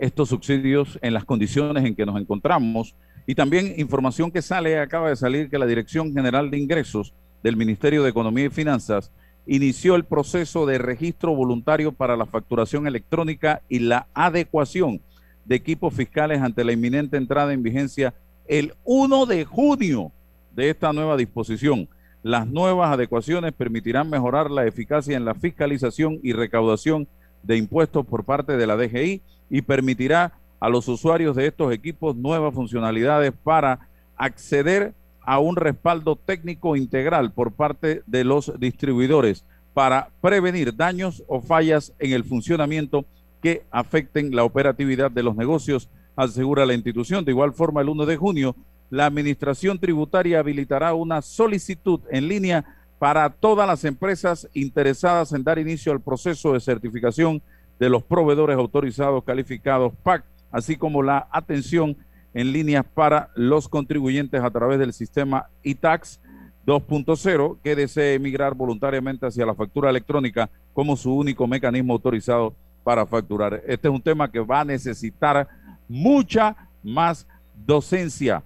estos 0.00 0.30
subsidios 0.30 0.98
en 1.02 1.14
las 1.14 1.24
condiciones 1.24 1.84
en 1.84 1.94
que 1.94 2.06
nos 2.06 2.20
encontramos? 2.20 2.96
Y 3.26 3.34
también 3.36 3.74
información 3.76 4.32
que 4.32 4.42
sale, 4.42 4.80
acaba 4.80 5.10
de 5.10 5.16
salir 5.16 5.48
que 5.48 5.58
la 5.58 5.66
Dirección 5.66 6.12
General 6.12 6.50
de 6.50 6.58
Ingresos 6.58 7.14
del 7.42 7.56
Ministerio 7.56 8.02
de 8.02 8.10
Economía 8.10 8.46
y 8.46 8.50
Finanzas 8.50 9.12
inició 9.46 9.94
el 9.94 10.04
proceso 10.04 10.66
de 10.66 10.78
registro 10.78 11.34
voluntario 11.34 11.92
para 11.92 12.16
la 12.16 12.26
facturación 12.26 12.86
electrónica 12.86 13.62
y 13.68 13.80
la 13.80 14.06
adecuación 14.14 15.00
de 15.44 15.56
equipos 15.56 15.94
fiscales 15.94 16.40
ante 16.40 16.64
la 16.64 16.72
inminente 16.72 17.16
entrada 17.16 17.52
en 17.52 17.62
vigencia 17.62 18.14
el 18.46 18.74
1 18.84 19.26
de 19.26 19.44
junio 19.44 20.12
de 20.54 20.70
esta 20.70 20.92
nueva 20.92 21.16
disposición. 21.16 21.88
Las 22.22 22.46
nuevas 22.46 22.92
adecuaciones 22.92 23.52
permitirán 23.52 24.10
mejorar 24.10 24.50
la 24.50 24.66
eficacia 24.66 25.16
en 25.16 25.24
la 25.24 25.34
fiscalización 25.34 26.18
y 26.22 26.32
recaudación 26.32 27.08
de 27.42 27.56
impuestos 27.56 28.04
por 28.06 28.24
parte 28.24 28.56
de 28.56 28.66
la 28.66 28.76
DGI 28.76 29.22
y 29.50 29.62
permitirá 29.62 30.32
a 30.60 30.68
los 30.68 30.88
usuarios 30.88 31.36
de 31.36 31.48
estos 31.48 31.72
equipos 31.72 32.16
nuevas 32.16 32.54
funcionalidades 32.54 33.32
para 33.32 33.88
acceder 34.16 34.94
a 35.22 35.38
un 35.38 35.56
respaldo 35.56 36.16
técnico 36.16 36.76
integral 36.76 37.32
por 37.32 37.52
parte 37.52 38.02
de 38.06 38.24
los 38.24 38.52
distribuidores 38.58 39.44
para 39.74 40.10
prevenir 40.20 40.74
daños 40.74 41.22
o 41.26 41.40
fallas 41.40 41.92
en 41.98 42.12
el 42.12 42.24
funcionamiento 42.24 43.04
que 43.42 43.64
afecten 43.70 44.34
la 44.34 44.44
operatividad 44.44 45.10
de 45.10 45.22
los 45.22 45.36
negocios, 45.36 45.88
asegura 46.16 46.66
la 46.66 46.74
institución. 46.74 47.24
De 47.24 47.32
igual 47.32 47.52
forma, 47.52 47.80
el 47.80 47.88
1 47.88 48.06
de 48.06 48.16
junio, 48.16 48.56
la 48.90 49.06
Administración 49.06 49.78
Tributaria 49.78 50.40
habilitará 50.40 50.94
una 50.94 51.22
solicitud 51.22 52.00
en 52.10 52.28
línea 52.28 52.64
para 52.98 53.30
todas 53.30 53.66
las 53.66 53.84
empresas 53.84 54.48
interesadas 54.52 55.32
en 55.32 55.44
dar 55.44 55.58
inicio 55.58 55.92
al 55.92 56.00
proceso 56.00 56.52
de 56.52 56.60
certificación 56.60 57.40
de 57.80 57.88
los 57.88 58.04
proveedores 58.04 58.56
autorizados 58.56 59.24
calificados 59.24 59.94
PAC, 60.02 60.22
así 60.52 60.76
como 60.76 61.02
la 61.02 61.26
atención 61.32 61.96
en 62.34 62.52
línea 62.52 62.82
para 62.82 63.30
los 63.34 63.68
contribuyentes 63.68 64.42
a 64.42 64.50
través 64.50 64.78
del 64.78 64.92
sistema 64.92 65.48
ITAX 65.62 66.20
2.0 66.66 67.58
que 67.64 67.74
desee 67.74 68.14
emigrar 68.14 68.54
voluntariamente 68.54 69.26
hacia 69.26 69.46
la 69.46 69.54
factura 69.54 69.88
electrónica 69.90 70.50
como 70.74 70.94
su 70.94 71.16
único 71.16 71.46
mecanismo 71.46 71.94
autorizado 71.94 72.54
para 72.84 73.06
facturar. 73.06 73.62
Este 73.66 73.88
es 73.88 73.94
un 73.94 74.02
tema 74.02 74.30
que 74.30 74.40
va 74.40 74.60
a 74.60 74.64
necesitar 74.64 75.48
mucha 75.88 76.54
más 76.82 77.26
docencia 77.66 78.44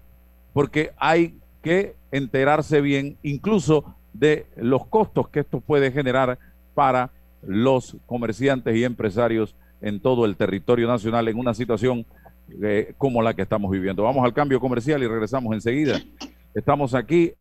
porque 0.53 0.93
hay 0.97 1.37
que 1.61 1.97
enterarse 2.12 2.80
bien 2.80 3.18
incluso 3.22 3.97
de 4.12 4.47
los 4.57 4.87
costos 4.87 5.28
que 5.28 5.41
esto 5.41 5.61
puede 5.61 5.91
generar 5.91 6.39
para 6.74 7.11
los 7.47 7.97
comerciantes 8.07 8.76
y 8.76 8.84
empresarios 8.84 9.55
en 9.80 10.01
todo 10.01 10.24
el 10.24 10.36
territorio 10.36 10.88
nacional 10.88 11.28
en 11.28 11.38
una 11.38 11.55
situación 11.55 12.07
eh, 12.62 12.95
como 12.99 13.22
la 13.22 13.34
que 13.34 13.42
estamos 13.42 13.70
viviendo. 13.70 14.03
Vamos 14.03 14.24
al 14.24 14.34
cambio 14.34 14.59
comercial 14.61 15.03
y 15.03 15.07
regresamos 15.07 15.55
enseguida. 15.55 16.01
Estamos 16.55 16.95
aquí. 16.95 17.32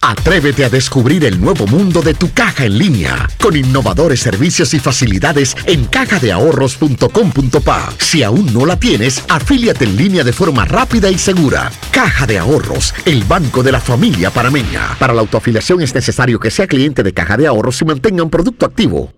Atrévete 0.00 0.64
a 0.64 0.68
descubrir 0.68 1.24
el 1.24 1.40
nuevo 1.40 1.66
mundo 1.66 2.02
de 2.02 2.14
tu 2.14 2.32
caja 2.32 2.64
en 2.64 2.78
línea 2.78 3.28
con 3.42 3.56
innovadores 3.56 4.20
servicios 4.20 4.72
y 4.74 4.78
facilidades 4.78 5.56
en 5.66 5.86
cajadeahorros.com.pa. 5.86 7.88
Si 7.98 8.22
aún 8.22 8.54
no 8.54 8.64
la 8.64 8.78
tienes, 8.78 9.24
afíliate 9.28 9.84
en 9.84 9.96
línea 9.96 10.22
de 10.22 10.32
forma 10.32 10.64
rápida 10.64 11.10
y 11.10 11.18
segura. 11.18 11.72
Caja 11.90 12.26
de 12.26 12.38
Ahorros, 12.38 12.94
el 13.06 13.24
banco 13.24 13.64
de 13.64 13.72
la 13.72 13.80
familia 13.80 14.30
parameña. 14.30 14.94
Para 15.00 15.14
la 15.14 15.22
autoafiliación 15.22 15.82
es 15.82 15.92
necesario 15.92 16.38
que 16.38 16.52
sea 16.52 16.68
cliente 16.68 17.02
de 17.02 17.12
Caja 17.12 17.36
de 17.36 17.48
Ahorros 17.48 17.82
y 17.82 17.84
mantenga 17.84 18.22
un 18.22 18.30
producto 18.30 18.66
activo. 18.66 19.17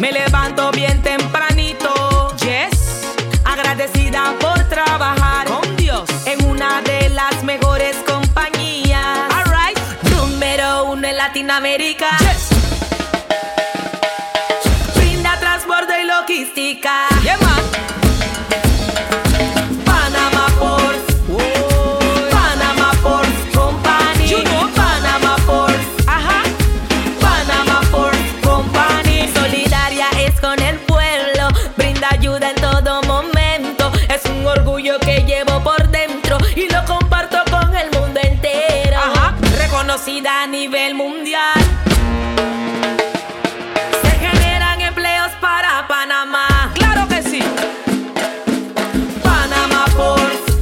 Me 0.00 0.12
levanto 0.12 0.70
bien 0.72 1.02
tempranito. 1.02 2.34
Yes. 2.38 3.02
Agradecida 3.44 4.34
por 4.40 4.58
trabajar 4.70 5.46
con 5.46 5.76
Dios 5.76 6.08
en 6.24 6.42
una 6.48 6.80
de 6.80 7.10
las 7.10 7.44
mejores 7.44 7.96
compañías. 8.06 9.04
Alright. 9.30 9.78
Número 10.16 10.84
uno 10.84 11.06
en 11.06 11.16
Latinoamérica. 11.18 12.19
A 40.08 40.46
nivel 40.46 40.94
mundial. 40.94 41.52
Se 44.02 44.10
generan 44.12 44.80
empleos 44.80 45.30
para 45.42 45.86
Panamá. 45.86 46.72
Claro 46.74 47.06
que 47.06 47.22
sí. 47.22 47.42
Panamá 49.22 49.84
Ports. 49.94 50.56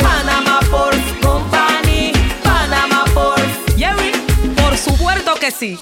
Panamá 0.00 0.60
Ports 0.70 1.12
Company. 1.20 2.12
Panamá 2.44 3.04
Ports. 3.12 3.76
Jerry, 3.76 4.12
por 4.54 4.76
supuesto 4.76 5.34
que 5.34 5.50
sí. 5.50 5.76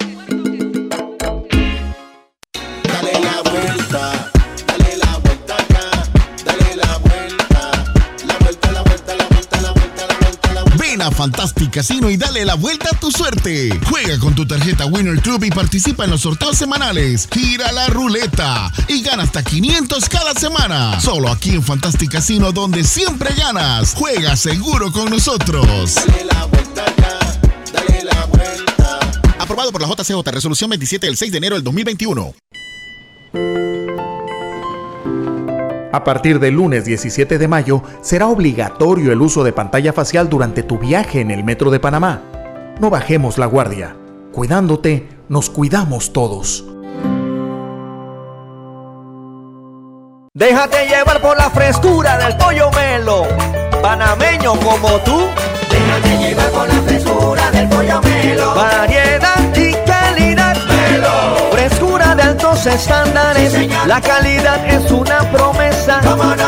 Fantastic 11.11 11.71
Casino 11.71 12.09
y 12.09 12.17
dale 12.17 12.45
la 12.45 12.55
vuelta 12.55 12.89
a 12.93 12.99
tu 12.99 13.11
suerte. 13.11 13.79
Juega 13.89 14.17
con 14.19 14.35
tu 14.35 14.45
tarjeta 14.45 14.85
Winner 14.85 15.21
Club 15.21 15.43
y 15.43 15.51
participa 15.51 16.05
en 16.05 16.11
los 16.11 16.21
sorteos 16.21 16.57
semanales. 16.57 17.27
Gira 17.31 17.71
la 17.71 17.87
ruleta 17.87 18.71
y 18.87 19.01
gana 19.01 19.23
hasta 19.23 19.43
500 19.43 20.09
cada 20.09 20.33
semana. 20.33 20.99
Solo 20.99 21.29
aquí 21.29 21.51
en 21.51 21.63
Fantastic 21.63 22.11
Casino 22.11 22.51
donde 22.51 22.83
siempre 22.83 23.33
ganas. 23.35 23.93
Juega 23.95 24.35
seguro 24.35 24.91
con 24.91 25.09
nosotros. 25.09 25.95
Dale 25.95 26.25
la 26.25 26.45
vuelta 26.45 26.85
dale 27.73 28.03
la 28.03 28.25
vuelta. 28.25 28.99
Aprobado 29.39 29.71
por 29.71 29.81
la 29.81 29.87
JCJ, 29.87 30.31
resolución 30.31 30.69
27 30.69 31.07
del 31.07 31.17
6 31.17 31.31
de 31.31 31.37
enero 31.37 31.55
del 31.55 31.63
2021. 31.63 32.33
A 35.91 36.03
partir 36.03 36.39
del 36.39 36.53
lunes 36.53 36.85
17 36.85 37.39
de 37.39 37.47
mayo 37.47 37.81
será 38.01 38.27
obligatorio 38.27 39.11
el 39.11 39.21
uso 39.21 39.43
de 39.43 39.53
pantalla 39.53 39.91
facial 39.91 40.29
durante 40.29 40.61
tu 40.61 40.77
viaje 40.77 41.19
en 41.19 41.31
el 41.31 41.43
metro 41.43 41.71
de 41.71 41.79
Panamá. 41.79 42.21
No 42.79 42.91
bajemos 42.91 43.39
la 43.39 43.47
guardia. 43.47 43.95
Cuidándote, 44.31 45.09
nos 45.29 45.49
cuidamos 45.49 46.13
todos. 46.13 46.63
Déjate 50.35 50.87
llevar 50.87 51.21
por 51.21 51.35
la 51.35 51.49
frescura 51.49 52.19
del 52.19 52.37
pollo 52.37 52.69
melo, 52.71 53.23
panameño 53.81 54.53
como 54.59 54.89
tú. 54.99 55.25
Déjate 55.71 56.17
llevar 56.19 56.51
por 56.51 56.67
la 56.67 56.81
frescura 56.83 57.51
del 57.51 57.67
pollo 57.67 57.99
melo. 58.01 58.53
Variedad 58.53 59.38
Altos 62.49 62.65
estándares. 62.65 63.53
la 63.85 64.01
calidad 64.01 64.65
es 64.65 64.91
una 64.91 65.19
promesa. 65.31 66.01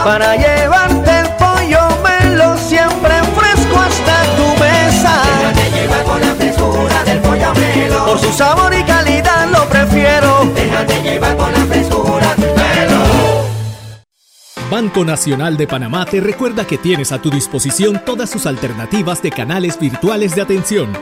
Para 0.04 0.36
llevarte 0.36 1.20
el 1.20 1.30
pollo 1.36 1.80
melo 2.04 2.58
siempre 2.58 3.14
fresco 3.36 3.80
hasta 3.80 4.24
tu 4.36 4.48
mesa. 4.60 5.22
Déjate 5.38 5.72
llevar 5.72 6.04
por 6.04 6.20
la 6.20 6.36
frescura 6.36 7.04
del 7.04 7.20
pollo 7.20 7.54
melo. 7.54 8.06
Por 8.06 8.20
su 8.20 8.34
sabor 8.34 8.74
y 8.74 8.84
calidad 8.84 9.48
lo 9.52 9.70
prefiero. 9.70 10.52
Déjate 10.56 11.04
llevar 11.04 11.38
por 11.38 11.52
la 11.52 11.66
frescura. 11.66 12.36
Banco 14.72 15.06
Nacional 15.06 15.58
de 15.58 15.68
Panamá 15.68 16.06
te 16.06 16.20
recuerda 16.22 16.66
que 16.66 16.78
tienes 16.78 17.12
a 17.12 17.22
tu 17.22 17.30
disposición 17.30 18.02
todas 18.06 18.30
sus 18.30 18.46
alternativas 18.46 19.22
de 19.22 19.30
canales 19.30 19.78
virtuales 19.78 20.34
de 20.34 20.42
atención. 20.42 20.98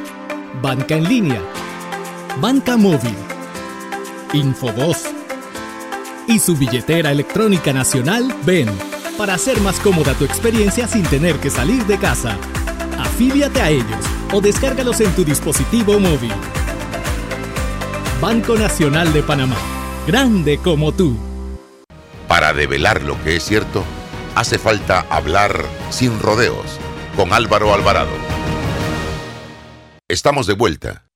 Banca 0.61 0.95
en 0.95 1.07
línea, 1.07 1.39
banca 2.41 2.77
móvil, 2.77 3.15
Infovoz 4.33 5.05
y 6.27 6.37
su 6.37 6.55
billetera 6.55 7.11
electrónica 7.11 7.73
nacional 7.73 8.31
Ven 8.45 8.69
para 9.17 9.33
hacer 9.33 9.59
más 9.61 9.79
cómoda 9.79 10.13
tu 10.13 10.23
experiencia 10.23 10.87
sin 10.87 11.03
tener 11.03 11.39
que 11.39 11.49
salir 11.49 11.83
de 11.85 11.97
casa. 11.97 12.37
Afíliate 12.99 13.59
a 13.59 13.69
ellos 13.69 14.05
o 14.31 14.39
descárgalos 14.39 15.01
en 15.01 15.11
tu 15.15 15.25
dispositivo 15.25 15.99
móvil. 15.99 16.31
Banco 18.21 18.55
Nacional 18.55 19.11
de 19.13 19.23
Panamá, 19.23 19.57
grande 20.05 20.59
como 20.59 20.91
tú. 20.91 21.17
Para 22.27 22.53
develar 22.53 23.01
lo 23.01 23.21
que 23.23 23.37
es 23.37 23.43
cierto, 23.43 23.83
hace 24.35 24.59
falta 24.59 25.07
hablar 25.09 25.65
sin 25.89 26.19
rodeos 26.19 26.79
con 27.15 27.33
Álvaro 27.33 27.73
Alvarado. 27.73 28.11
Estamos 30.07 30.45
de 30.45 30.53
vuelta. 30.53 31.08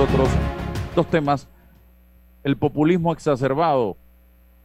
Nosotros. 0.00 0.30
Dos 0.96 1.10
temas. 1.10 1.46
El 2.42 2.56
populismo 2.56 3.12
exacerbado 3.12 3.98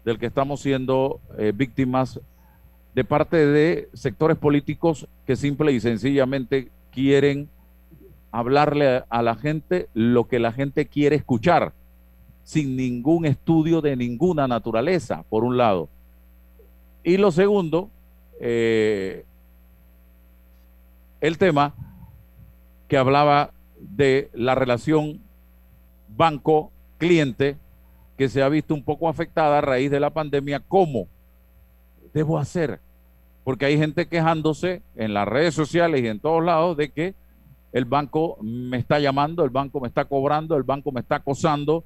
del 0.05 0.17
que 0.17 0.27
estamos 0.27 0.61
siendo 0.61 1.19
eh, 1.37 1.51
víctimas 1.53 2.21
de 2.93 3.03
parte 3.03 3.45
de 3.45 3.89
sectores 3.93 4.37
políticos 4.37 5.09
que 5.27 5.35
simple 5.35 5.73
y 5.73 5.81
sencillamente 5.81 6.69
quieren 6.89 7.49
hablarle 8.31 9.03
a 9.09 9.21
la 9.21 9.35
gente 9.35 9.89
lo 9.93 10.25
que 10.25 10.39
la 10.39 10.53
gente 10.53 10.85
quiere 10.85 11.17
escuchar, 11.17 11.73
sin 12.45 12.77
ningún 12.77 13.25
estudio 13.25 13.81
de 13.81 13.97
ninguna 13.97 14.47
naturaleza, 14.47 15.25
por 15.29 15.43
un 15.43 15.57
lado. 15.57 15.89
Y 17.03 17.17
lo 17.17 17.31
segundo, 17.31 17.89
eh, 18.39 19.25
el 21.19 21.37
tema 21.37 21.73
que 22.87 22.95
hablaba 22.95 23.51
de 23.77 24.29
la 24.33 24.55
relación 24.55 25.24
banco-cliente 26.15 27.57
que 28.17 28.29
se 28.29 28.41
ha 28.41 28.49
visto 28.49 28.73
un 28.73 28.83
poco 28.83 29.09
afectada 29.09 29.57
a 29.57 29.61
raíz 29.61 29.91
de 29.91 29.99
la 29.99 30.09
pandemia, 30.09 30.59
¿cómo 30.59 31.07
debo 32.13 32.37
hacer 32.37 32.79
porque 33.45 33.65
hay 33.65 33.77
gente 33.77 34.07
quejándose 34.07 34.81
en 34.95 35.13
las 35.13 35.27
redes 35.27 35.53
sociales 35.53 36.01
y 36.01 36.07
en 36.07 36.19
todos 36.19 36.43
lados 36.43 36.75
de 36.75 36.89
que 36.89 37.13
el 37.71 37.85
banco 37.85 38.37
me 38.41 38.77
está 38.77 38.99
llamando, 38.99 39.43
el 39.43 39.51
banco 39.51 39.79
me 39.79 39.87
está 39.87 40.03
cobrando, 40.03 40.57
el 40.57 40.63
banco 40.63 40.91
me 40.91 41.01
está 41.01 41.17
acosando 41.17 41.83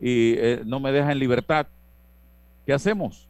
y 0.00 0.32
eh, 0.38 0.62
no 0.64 0.80
me 0.80 0.90
deja 0.90 1.12
en 1.12 1.18
libertad. 1.18 1.66
¿Qué 2.64 2.72
hacemos? 2.72 3.28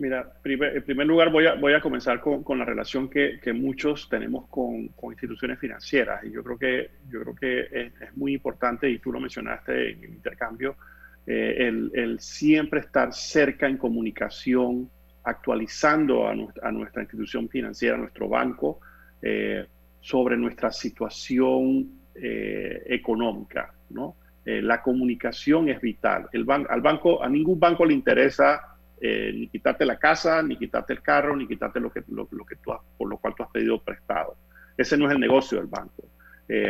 Mira, 0.00 0.32
en 0.42 0.82
primer 0.82 1.06
lugar 1.06 1.30
voy 1.30 1.46
a, 1.46 1.56
voy 1.56 1.74
a 1.74 1.80
comenzar 1.82 2.22
con, 2.22 2.58
la 2.58 2.64
relación 2.64 3.10
que, 3.10 3.38
muchos 3.52 4.08
tenemos 4.08 4.48
con, 4.48 4.90
instituciones 5.10 5.58
financieras 5.58 6.24
y 6.24 6.32
yo 6.32 6.42
creo 6.42 6.58
que, 6.58 6.90
yo 7.10 7.20
creo 7.20 7.34
que 7.34 7.60
es, 7.70 8.16
muy 8.16 8.32
importante 8.32 8.88
y 8.88 8.98
tú 8.98 9.12
lo 9.12 9.20
mencionaste 9.20 9.90
en 9.90 10.04
el 10.04 10.10
intercambio, 10.14 10.76
eh, 11.26 11.54
el, 11.68 11.90
el 11.92 12.18
siempre 12.18 12.80
estar 12.80 13.12
cerca 13.12 13.68
en 13.68 13.76
comunicación 13.76 14.88
actualizando 15.24 16.26
a, 16.26 16.34
nuestra, 16.34 17.02
institución 17.02 17.50
financiera, 17.50 17.96
a 17.96 17.98
nuestro 17.98 18.26
banco, 18.26 18.80
eh, 19.20 19.66
sobre 20.00 20.38
nuestra 20.38 20.72
situación 20.72 21.90
eh, 22.14 22.84
económica. 22.86 23.74
¿no? 23.90 24.16
Eh, 24.46 24.62
la 24.62 24.80
comunicación 24.80 25.68
es 25.68 25.80
vital. 25.80 26.28
El 26.32 26.46
al 26.50 26.80
banco, 26.80 27.22
a 27.22 27.28
ningún 27.28 27.60
banco 27.60 27.84
le 27.84 27.92
interesa 27.92 28.69
ni 29.00 29.48
quitarte 29.48 29.86
la 29.86 29.98
casa, 29.98 30.42
ni 30.42 30.56
quitarte 30.56 30.92
el 30.92 31.02
carro, 31.02 31.34
ni 31.34 31.46
quitarte 31.46 31.80
lo 31.80 31.90
que, 31.90 32.02
lo, 32.08 32.26
que 32.26 32.56
tú 32.56 32.72
por 32.98 33.08
lo 33.08 33.16
cual 33.16 33.34
tú 33.36 33.42
has 33.42 33.50
pedido 33.50 33.82
prestado. 33.82 34.36
Ese 34.76 34.96
no 34.96 35.06
es 35.06 35.12
el 35.12 35.20
negocio 35.20 35.58
del 35.58 35.68
banco. 35.68 36.04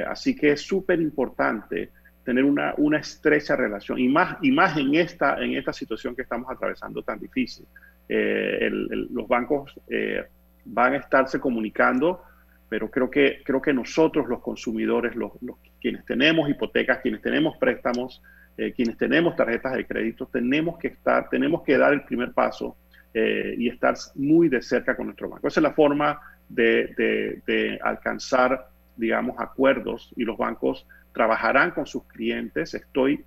así 0.07 0.37
que 0.37 0.53
es 0.53 0.61
súper 0.61 1.01
importante 1.01 1.91
tener 2.25 2.45
una, 2.45 2.75
una, 2.77 2.99
estrecha 2.99 3.57
relación 3.57 3.99
y 3.99 4.09
más, 4.09 4.37
y 4.43 4.51
más 4.51 4.77
en, 4.77 4.95
esta, 4.95 5.43
en 5.43 5.55
esta 5.55 5.73
situación 5.73 6.15
que 6.15 6.23
estamos 6.23 6.51
atravesando 6.51 7.03
tan 7.03 7.19
difícil. 7.19 7.67
Eh, 8.09 8.69
los 8.71 9.29
bancos 9.29 9.73
eh, 9.89 10.25
van 10.65 10.95
a 10.95 10.97
estarse 10.97 11.39
comunicando, 11.39 12.23
pero 12.69 12.91
creo 12.91 13.11
que, 13.11 13.41
creo 13.45 13.63
que 13.63 13.73
nosotros 13.73 14.29
los 14.29 14.41
consumidores, 14.41 15.15
los, 15.17 15.33
quienes 15.81 16.05
tenemos 16.05 16.49
hipotecas, 16.51 16.99
quienes 16.99 17.23
tenemos 17.23 17.57
préstamos, 17.57 18.23
eh, 18.61 18.73
quienes 18.73 18.97
tenemos 18.97 19.37
tarjetas 19.37 19.73
de 19.75 19.87
crédito, 19.87 20.27
tenemos 20.27 20.79
que 20.79 20.89
estar, 20.89 21.29
tenemos 21.29 21.63
que 21.63 21.79
dar 21.79 21.93
el 21.93 22.03
primer 22.03 22.33
paso 22.33 22.77
y 23.13 23.67
estar 23.69 23.97
muy 24.15 24.49
de 24.49 24.63
cerca 24.63 24.97
con 24.97 25.07
nuestro 25.07 25.29
banco. 25.29 25.49
Esa 25.49 25.59
es 25.59 25.65
la 25.65 25.73
forma 25.73 26.21
de, 26.49 27.77
alcanzar, 27.83 28.69
digamos, 28.95 29.35
acuerdos 29.41 30.13
y 30.15 30.23
los 30.23 30.39
bancos 30.39 30.87
trabajarán 31.13 31.73
con 31.73 31.87
sus 31.87 32.05
clientes. 32.05 32.73
Estoy 32.73 33.25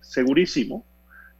segurísimo, 0.00 0.86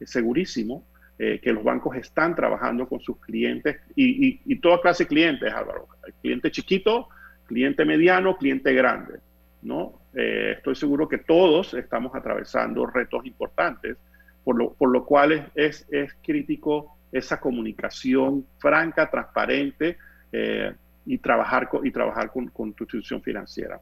segurísimo 0.01 0.83
eh, 1.19 1.39
que 1.39 1.53
los 1.53 1.63
bancos 1.63 1.95
están 1.95 2.35
trabajando 2.35 2.87
con 2.87 2.99
sus 2.99 3.17
clientes 3.19 3.77
y, 3.95 4.55
toda 4.57 4.81
clase 4.81 5.03
de 5.03 5.09
clientes, 5.09 5.53
Álvaro. 5.53 5.87
Cliente 6.21 6.49
chiquito, 6.49 7.07
cliente 7.45 7.85
mediano, 7.85 8.35
cliente 8.35 8.73
grande. 8.73 9.19
¿no? 9.61 10.01
Eh, 10.15 10.53
estoy 10.57 10.75
seguro 10.75 11.07
que 11.07 11.19
todos 11.19 11.73
estamos 11.73 12.13
atravesando 12.15 12.85
retos 12.85 13.25
importantes, 13.25 13.97
por 14.43 14.55
lo, 14.57 14.73
por 14.73 14.89
lo 14.89 15.05
cual 15.05 15.51
es, 15.55 15.87
es, 15.89 16.13
crítico 16.21 16.97
esa 17.11 17.39
comunicación 17.39 18.45
franca, 18.57 19.09
transparente 19.09 19.97
eh, 20.31 20.73
y 21.05 21.17
trabajar 21.17 21.69
con, 21.69 21.85
y 21.85 21.91
trabajar 21.91 22.31
con, 22.31 22.47
con 22.47 22.73
tu 22.73 22.83
institución 22.83 23.21
financiera. 23.21 23.79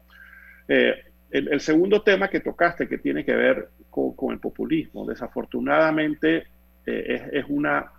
el, 0.68 1.60
segundo 1.60 2.02
tema 2.02 2.28
que 2.28 2.40
tocaste, 2.40 2.88
que 2.88 2.98
tiene 2.98 3.24
que 3.24 3.34
ver 3.34 3.68
con, 3.90 4.14
con 4.14 4.32
el 4.32 4.38
populismo, 4.38 5.06
desafortunadamente 5.06 6.46
eh, 6.84 7.30
es, 7.32 7.44
una 7.48 7.92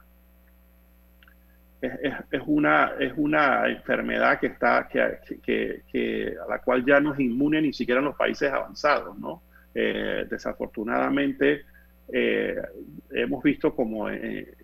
es, 2.32 2.42
una, 2.46 2.94
es 3.00 3.14
una 3.18 3.68
enfermedad 3.68 4.40
que 4.40 4.48
está, 4.48 4.88
que, 4.88 5.82
que, 5.92 6.36
a 6.42 6.50
la 6.50 6.60
cual 6.60 6.86
ya 6.86 7.00
no 7.00 7.14
es 7.14 7.20
inmune 7.20 7.62
ni 7.62 7.74
siquiera 7.74 8.00
en 8.00 8.06
los 8.06 8.16
países 8.16 8.52
avanzados, 8.52 9.18
¿no? 9.20 9.44
Eh, 9.76 10.26
desafortunadamente, 10.30 11.64
eh, 12.12 12.56
hemos 13.12 13.44
visto 13.44 13.76
como, 13.76 14.08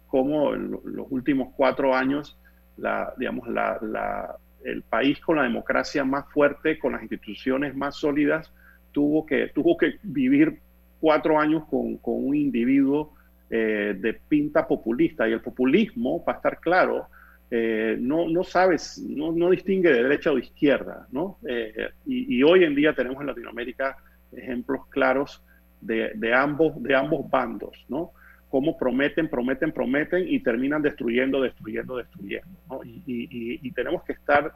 como 0.08 0.54
en 0.54 0.72
los 0.72 1.08
últimos 1.10 1.54
cuatro 1.58 1.94
años, 1.94 2.38
la, 2.78 3.14
digamos, 3.18 3.50
la, 3.50 3.78
la, 3.82 4.36
el 4.64 4.84
país 4.84 5.20
con 5.20 5.38
la 5.38 5.44
democracia 5.44 6.06
más 6.06 6.26
fuerte, 6.32 6.80
con 6.80 6.94
las 6.94 7.02
instituciones 7.02 7.76
más 7.76 7.96
sólidas, 7.96 8.54
tuvo 8.92 9.26
que, 9.26 9.48
tuvo 9.48 9.78
que 9.78 10.00
vivir 10.04 10.60
cuatro 11.02 11.40
años 11.40 11.66
con, 11.70 11.98
con 11.98 12.26
un 12.26 12.36
individuo 12.36 13.14
eh, 13.52 13.96
de 13.98 14.14
pinta 14.14 14.68
populista 14.68 15.28
y 15.28 15.32
el 15.32 15.42
populismo, 15.42 16.24
para 16.24 16.38
estar 16.38 16.60
claro, 16.60 17.08
eh, 17.50 17.98
no, 18.00 18.30
no 18.30 18.44
sabes, 18.44 19.04
no, 19.04 19.32
no, 19.32 19.50
distingue 19.50 19.90
de 19.90 20.04
derecha 20.04 20.32
o 20.32 20.36
de 20.36 20.42
izquierda, 20.42 21.08
¿no? 21.12 21.40
Eh, 21.48 21.90
y, 22.06 22.44
hoy 22.44 22.64
en 22.64 22.76
día 22.76 22.94
tenemos 22.94 23.20
en 23.20 23.26
Latinoamérica 23.26 23.98
ejemplos 24.32 24.86
claros 24.90 25.44
de, 25.82 26.12
de, 26.14 26.32
ambos, 26.32 26.80
de 26.84 26.94
ambos 26.94 27.28
bandos, 27.28 27.84
¿no? 27.88 28.12
Cómo 28.50 28.78
prometen, 28.78 29.28
prometen, 29.28 29.72
prometen 29.72 30.26
y 30.28 30.42
terminan 30.42 30.84
destruyendo, 30.84 31.42
destruyendo, 31.42 31.98
destruyendo, 31.98 32.60
¿no? 32.70 32.84
Y, 32.84 33.02
y, 33.08 33.72
tenemos 33.72 34.04
que 34.04 34.14
estar 34.14 34.54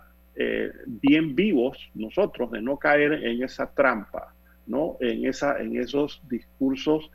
bien 0.85 1.33
vivos 1.33 1.79
nosotros 1.95 2.51
de 2.51 2.61
no 2.61 2.77
caer 2.77 3.13
en 3.25 3.41
esa 3.41 3.73
trampa, 3.73 4.35
¿no? 4.67 4.97
En, 4.99 5.25
esa, 5.25 5.59
en 5.59 5.77
esos 5.77 6.21
discursos 6.29 7.09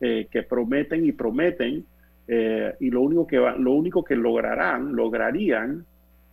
eh, 0.00 0.28
que 0.30 0.42
prometen 0.42 1.04
y 1.04 1.12
prometen 1.12 1.84
eh, 2.26 2.74
y 2.80 2.90
lo 2.90 3.00
único 3.00 3.26
que 3.26 3.36
lo 3.36 3.72
único 3.72 4.04
que 4.04 4.14
lograrán, 4.14 4.94
lograrían, 4.94 5.84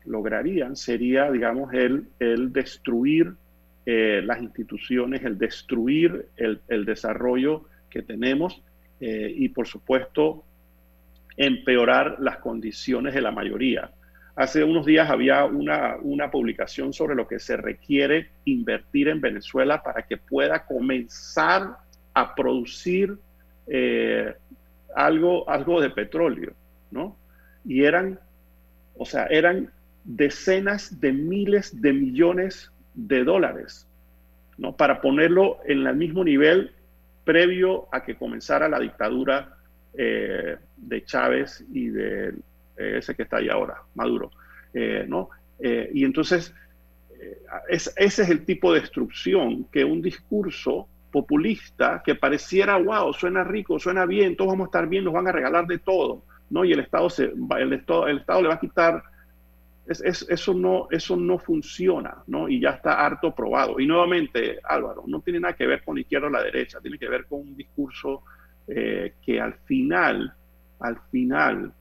lograrían 0.06 0.76
sería, 0.76 1.32
digamos, 1.32 1.74
el, 1.74 2.08
el 2.20 2.54
destruir 2.54 3.34
eh, 3.86 4.22
las 4.24 4.42
instituciones, 4.42 5.24
el 5.24 5.38
destruir 5.38 6.28
el, 6.36 6.60
el 6.68 6.86
desarrollo 6.86 7.66
que 7.90 8.02
tenemos 8.02 8.62
eh, 9.00 9.34
y, 9.36 9.50
por 9.50 9.68
supuesto, 9.68 10.44
empeorar 11.36 12.18
las 12.20 12.38
condiciones 12.38 13.14
de 13.14 13.22
la 13.22 13.32
mayoría. 13.32 13.92
Hace 14.36 14.64
unos 14.64 14.86
días 14.86 15.10
había 15.10 15.46
una, 15.46 15.96
una 16.02 16.30
publicación 16.30 16.94
sobre 16.94 17.16
lo 17.16 17.28
que 17.28 17.40
se 17.40 17.58
requiere 17.58 18.30
invertir 18.46 19.08
en 19.08 19.20
Venezuela 19.20 19.82
para 19.82 20.04
que 20.04 20.18
pueda 20.18 20.66
comenzar 20.66 21.78
a 22.14 22.36
producir 22.36 23.18
eh, 23.68 24.34
algo, 24.96 25.50
algo 25.50 25.82
de 25.82 25.90
petróleo, 25.90 26.54
¿no? 26.92 27.18
Y 27.66 27.84
eran, 27.84 28.20
o 28.96 29.06
sea, 29.06 29.26
eran 29.26 29.72
decenas 30.04 31.00
de 31.00 31.12
miles 31.12 31.82
de 31.82 31.94
millones 31.94 32.72
de 32.94 33.24
dólares, 33.24 33.88
¿no? 34.58 34.76
Para 34.76 35.02
ponerlo 35.02 35.60
en 35.66 35.86
el 35.86 35.96
mismo 35.96 36.24
nivel 36.24 36.72
previo 37.26 37.88
a 37.92 38.04
que 38.04 38.16
comenzara 38.16 38.70
la 38.70 38.80
dictadura 38.80 39.58
eh, 39.94 40.56
de 40.78 41.04
Chávez 41.04 41.64
y 41.72 41.90
de 41.90 42.34
ese 42.78 43.16
que 43.16 43.24
está 43.24 43.38
ahí 43.38 43.50
ahora, 43.50 43.82
Maduro, 43.96 44.32
eh, 44.74 45.04
¿no? 45.08 45.30
Y 45.60 46.06
entonces, 46.06 46.54
es, 47.68 47.92
ese 47.98 48.22
es 48.22 48.30
el 48.30 48.46
tipo 48.46 48.72
de 48.72 48.82
destrucción 48.82 49.64
que 49.72 49.84
un 49.84 50.04
discurso 50.04 50.88
populista 51.12 52.02
que 52.06 52.16
pareciera, 52.16 52.78
wow, 52.78 53.14
suena 53.14 53.44
rico, 53.44 53.80
suena 53.80 54.06
bien, 54.06 54.36
todos 54.36 54.52
vamos 54.52 54.66
a 54.66 54.70
estar 54.70 54.88
bien, 54.88 55.04
nos 55.04 55.14
van 55.14 55.28
a 55.28 55.32
regalar 55.32 55.66
de 55.66 55.80
todo, 55.80 56.24
¿no? 56.50 56.66
Y 56.66 56.74
el 56.74 56.80
Estado, 56.80 57.10
se, 57.10 57.32
el 57.58 57.74
Estado, 57.74 58.08
el 58.08 58.20
Estado 58.20 58.42
le 58.42 58.48
va 58.50 58.56
a 58.56 58.60
quitar, 58.60 59.04
es, 59.88 60.02
es, 60.02 60.26
eso, 60.30 60.54
no, 60.54 60.88
eso 60.92 61.16
no 61.16 61.40
funciona, 61.40 62.24
¿no? 62.28 62.50
Y 62.50 62.60
ya 62.60 62.72
está 62.72 63.06
harto 63.06 63.34
probado. 63.34 63.80
Y 63.80 63.88
nuevamente, 63.88 64.60
Álvaro, 64.64 65.04
no 65.08 65.22
tiene 65.22 65.40
nada 65.40 65.56
que 65.56 65.68
ver 65.68 65.84
con 65.84 65.96
la 65.96 66.02
izquierda 66.02 66.28
o 66.28 66.32
la 66.32 66.44
derecha, 66.44 66.82
tiene 66.82 66.98
que 66.98 67.10
ver 67.10 67.26
con 67.26 67.40
un 67.40 67.56
discurso 67.56 68.24
eh, 68.68 69.14
que 69.22 69.40
al 69.40 69.54
final, 69.66 70.34
al 70.80 71.00
final, 71.10 71.74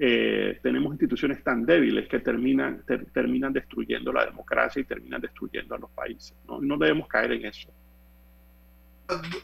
eh, 0.00 0.58
tenemos 0.60 0.92
instituciones 0.92 1.42
tan 1.44 1.64
débiles 1.64 2.08
que 2.08 2.18
terminan, 2.18 2.82
ter, 2.84 3.06
terminan 3.12 3.52
destruyendo 3.52 4.12
la 4.12 4.24
democracia 4.26 4.80
y 4.80 4.84
terminan 4.84 5.20
destruyendo 5.20 5.76
a 5.76 5.78
los 5.78 5.90
países. 5.90 6.36
¿no? 6.48 6.60
no 6.60 6.76
debemos 6.76 7.06
caer 7.06 7.32
en 7.32 7.46
eso. 7.46 7.70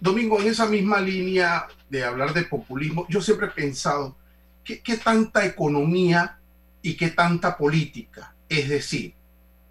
Domingo, 0.01 0.41
en 0.41 0.49
esa 0.49 0.67
misma 0.67 1.01
línea 1.01 1.67
de 1.89 2.05
hablar 2.05 2.33
de 2.33 2.45
populismo, 2.45 3.07
yo 3.09 3.21
siempre 3.21 3.49
he 3.49 3.51
pensado, 3.51 4.17
¿qué, 4.65 4.81
qué 4.81 4.97
tanta 4.97 5.45
economía 5.45 6.39
y 6.83 6.97
qué 6.97 7.11
tanta 7.11 7.57
política? 7.57 8.35
Es 8.49 8.69
decir, 8.69 9.15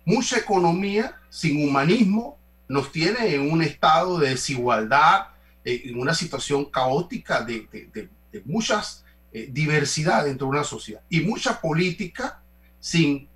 mucha 0.06 0.38
economía 0.38 1.16
sin 1.30 1.68
humanismo 1.68 2.38
nos 2.68 2.92
tiene 2.92 3.34
en 3.34 3.52
un 3.52 3.62
estado 3.64 4.20
de 4.20 4.30
desigualdad, 4.30 5.28
en 5.66 6.00
una 6.00 6.14
situación 6.14 6.66
caótica 6.66 7.42
de, 7.42 7.68
de, 7.72 7.90
de, 7.94 8.10
de 8.32 8.42
muchas 8.46 9.04
eh, 9.32 9.48
diversidad 9.52 10.26
dentro 10.26 10.48
de 10.48 10.52
una 10.52 10.64
sociedad 10.64 11.02
y 11.08 11.22
mucha 11.22 11.62
política 11.62 12.42
sin 12.80 13.28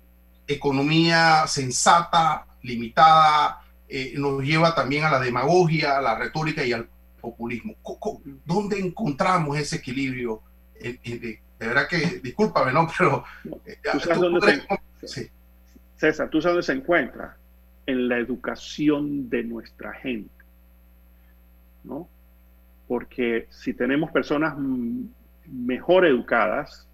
economía 0.44 1.46
sensata, 1.46 2.46
limitada, 2.62 3.63
eh, 3.88 4.14
nos 4.16 4.42
lleva 4.42 4.74
también 4.74 5.04
a 5.04 5.10
la 5.10 5.20
demagogia, 5.20 5.98
a 5.98 6.02
la 6.02 6.18
retórica 6.18 6.64
y 6.64 6.72
al 6.72 6.88
populismo. 7.20 7.74
¿Dónde 8.44 8.78
encontramos 8.78 9.58
ese 9.58 9.76
equilibrio? 9.76 10.42
Eh, 10.74 10.98
de, 11.04 11.18
de, 11.18 11.40
verdad 11.58 11.88
que, 11.88 12.20
discúlpame, 12.22 12.72
¿no? 12.72 12.88
Pero... 12.98 13.24
¿Tú 13.92 14.00
sabes 14.00 14.20
dónde 14.20 14.40
se, 14.40 15.06
sí. 15.06 15.30
César, 15.96 16.28
¿tú 16.30 16.40
sabes 16.40 16.54
dónde 16.54 16.66
se 16.66 16.72
encuentra? 16.72 17.36
En 17.86 18.08
la 18.08 18.18
educación 18.18 19.28
de 19.28 19.44
nuestra 19.44 19.92
gente, 19.92 20.44
¿no? 21.84 22.08
Porque 22.88 23.46
si 23.50 23.74
tenemos 23.74 24.10
personas 24.10 24.54
mejor 25.46 26.06
educadas, 26.06 26.86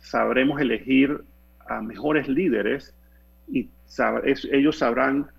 sabremos 0.00 0.60
elegir 0.60 1.22
a 1.66 1.80
mejores 1.80 2.28
líderes 2.28 2.94
y 3.46 3.68
sab 3.86 4.22
ellos 4.26 4.78
sabrán 4.78 5.30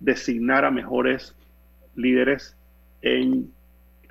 designar 0.00 0.64
a 0.64 0.70
mejores 0.70 1.34
líderes 1.94 2.56
en, 3.02 3.52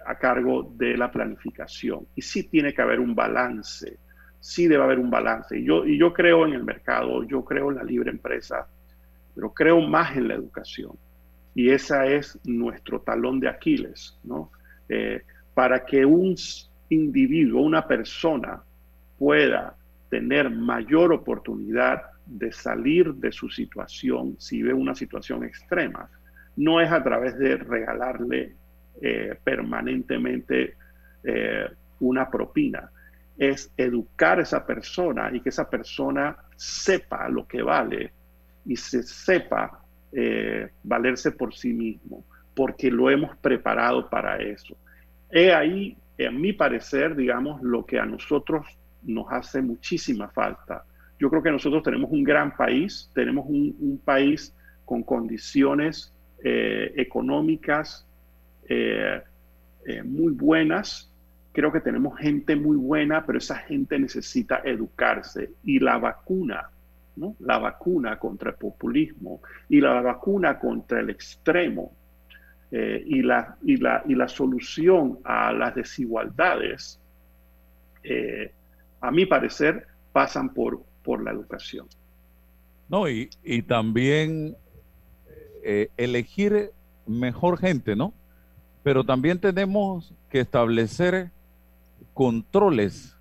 a 0.05 0.15
cargo 0.17 0.73
de 0.77 0.97
la 0.97 1.11
planificación. 1.11 2.07
Y 2.15 2.21
sí 2.21 2.43
tiene 2.43 2.73
que 2.73 2.81
haber 2.81 2.99
un 2.99 3.15
balance, 3.15 3.97
sí 4.39 4.67
debe 4.67 4.83
haber 4.83 4.99
un 4.99 5.09
balance. 5.09 5.57
Y 5.57 5.65
yo, 5.65 5.85
y 5.85 5.97
yo 5.97 6.13
creo 6.13 6.45
en 6.45 6.53
el 6.53 6.63
mercado, 6.63 7.23
yo 7.23 7.43
creo 7.43 7.71
en 7.71 7.77
la 7.77 7.83
libre 7.83 8.11
empresa, 8.11 8.67
pero 9.35 9.53
creo 9.53 9.81
más 9.81 10.15
en 10.15 10.27
la 10.27 10.35
educación. 10.35 10.91
Y 11.55 11.69
esa 11.69 12.05
es 12.05 12.39
nuestro 12.43 13.01
talón 13.01 13.39
de 13.39 13.49
Aquiles, 13.49 14.17
¿no? 14.23 14.51
Eh, 14.89 15.23
para 15.53 15.85
que 15.85 16.05
un 16.05 16.35
individuo, 16.89 17.61
una 17.61 17.87
persona 17.87 18.61
pueda 19.17 19.75
tener 20.09 20.49
mayor 20.49 21.11
oportunidad 21.11 22.03
de 22.27 22.51
salir 22.51 23.13
de 23.15 23.31
su 23.31 23.49
situación 23.49 24.35
si 24.39 24.61
ve 24.61 24.73
una 24.73 24.95
situación 24.95 25.43
extrema, 25.43 26.09
no 26.57 26.81
es 26.81 26.91
a 26.91 27.03
través 27.03 27.37
de 27.37 27.57
regalarle 27.57 28.55
eh, 29.01 29.37
permanentemente 29.43 30.75
eh, 31.23 31.69
una 31.99 32.29
propina, 32.29 32.89
es 33.37 33.71
educar 33.77 34.39
a 34.39 34.41
esa 34.41 34.65
persona 34.65 35.29
y 35.31 35.41
que 35.41 35.49
esa 35.49 35.69
persona 35.69 36.35
sepa 36.55 37.29
lo 37.29 37.47
que 37.47 37.61
vale 37.61 38.11
y 38.65 38.75
se 38.75 39.03
sepa 39.03 39.83
eh, 40.11 40.69
valerse 40.83 41.31
por 41.31 41.53
sí 41.53 41.73
mismo, 41.73 42.25
porque 42.55 42.89
lo 42.89 43.09
hemos 43.09 43.37
preparado 43.37 44.09
para 44.09 44.37
eso. 44.37 44.75
He 45.29 45.53
ahí 45.53 45.95
en 46.17 46.41
mi 46.41 46.53
parecer, 46.53 47.15
digamos, 47.15 47.61
lo 47.61 47.85
que 47.85 47.99
a 47.99 48.05
nosotros 48.05 48.65
nos 49.03 49.27
hace 49.31 49.61
muchísima 49.61 50.29
falta. 50.29 50.83
Yo 51.19 51.29
creo 51.29 51.41
que 51.41 51.51
nosotros 51.51 51.83
tenemos 51.83 52.11
un 52.11 52.23
gran 52.23 52.55
país, 52.55 53.09
tenemos 53.13 53.45
un, 53.47 53.99
país 54.03 54.53
con 54.85 55.03
condiciones 55.03 56.13
eh, 56.43 56.93
económicas 56.95 58.05
eh, 58.69 59.21
eh, 59.85 60.03
muy 60.03 60.33
buenas. 60.33 61.11
Creo 61.53 61.71
que 61.71 61.81
tenemos 61.81 62.17
gente 62.19 62.55
muy 62.55 62.77
buena, 62.77 63.25
pero 63.25 63.39
esa 63.39 63.55
gente 63.55 63.97
necesita 63.97 64.61
educarse. 64.63 65.51
Y 65.63 65.79
la 65.79 65.97
vacuna, 65.97 66.69
¿no? 67.15 67.35
la 67.39 67.57
vacuna 67.57 68.19
contra 68.19 68.51
el 68.51 68.57
populismo 68.57 69.41
y 69.69 69.81
la 69.81 69.99
vacuna 70.01 70.59
contra 70.59 70.99
el 70.99 71.09
extremo, 71.09 71.93
y, 72.69 73.21
la, 73.21 73.55
y, 73.63 73.77
la, 73.77 74.03
y 74.05 74.13
la 74.13 74.27
solución 74.27 75.19
a 75.23 75.53
las 75.53 75.73
desigualdades, 75.73 76.99
a 78.99 79.09
mi 79.09 79.25
parecer, 79.25 79.87
pasan 80.11 80.53
por, 80.53 80.81
por 81.07 81.23
la 81.23 81.31
educación. 81.31 81.87
No, 82.89 83.07
y, 83.07 83.29
y 83.41 83.61
también 83.61 84.57
eh, 85.63 85.89
elegir 85.95 86.71
mejor 87.05 87.57
gente, 87.57 87.95
¿no? 87.95 88.13
Pero 88.83 89.05
también 89.05 89.39
tenemos 89.39 90.13
que 90.29 90.41
establecer 90.41 91.31
controles, 92.13 93.15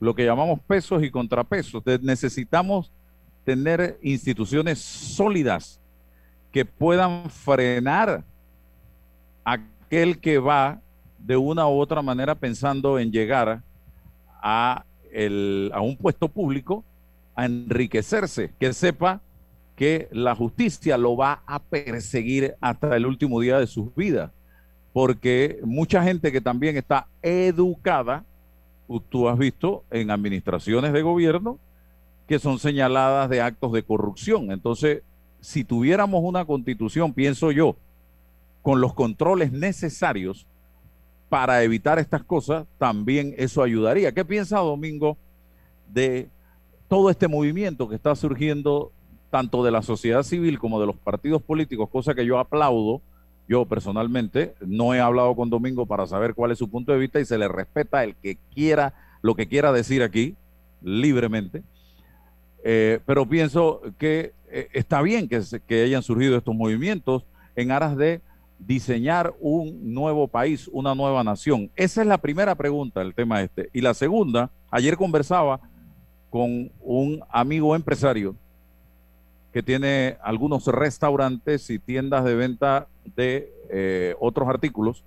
lo 0.00 0.14
que 0.14 0.26
llamamos 0.26 0.60
pesos 0.60 1.02
y 1.02 1.10
contrapesos. 1.10 1.82
Necesitamos 2.02 2.92
tener 3.46 3.98
instituciones 4.02 4.78
sólidas 4.80 5.80
que 6.52 6.66
puedan 6.66 7.30
frenar 7.30 8.22
aquel 9.44 10.20
que 10.20 10.38
va 10.38 10.82
de 11.18 11.38
una 11.38 11.66
u 11.66 11.80
otra 11.80 12.02
manera 12.02 12.34
pensando 12.34 12.98
en 12.98 13.10
llegar 13.10 13.62
a, 14.42 14.84
el, 15.10 15.70
a 15.72 15.80
un 15.80 15.96
puesto 15.96 16.28
público 16.28 16.84
a 17.40 17.46
enriquecerse, 17.46 18.52
que 18.58 18.72
sepa 18.72 19.20
que 19.76 20.08
la 20.12 20.34
justicia 20.34 20.98
lo 20.98 21.16
va 21.16 21.42
a 21.46 21.58
perseguir 21.58 22.54
hasta 22.60 22.94
el 22.96 23.06
último 23.06 23.40
día 23.40 23.58
de 23.58 23.66
sus 23.66 23.94
vidas. 23.94 24.30
porque 24.92 25.60
mucha 25.64 26.02
gente 26.02 26.32
que 26.32 26.40
también 26.40 26.76
está 26.76 27.06
educada, 27.22 28.24
tú 29.08 29.28
has 29.28 29.38
visto 29.38 29.84
en 29.90 30.10
administraciones 30.10 30.92
de 30.92 31.02
gobierno 31.02 31.58
que 32.26 32.40
son 32.40 32.58
señaladas 32.58 33.30
de 33.30 33.40
actos 33.40 33.72
de 33.72 33.84
corrupción. 33.84 34.50
Entonces, 34.50 35.02
si 35.40 35.64
tuviéramos 35.64 36.22
una 36.24 36.44
constitución, 36.44 37.12
pienso 37.14 37.52
yo, 37.52 37.76
con 38.62 38.80
los 38.80 38.92
controles 38.94 39.52
necesarios 39.52 40.46
para 41.28 41.62
evitar 41.62 41.98
estas 41.98 42.24
cosas, 42.24 42.66
también 42.78 43.34
eso 43.38 43.62
ayudaría. 43.62 44.12
¿Qué 44.12 44.24
piensa 44.24 44.58
Domingo 44.58 45.16
de 45.88 46.28
todo 46.90 47.08
este 47.08 47.28
movimiento 47.28 47.88
que 47.88 47.94
está 47.94 48.16
surgiendo 48.16 48.90
tanto 49.30 49.64
de 49.64 49.70
la 49.70 49.80
sociedad 49.80 50.24
civil 50.24 50.58
como 50.58 50.80
de 50.80 50.88
los 50.88 50.96
partidos 50.96 51.40
políticos, 51.40 51.88
cosa 51.88 52.16
que 52.16 52.26
yo 52.26 52.40
aplaudo? 52.40 53.00
Yo 53.48 53.64
personalmente 53.64 54.54
no 54.60 54.92
he 54.92 54.98
hablado 54.98 55.36
con 55.36 55.48
Domingo 55.48 55.86
para 55.86 56.04
saber 56.08 56.34
cuál 56.34 56.50
es 56.50 56.58
su 56.58 56.68
punto 56.68 56.90
de 56.90 56.98
vista 56.98 57.20
y 57.20 57.24
se 57.24 57.38
le 57.38 57.46
respeta 57.46 58.02
el 58.02 58.16
que 58.16 58.38
quiera, 58.52 58.92
lo 59.22 59.36
que 59.36 59.46
quiera 59.46 59.72
decir 59.72 60.02
aquí, 60.02 60.34
libremente. 60.82 61.62
Eh, 62.64 62.98
pero 63.06 63.24
pienso 63.24 63.82
que 63.96 64.32
eh, 64.50 64.68
está 64.72 65.00
bien 65.00 65.28
que, 65.28 65.40
que 65.68 65.84
hayan 65.84 66.02
surgido 66.02 66.36
estos 66.36 66.56
movimientos 66.56 67.22
en 67.54 67.70
aras 67.70 67.96
de 67.96 68.20
diseñar 68.58 69.32
un 69.38 69.94
nuevo 69.94 70.26
país, 70.26 70.68
una 70.72 70.96
nueva 70.96 71.22
nación. 71.22 71.70
Esa 71.76 72.00
es 72.00 72.08
la 72.08 72.18
primera 72.18 72.56
pregunta 72.56 72.98
del 72.98 73.14
tema 73.14 73.42
este. 73.42 73.70
Y 73.72 73.80
la 73.80 73.94
segunda, 73.94 74.50
ayer 74.72 74.96
conversaba 74.96 75.60
con 76.30 76.70
un 76.80 77.22
amigo 77.28 77.74
empresario 77.74 78.34
que 79.52 79.62
tiene 79.62 80.16
algunos 80.22 80.66
restaurantes 80.66 81.68
y 81.70 81.78
tiendas 81.78 82.24
de 82.24 82.34
venta 82.34 82.86
de 83.16 83.52
eh, 83.68 84.14
otros 84.20 84.48
artículos 84.48 85.04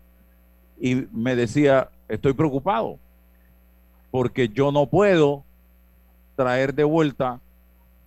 y 0.80 1.08
me 1.14 1.36
decía, 1.36 1.90
estoy 2.10 2.34
preocupado 2.34 3.00
porque 4.12 4.50
yo 4.50 4.72
no 4.72 4.86
puedo 4.86 5.44
traer 6.36 6.74
de 6.74 6.84
vuelta 6.84 7.40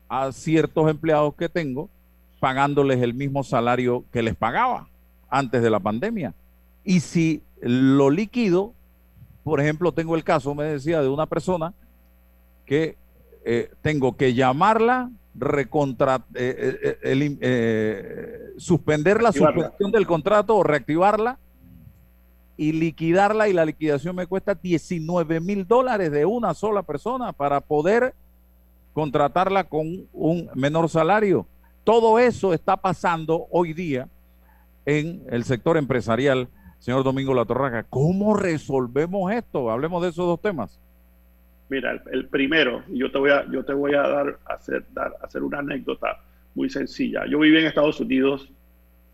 a 0.09 0.31
ciertos 0.31 0.89
empleados 0.91 1.35
que 1.35 1.49
tengo 1.49 1.89
pagándoles 2.39 3.01
el 3.03 3.15
mismo 3.15 3.43
salario 3.43 4.05
que 4.13 4.23
les 4.23 4.37
pagaba 4.37 4.89
antes 5.29 5.63
de 5.63 5.71
la 5.71 5.81
pandemia. 5.81 6.35
Y 6.85 7.01
si 7.01 7.43
lo 7.61 8.11
liquido, 8.11 8.73
por 9.43 9.61
ejemplo, 9.61 9.91
tengo 9.93 10.15
el 10.15 10.23
caso, 10.23 10.55
me 10.55 10.65
decía, 10.65 11.01
de 11.03 11.09
una 11.09 11.27
persona 11.27 11.73
que 12.65 12.97
eh, 13.49 13.71
tengo 13.81 14.17
que 14.17 14.35
llamarla, 14.35 15.09
recontra, 15.37 16.25
eh, 16.35 16.99
eh, 17.05 18.55
suspender 18.57 19.23
la 19.23 19.31
suspensión 19.31 19.93
del 19.93 20.05
contrato 20.05 20.57
o 20.57 20.65
reactivarla 20.65 21.39
y 22.57 22.73
liquidarla 22.73 23.49
y 23.49 23.53
la 23.53 23.65
liquidación 23.65 24.17
me 24.17 24.27
cuesta 24.27 24.57
19 24.57 25.39
mil 25.39 25.65
dólares 25.65 26.11
de 26.11 26.25
una 26.25 26.55
sola 26.55 26.83
persona 26.83 27.33
para 27.33 27.61
poder 27.61 28.17
contratarla 28.93 29.63
con 29.63 30.09
un 30.13 30.51
menor 30.57 30.89
salario. 30.89 31.47
Todo 31.85 32.19
eso 32.19 32.53
está 32.53 32.77
pasando 32.77 33.47
hoy 33.53 33.75
día 33.75 34.09
en 34.87 35.23
el 35.31 35.45
sector 35.45 35.77
empresarial, 35.77 36.49
señor 36.81 37.05
Domingo 37.05 37.33
La 37.33 37.45
Torraca. 37.45 37.85
¿Cómo 37.85 38.35
resolvemos 38.35 39.31
esto? 39.31 39.71
Hablemos 39.71 40.03
de 40.03 40.09
esos 40.09 40.27
dos 40.27 40.41
temas. 40.41 40.81
Mira, 41.69 42.01
el, 42.13 42.27
primero, 42.27 42.85
yo 42.89 43.11
te 43.11 43.19
voy 43.19 43.31
a, 43.31 43.45
yo 43.51 43.65
te 43.65 43.73
voy 43.73 43.95
a 43.95 44.03
dar, 44.03 44.39
hacer, 44.45 44.85
dar, 44.93 45.15
hacer 45.21 45.43
una 45.43 45.59
anécdota 45.59 46.21
muy 46.55 46.71
sencilla. 46.71 47.27
Yo 47.27 47.39
viví 47.41 47.59
en 47.59 47.67
Estados 47.67 48.01
Unidos 48.01 48.49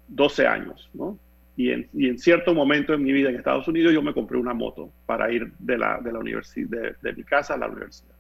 12 0.09 0.47
años, 0.47 0.91
¿no? 0.93 1.19
Y 1.57 1.71
en, 1.71 1.89
y 1.93 2.09
en, 2.09 2.19
cierto 2.19 2.55
momento 2.55 2.95
en 2.95 3.03
mi 3.03 3.13
vida 3.13 3.29
en 3.29 3.37
Estados 3.37 3.69
Unidos 3.69 3.93
yo 3.93 4.03
me 4.03 4.15
compré 4.15 4.39
una 4.39 4.55
moto 4.55 4.91
para 5.07 5.31
ir 5.31 5.53
de 5.59 5.77
la, 5.77 5.99
de 6.01 6.13
la 6.13 6.21
de, 6.21 6.95
de, 7.01 7.13
mi 7.13 7.25
casa 7.25 7.55
a 7.55 7.59
la 7.59 7.69
universidad. 7.69 8.15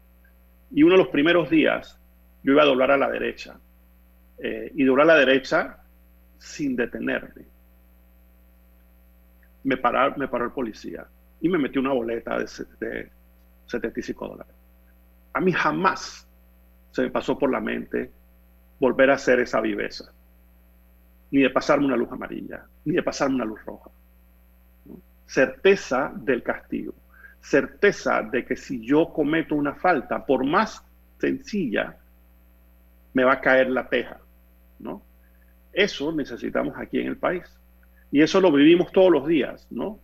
Y 0.70 0.82
uno 0.82 0.92
de 0.92 0.98
los 0.98 1.08
primeros 1.08 1.48
días 1.48 1.98
yo 2.42 2.52
iba 2.52 2.62
a 2.62 2.66
doblar 2.66 2.90
a 2.90 2.96
la 2.96 3.10
derecha. 3.10 3.58
Eh, 4.38 4.72
y 4.74 4.84
doblar 4.84 5.10
a 5.10 5.14
la 5.14 5.18
derecha 5.20 5.78
sin 6.38 6.74
detenerme. 6.74 7.44
Me, 9.64 9.76
paró, 9.76 10.14
me 10.16 10.28
paró 10.28 10.46
el 10.46 10.50
policía 10.50 11.06
y 11.40 11.48
me 11.48 11.58
metió 11.58 11.80
una 11.80 11.92
boleta 11.92 12.38
de, 12.38 12.46
de 12.80 13.10
75 13.66 14.28
dólares. 14.28 14.54
A 15.32 15.40
mí 15.40 15.52
jamás 15.52 16.26
se 16.90 17.02
me 17.02 17.10
pasó 17.10 17.38
por 17.38 17.50
la 17.50 17.60
mente 17.60 18.10
volver 18.78 19.10
a 19.10 19.14
hacer 19.14 19.40
esa 19.40 19.60
viveza, 19.60 20.12
ni 21.30 21.40
de 21.42 21.50
pasarme 21.50 21.86
una 21.86 21.96
luz 21.96 22.10
amarilla, 22.12 22.66
ni 22.84 22.94
de 22.94 23.02
pasarme 23.02 23.36
una 23.36 23.44
luz 23.44 23.64
roja. 23.64 23.90
Certeza 25.26 26.12
del 26.14 26.42
castigo, 26.42 26.92
certeza 27.40 28.22
de 28.22 28.44
que 28.44 28.56
si 28.56 28.84
yo 28.84 29.12
cometo 29.12 29.54
una 29.54 29.74
falta, 29.74 30.24
por 30.26 30.44
más 30.44 30.84
sencilla, 31.18 31.96
me 33.14 33.24
va 33.24 33.34
a 33.34 33.40
caer 33.40 33.70
la 33.70 33.88
teja, 33.88 34.18
¿no? 34.78 35.02
Eso 35.72 36.12
necesitamos 36.12 36.74
aquí 36.76 37.00
en 37.00 37.06
el 37.06 37.16
país. 37.16 37.44
Y 38.10 38.20
eso 38.20 38.40
lo 38.40 38.52
vivimos 38.52 38.92
todos 38.92 39.10
los 39.10 39.26
días, 39.26 39.66
¿no? 39.70 39.98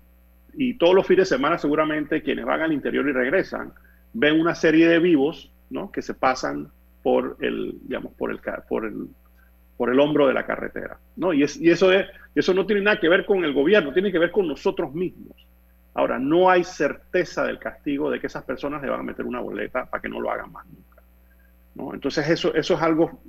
Y 0.55 0.75
todos 0.75 0.95
los 0.95 1.07
fines 1.07 1.29
de 1.29 1.37
semana 1.37 1.59
seguramente 1.59 2.23
quienes 2.23 2.45
van 2.45 2.63
al 2.63 2.73
interior 2.73 3.07
y 3.09 3.13
regresan 3.13 3.73
ven 4.13 4.41
una 4.41 4.55
serie 4.55 4.89
de 4.89 4.99
vivos, 4.99 5.53
¿no? 5.71 5.93
Que 5.93 6.03
se 6.03 6.15
pasan 6.15 6.71
por 7.03 7.37
el, 7.41 7.79
digamos, 7.83 8.13
por 8.15 8.31
el, 8.31 8.41
por 8.69 8.85
el, 8.85 9.09
por 9.77 9.91
el 9.91 10.01
hombro 10.01 10.27
de 10.27 10.35
la 10.35 10.45
carretera, 10.45 10.99
¿no? 11.17 11.33
Y, 11.33 11.43
es, 11.43 11.57
y 11.61 11.71
eso, 11.71 11.93
es, 11.93 12.07
eso 12.35 12.55
no 12.55 12.67
tiene 12.67 12.83
nada 12.83 12.99
que 12.99 13.09
ver 13.09 13.25
con 13.25 13.45
el 13.45 13.53
gobierno, 13.53 13.93
tiene 13.93 14.11
que 14.11 14.19
ver 14.19 14.31
con 14.31 14.49
nosotros 14.49 14.93
mismos. 14.95 15.37
Ahora, 15.95 16.19
no 16.19 16.49
hay 16.51 16.65
certeza 16.65 17.45
del 17.45 17.59
castigo 17.59 18.11
de 18.11 18.21
que 18.21 18.29
esas 18.29 18.45
personas 18.45 18.83
le 18.83 18.89
van 18.89 19.01
a 19.01 19.05
meter 19.05 19.25
una 19.25 19.41
boleta 19.41 19.87
para 19.87 20.01
que 20.01 20.09
no 20.09 20.21
lo 20.21 20.31
hagan 20.31 20.53
más 20.53 20.67
nunca. 20.67 21.03
¿no? 21.75 21.95
Entonces, 21.95 22.29
eso, 22.29 22.55
eso 22.55 22.75
es 22.75 22.83
algo 22.83 23.21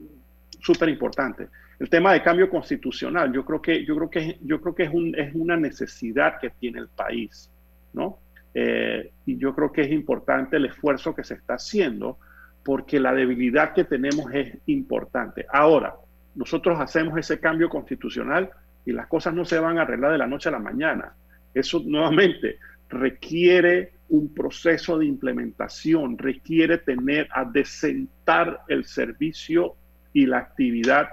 súper 0.59 0.89
importante. 0.89 1.47
El 1.79 1.89
tema 1.89 2.13
de 2.13 2.21
cambio 2.21 2.49
constitucional, 2.49 3.31
yo 3.31 3.45
creo 3.45 3.61
que, 3.61 3.85
yo 3.85 3.95
creo 3.95 4.09
que, 4.09 4.37
yo 4.41 4.61
creo 4.61 4.75
que 4.75 4.83
es, 4.83 4.93
un, 4.93 5.15
es 5.17 5.33
una 5.33 5.55
necesidad 5.55 6.39
que 6.39 6.49
tiene 6.49 6.79
el 6.79 6.89
país, 6.89 7.49
¿no? 7.93 8.19
Eh, 8.53 9.11
y 9.25 9.37
yo 9.37 9.55
creo 9.55 9.71
que 9.71 9.81
es 9.81 9.91
importante 9.91 10.57
el 10.57 10.65
esfuerzo 10.65 11.15
que 11.15 11.23
se 11.23 11.35
está 11.35 11.53
haciendo 11.53 12.17
porque 12.63 12.99
la 12.99 13.13
debilidad 13.13 13.73
que 13.73 13.85
tenemos 13.85 14.33
es 14.33 14.57
importante. 14.65 15.45
Ahora, 15.51 15.95
nosotros 16.35 16.79
hacemos 16.79 17.17
ese 17.17 17.39
cambio 17.39 17.69
constitucional 17.69 18.49
y 18.85 18.91
las 18.91 19.07
cosas 19.07 19.33
no 19.33 19.45
se 19.45 19.59
van 19.59 19.77
a 19.77 19.83
arreglar 19.83 20.11
de 20.11 20.17
la 20.17 20.27
noche 20.27 20.49
a 20.49 20.53
la 20.53 20.59
mañana. 20.59 21.13
Eso 21.53 21.81
nuevamente 21.85 22.57
requiere 22.89 23.93
un 24.09 24.33
proceso 24.33 24.97
de 24.97 25.05
implementación, 25.05 26.17
requiere 26.17 26.79
tener 26.79 27.27
a 27.31 27.45
desentar 27.45 28.61
el 28.67 28.85
servicio 28.85 29.75
y 30.13 30.25
la 30.25 30.39
actividad 30.39 31.09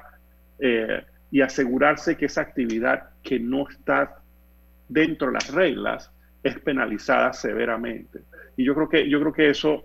eh, 0.59 1.05
y 1.31 1.41
asegurarse 1.41 2.17
que 2.17 2.27
esa 2.27 2.43
actividad 2.43 3.11
que 3.23 3.39
no 3.39 3.69
está 3.69 4.19
dentro 4.89 5.29
de 5.29 5.35
las 5.35 5.53
reglas 5.53 6.11
es 6.43 6.59
penalizada 6.61 7.33
severamente. 7.33 8.21
Y 8.57 8.65
yo 8.65 8.75
creo 8.75 8.89
que, 8.89 9.09
yo 9.09 9.21
creo 9.21 9.33
que 9.33 9.51
eso 9.51 9.85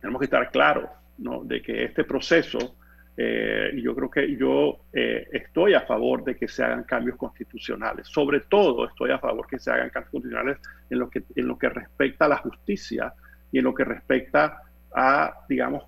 tenemos 0.00 0.20
que 0.20 0.26
estar 0.26 0.50
claros, 0.50 0.90
¿no? 1.18 1.42
De 1.44 1.60
que 1.62 1.84
este 1.84 2.04
proceso, 2.04 2.76
eh, 3.16 3.72
yo 3.82 3.94
creo 3.94 4.10
que 4.10 4.36
yo 4.36 4.84
eh, 4.92 5.28
estoy 5.32 5.74
a 5.74 5.82
favor 5.82 6.24
de 6.24 6.36
que 6.36 6.48
se 6.48 6.62
hagan 6.62 6.84
cambios 6.84 7.16
constitucionales. 7.16 8.06
Sobre 8.06 8.40
todo 8.40 8.86
estoy 8.86 9.10
a 9.10 9.18
favor 9.18 9.46
que 9.46 9.58
se 9.58 9.70
hagan 9.70 9.90
cambios 9.90 10.10
constitucionales 10.12 10.58
en 10.88 10.98
lo 10.98 11.10
que, 11.10 11.22
en 11.34 11.48
lo 11.48 11.58
que 11.58 11.68
respecta 11.68 12.26
a 12.26 12.28
la 12.28 12.36
justicia 12.36 13.12
y 13.50 13.58
en 13.58 13.64
lo 13.64 13.74
que 13.74 13.84
respecta 13.84 14.62
a, 14.94 15.44
digamos, 15.48 15.84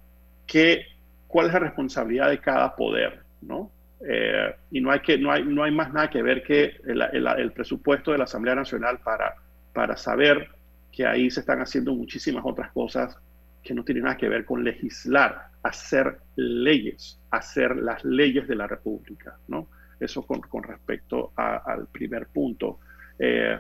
que 0.47 0.87
cuál 1.33 1.47
es 1.47 1.55
la 1.55 1.61
responsabilidad 1.61 2.29
de 2.29 2.41
cada 2.41 2.77
poder, 2.77 3.21
¿no? 3.41 3.71
Eh, 4.07 4.55
y 4.71 4.83
no 4.83 4.91
hay, 4.91 5.01
que, 5.01 5.17
no, 5.17 5.33
hay, 5.33 5.43
no 5.45 5.65
hay 5.65 5.73
más 5.73 5.91
nada 5.91 6.11
que 6.11 6.23
ver 6.23 6.43
que 6.43 6.77
el, 6.85 7.53
presupuesto 7.53 8.13
de 8.13 8.19
la 8.19 8.25
Asamblea 8.25 8.55
Nacional 8.55 8.99
para, 9.03 9.37
para 9.73 9.97
saber 9.97 10.51
que 10.93 11.07
ahí 11.07 11.31
se 11.31 11.41
están 11.41 11.63
haciendo 11.63 11.95
muchísimas 11.95 12.45
otras 12.45 12.71
cosas 12.73 13.17
que 13.65 13.73
no 13.73 13.83
tienen 13.83 14.05
nada 14.05 14.19
que 14.19 14.29
ver 14.29 14.45
con 14.45 14.63
legislar, 14.63 15.47
hacer 15.63 16.19
leyes, 16.37 17.19
hacer 17.31 17.77
las 17.77 18.05
leyes 18.05 18.47
de 18.47 18.57
la 18.57 18.67
República, 18.67 19.39
¿no? 19.49 19.69
Eso 19.99 20.27
con, 20.27 20.43
con 20.43 20.65
respecto 20.65 21.33
al 21.37 21.87
primer 21.87 22.27
punto. 22.27 22.81
Eh, 23.19 23.59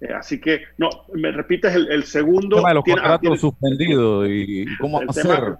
eh, 0.00 0.12
así 0.14 0.40
que, 0.40 0.62
no, 0.78 0.88
me 1.12 1.30
repites 1.30 1.74
el, 1.74 2.04
segundo. 2.04 2.56
El 2.56 2.62
tema 2.62 2.68
de 2.70 2.74
los 2.76 2.84
contratos 2.84 3.40
suspendidos 3.40 4.28
y 4.30 4.64
cómo 4.78 4.98
hacer. 5.00 5.56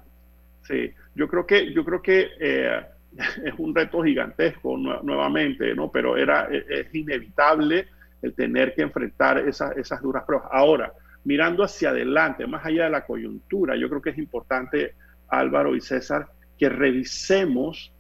sí, 0.62 0.94
yo 1.14 1.28
creo 1.28 1.46
que, 1.46 1.72
yo 1.72 1.84
creo 1.84 2.02
que 2.02 2.30
eh, 2.40 2.80
es 3.44 3.54
un 3.58 3.74
reto 3.74 4.02
gigantesco 4.02 4.76
nuevamente, 4.76 5.74
¿no? 5.74 5.90
Pero 5.90 6.16
era, 6.16 6.48
e, 6.50 6.64
es, 6.68 6.94
inevitable 6.94 7.86
el 8.22 8.34
tener 8.34 8.74
que 8.74 8.82
enfrentar 8.82 9.38
esas, 9.38 9.76
esas 9.76 10.00
duras 10.00 10.24
pruebas. 10.24 10.48
Ahora, 10.52 10.92
mirando 11.24 11.64
hacia 11.64 11.90
adelante, 11.90 12.46
más 12.46 12.64
allá 12.64 12.84
de 12.84 12.90
la 12.90 13.04
coyuntura, 13.04 13.76
yo 13.76 13.88
creo 13.88 14.02
que 14.02 14.10
es 14.10 14.18
importante, 14.18 14.94
Álvaro 15.28 15.74
y 15.74 15.80
César, 15.80 16.28
que 16.58 16.68
revisemos 16.68 17.92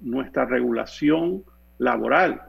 nuestra 0.00 0.44
regulación 0.44 1.42
laboral, 1.78 2.42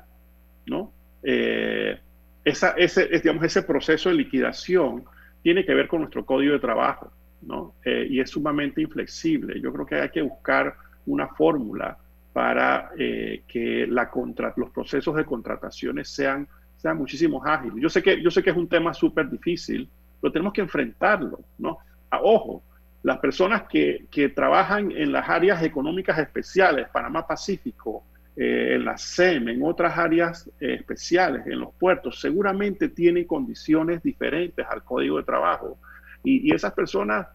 ¿no? 0.66 0.92
Eh, 1.24 2.00
esa, 2.44 2.72
ese, 2.72 3.08
digamos, 3.08 3.44
ese 3.44 3.62
proceso 3.62 4.10
de 4.10 4.16
liquidación 4.16 5.04
tiene 5.44 5.66
que 5.66 5.74
ver 5.74 5.88
con 5.88 6.02
nuestro 6.02 6.26
código 6.26 6.54
de 6.54 6.60
trabajo, 6.60 7.12
¿no? 7.42 7.76
Eh, 7.84 8.08
y 8.10 8.20
es 8.20 8.30
sumamente 8.30 8.82
inflexible. 8.82 9.60
Yo 9.60 9.72
creo 9.74 9.86
que 9.86 9.96
hay 9.96 10.10
que 10.10 10.22
buscar 10.22 10.76
una 11.06 11.28
fórmula 11.28 11.98
para 12.34 12.92
eh, 12.98 13.44
que 13.48 13.86
la 13.88 14.10
contra, 14.10 14.54
los 14.56 14.70
procesos 14.70 15.16
de 15.16 15.26
contrataciones 15.26 16.10
sean, 16.10 16.48
sean 16.78 16.98
muchísimo 16.98 17.44
ágiles. 17.44 17.82
Yo 17.82 17.90
sé 17.90 18.02
que, 18.02 18.22
yo 18.22 18.32
sé 18.32 18.42
que 18.42 18.52
es 18.52 18.58
un 18.58 18.68
tema 18.68 18.94
súper 18.94 19.30
difícil, 19.30 19.90
pero 20.20 20.32
tenemos 20.32 20.54
que 20.54 20.62
enfrentarlo, 20.62 21.40
¿no? 21.58 21.80
A, 22.10 22.22
ojo, 22.22 22.64
las 23.04 23.18
personas 23.18 23.64
que, 23.64 24.06
que, 24.12 24.30
trabajan 24.30 24.92
en 24.92 25.12
las 25.12 25.28
áreas 25.28 25.64
económicas 25.64 26.20
especiales, 26.20 26.88
Panamá 26.90 27.26
Pacífico, 27.26 28.04
eh, 28.36 28.76
en 28.76 28.86
la 28.86 28.98
SEM, 28.98 29.50
en 29.50 29.64
otras 29.64 29.98
áreas 29.98 30.50
especiales, 30.60 31.46
en 31.48 31.60
los 31.60 31.74
puertos, 31.74 32.22
seguramente 32.22 32.90
tienen 32.90 33.26
condiciones 33.26 34.02
diferentes 34.04 34.66
al 34.70 34.84
código 34.84 35.18
de 35.18 35.24
trabajo. 35.24 35.78
Y, 36.24 36.50
y, 36.50 36.56
esas 36.56 36.74
personas 36.74 37.28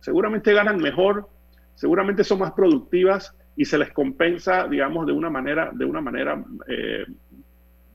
seguramente 0.00 0.52
ganan 0.52 0.78
mejor, 0.78 1.28
seguramente 1.74 2.24
son 2.24 2.40
más 2.40 2.52
productivas 2.52 3.34
y 3.56 3.64
se 3.64 3.78
les 3.78 3.92
compensa, 3.92 4.66
digamos, 4.68 5.06
de 5.06 5.12
una 5.12 5.30
manera, 5.30 5.70
de 5.72 5.84
una 5.84 6.00
manera 6.00 6.44
eh, 6.68 7.06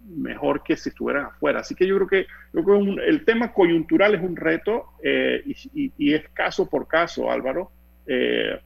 mejor 0.07 0.63
que 0.63 0.75
si 0.75 0.89
estuvieran 0.89 1.25
afuera. 1.25 1.59
Así 1.59 1.75
que 1.75 1.85
yo 1.85 1.95
creo 1.95 2.07
que, 2.07 2.27
yo 2.53 2.63
creo 2.63 2.83
que 2.83 3.07
el 3.07 3.23
tema 3.25 3.53
coyuntural 3.53 4.15
es 4.15 4.21
un 4.21 4.35
reto 4.35 4.93
eh, 5.03 5.43
y, 5.45 5.55
y, 5.73 5.93
y, 5.97 6.13
es 6.13 6.27
caso 6.29 6.69
por 6.69 6.87
caso, 6.87 7.31
Álvaro. 7.31 7.71
Eh, 8.07 8.59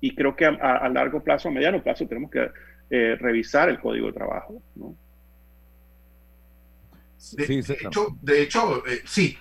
y 0.00 0.14
creo 0.14 0.36
que 0.36 0.44
a, 0.44 0.50
a, 0.50 0.88
largo 0.88 1.22
plazo, 1.22 1.48
a 1.48 1.52
mediano 1.52 1.82
plazo, 1.82 2.06
tenemos 2.06 2.30
que 2.30 2.50
eh, 2.90 3.16
revisar 3.18 3.68
el 3.70 3.80
código 3.80 4.08
de 4.08 4.12
trabajo. 4.12 4.62
¿no? 4.76 4.94
De, 7.32 7.46
de, 7.46 7.78
hecho, 7.82 8.18
de 8.20 8.42
hecho 8.42 8.86
eh, 8.86 9.00
sí. 9.04 9.38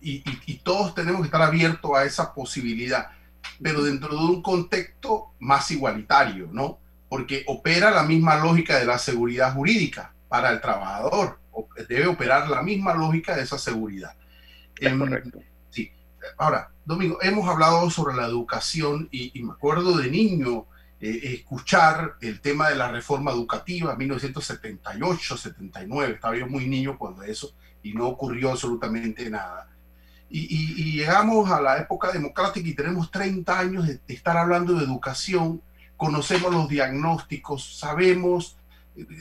Y, 0.00 0.22
y, 0.46 0.58
todos 0.58 0.94
tenemos 0.94 1.20
que 1.20 1.26
estar 1.26 1.42
abiertos 1.42 1.90
a 1.96 2.04
esa 2.04 2.34
posibilidad, 2.34 3.08
pero 3.60 3.82
dentro 3.82 4.10
de 4.10 4.24
un 4.24 4.42
contexto 4.42 5.32
más 5.40 5.70
igualitario, 5.70 6.48
¿no? 6.52 6.78
Porque 7.08 7.44
opera 7.46 7.90
la 7.90 8.02
misma 8.02 8.36
lógica 8.36 8.78
de 8.78 8.84
la 8.84 8.98
seguridad 8.98 9.54
jurídica 9.54 10.12
para 10.28 10.50
el 10.50 10.60
trabajador. 10.60 11.38
Debe 11.88 12.06
operar 12.06 12.48
la 12.48 12.62
misma 12.62 12.94
lógica 12.94 13.34
de 13.34 13.42
esa 13.42 13.58
seguridad. 13.58 14.14
Es 14.78 14.92
eh, 14.92 14.98
correcto. 14.98 15.40
Sí. 15.70 15.90
Ahora, 16.36 16.70
Domingo, 16.84 17.18
hemos 17.22 17.48
hablado 17.48 17.88
sobre 17.90 18.14
la 18.14 18.26
educación 18.26 19.08
y, 19.10 19.38
y 19.38 19.42
me 19.42 19.52
acuerdo 19.52 19.96
de 19.96 20.10
niño 20.10 20.66
eh, 20.98 21.34
escuchar 21.34 22.16
el 22.22 22.40
tema 22.40 22.70
de 22.70 22.76
la 22.76 22.90
reforma 22.90 23.30
educativa 23.30 23.94
1978, 23.96 25.36
79. 25.36 26.14
Estaba 26.14 26.36
yo 26.36 26.46
muy 26.46 26.66
niño 26.66 26.96
cuando 26.96 27.22
eso 27.22 27.54
y 27.82 27.92
no 27.92 28.08
ocurrió 28.08 28.52
absolutamente 28.52 29.28
nada. 29.28 29.68
Y, 30.28 30.82
y, 30.82 30.96
llegamos 30.96 31.50
a 31.50 31.60
la 31.60 31.78
época 31.78 32.10
democrática 32.10 32.68
y 32.68 32.74
tenemos 32.74 33.10
30 33.10 33.58
años 33.58 33.86
de, 33.86 34.00
de 34.06 34.14
estar 34.14 34.36
hablando 34.36 34.74
de 34.74 34.84
educación, 34.84 35.62
conocemos 35.96 36.52
los 36.52 36.68
diagnósticos, 36.68 37.78
sabemos 37.78 38.56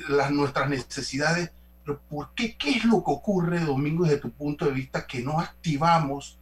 las, 0.10 0.32
nuestras 0.32 0.70
necesidades, 0.70 1.52
pero 1.84 2.00
¿por 2.10 2.30
qué? 2.36 2.56
¿Qué 2.58 2.72
es 2.72 2.86
lo 2.86 3.04
que 3.04 3.12
ocurre, 3.12 3.60
Domingo, 3.60 4.06
desde 4.06 4.18
tu 4.18 4.32
punto 4.32 4.66
de 4.66 4.72
vista, 4.72 5.06
que 5.06 5.22
no 5.22 5.40
activamos 5.40 6.40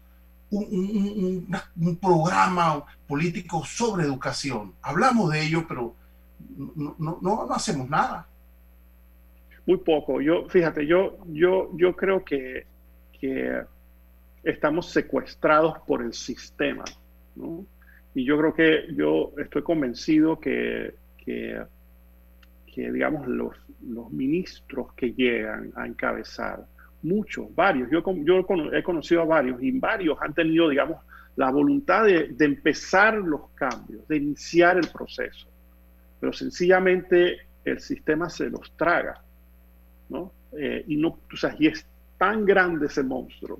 un, 0.49 0.63
un, 0.63 1.47
un, 1.49 1.87
un 1.87 1.95
programa 1.97 2.85
político 3.07 3.65
sobre 3.65 4.05
educación? 4.05 4.73
Hablamos 4.81 5.31
de 5.31 5.45
ello, 5.45 5.65
pero 5.67 5.95
no, 6.77 6.95
no, 6.97 7.19
no 7.21 7.53
hacemos 7.53 7.89
nada. 7.89 8.27
Muy 9.65 9.77
poco. 9.77 10.21
Yo, 10.21 10.47
fíjate, 10.49 10.85
yo, 10.85 11.17
yo, 11.27 11.69
yo 11.75 11.95
creo 11.95 12.23
que, 12.23 12.65
que 13.19 13.63
estamos 14.43 14.89
secuestrados 14.91 15.79
por 15.87 16.01
el 16.01 16.13
sistema, 16.13 16.83
¿no? 17.35 17.65
Y 18.15 18.25
yo 18.25 18.37
creo 18.37 18.53
que 18.53 18.93
yo 18.95 19.31
estoy 19.37 19.63
convencido 19.63 20.39
que, 20.39 20.93
que 21.17 21.59
que, 22.73 22.91
digamos, 22.91 23.27
los, 23.27 23.55
los 23.87 24.11
ministros 24.11 24.93
que 24.93 25.13
llegan 25.13 25.71
a 25.75 25.85
encabezar, 25.85 26.65
muchos, 27.03 27.53
varios, 27.53 27.89
yo, 27.91 28.01
yo 28.23 28.45
he 28.71 28.83
conocido 28.83 29.21
a 29.21 29.25
varios 29.25 29.61
y 29.61 29.71
varios 29.77 30.17
han 30.21 30.33
tenido, 30.33 30.69
digamos, 30.69 30.97
la 31.35 31.51
voluntad 31.51 32.05
de, 32.05 32.29
de 32.29 32.45
empezar 32.45 33.15
los 33.15 33.49
cambios, 33.51 34.07
de 34.07 34.17
iniciar 34.17 34.77
el 34.77 34.87
proceso, 34.87 35.47
pero 36.19 36.33
sencillamente 36.33 37.41
el 37.63 37.79
sistema 37.79 38.29
se 38.29 38.49
los 38.49 38.71
traga, 38.75 39.21
¿no? 40.09 40.31
Eh, 40.57 40.83
y, 40.87 40.97
no 40.97 41.19
o 41.31 41.37
sea, 41.37 41.55
y 41.59 41.67
es 41.67 41.85
tan 42.17 42.45
grande 42.45 42.85
ese 42.85 43.03
monstruo 43.03 43.59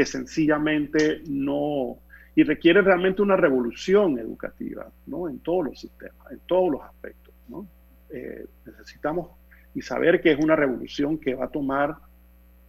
que 0.00 0.06
sencillamente 0.06 1.20
no, 1.28 1.98
y 2.34 2.42
requiere 2.42 2.80
realmente 2.80 3.20
una 3.20 3.36
revolución 3.36 4.18
educativa, 4.18 4.90
¿no? 5.06 5.28
En 5.28 5.40
todos 5.40 5.66
los 5.66 5.78
sistemas, 5.78 6.32
en 6.32 6.38
todos 6.46 6.72
los 6.72 6.80
aspectos, 6.80 7.34
¿no? 7.48 7.68
eh, 8.08 8.46
necesitamos 8.64 9.28
y 9.74 9.82
saber 9.82 10.22
que 10.22 10.32
es 10.32 10.38
una 10.42 10.56
revolución 10.56 11.18
que 11.18 11.34
va 11.34 11.44
a 11.44 11.48
tomar 11.50 11.96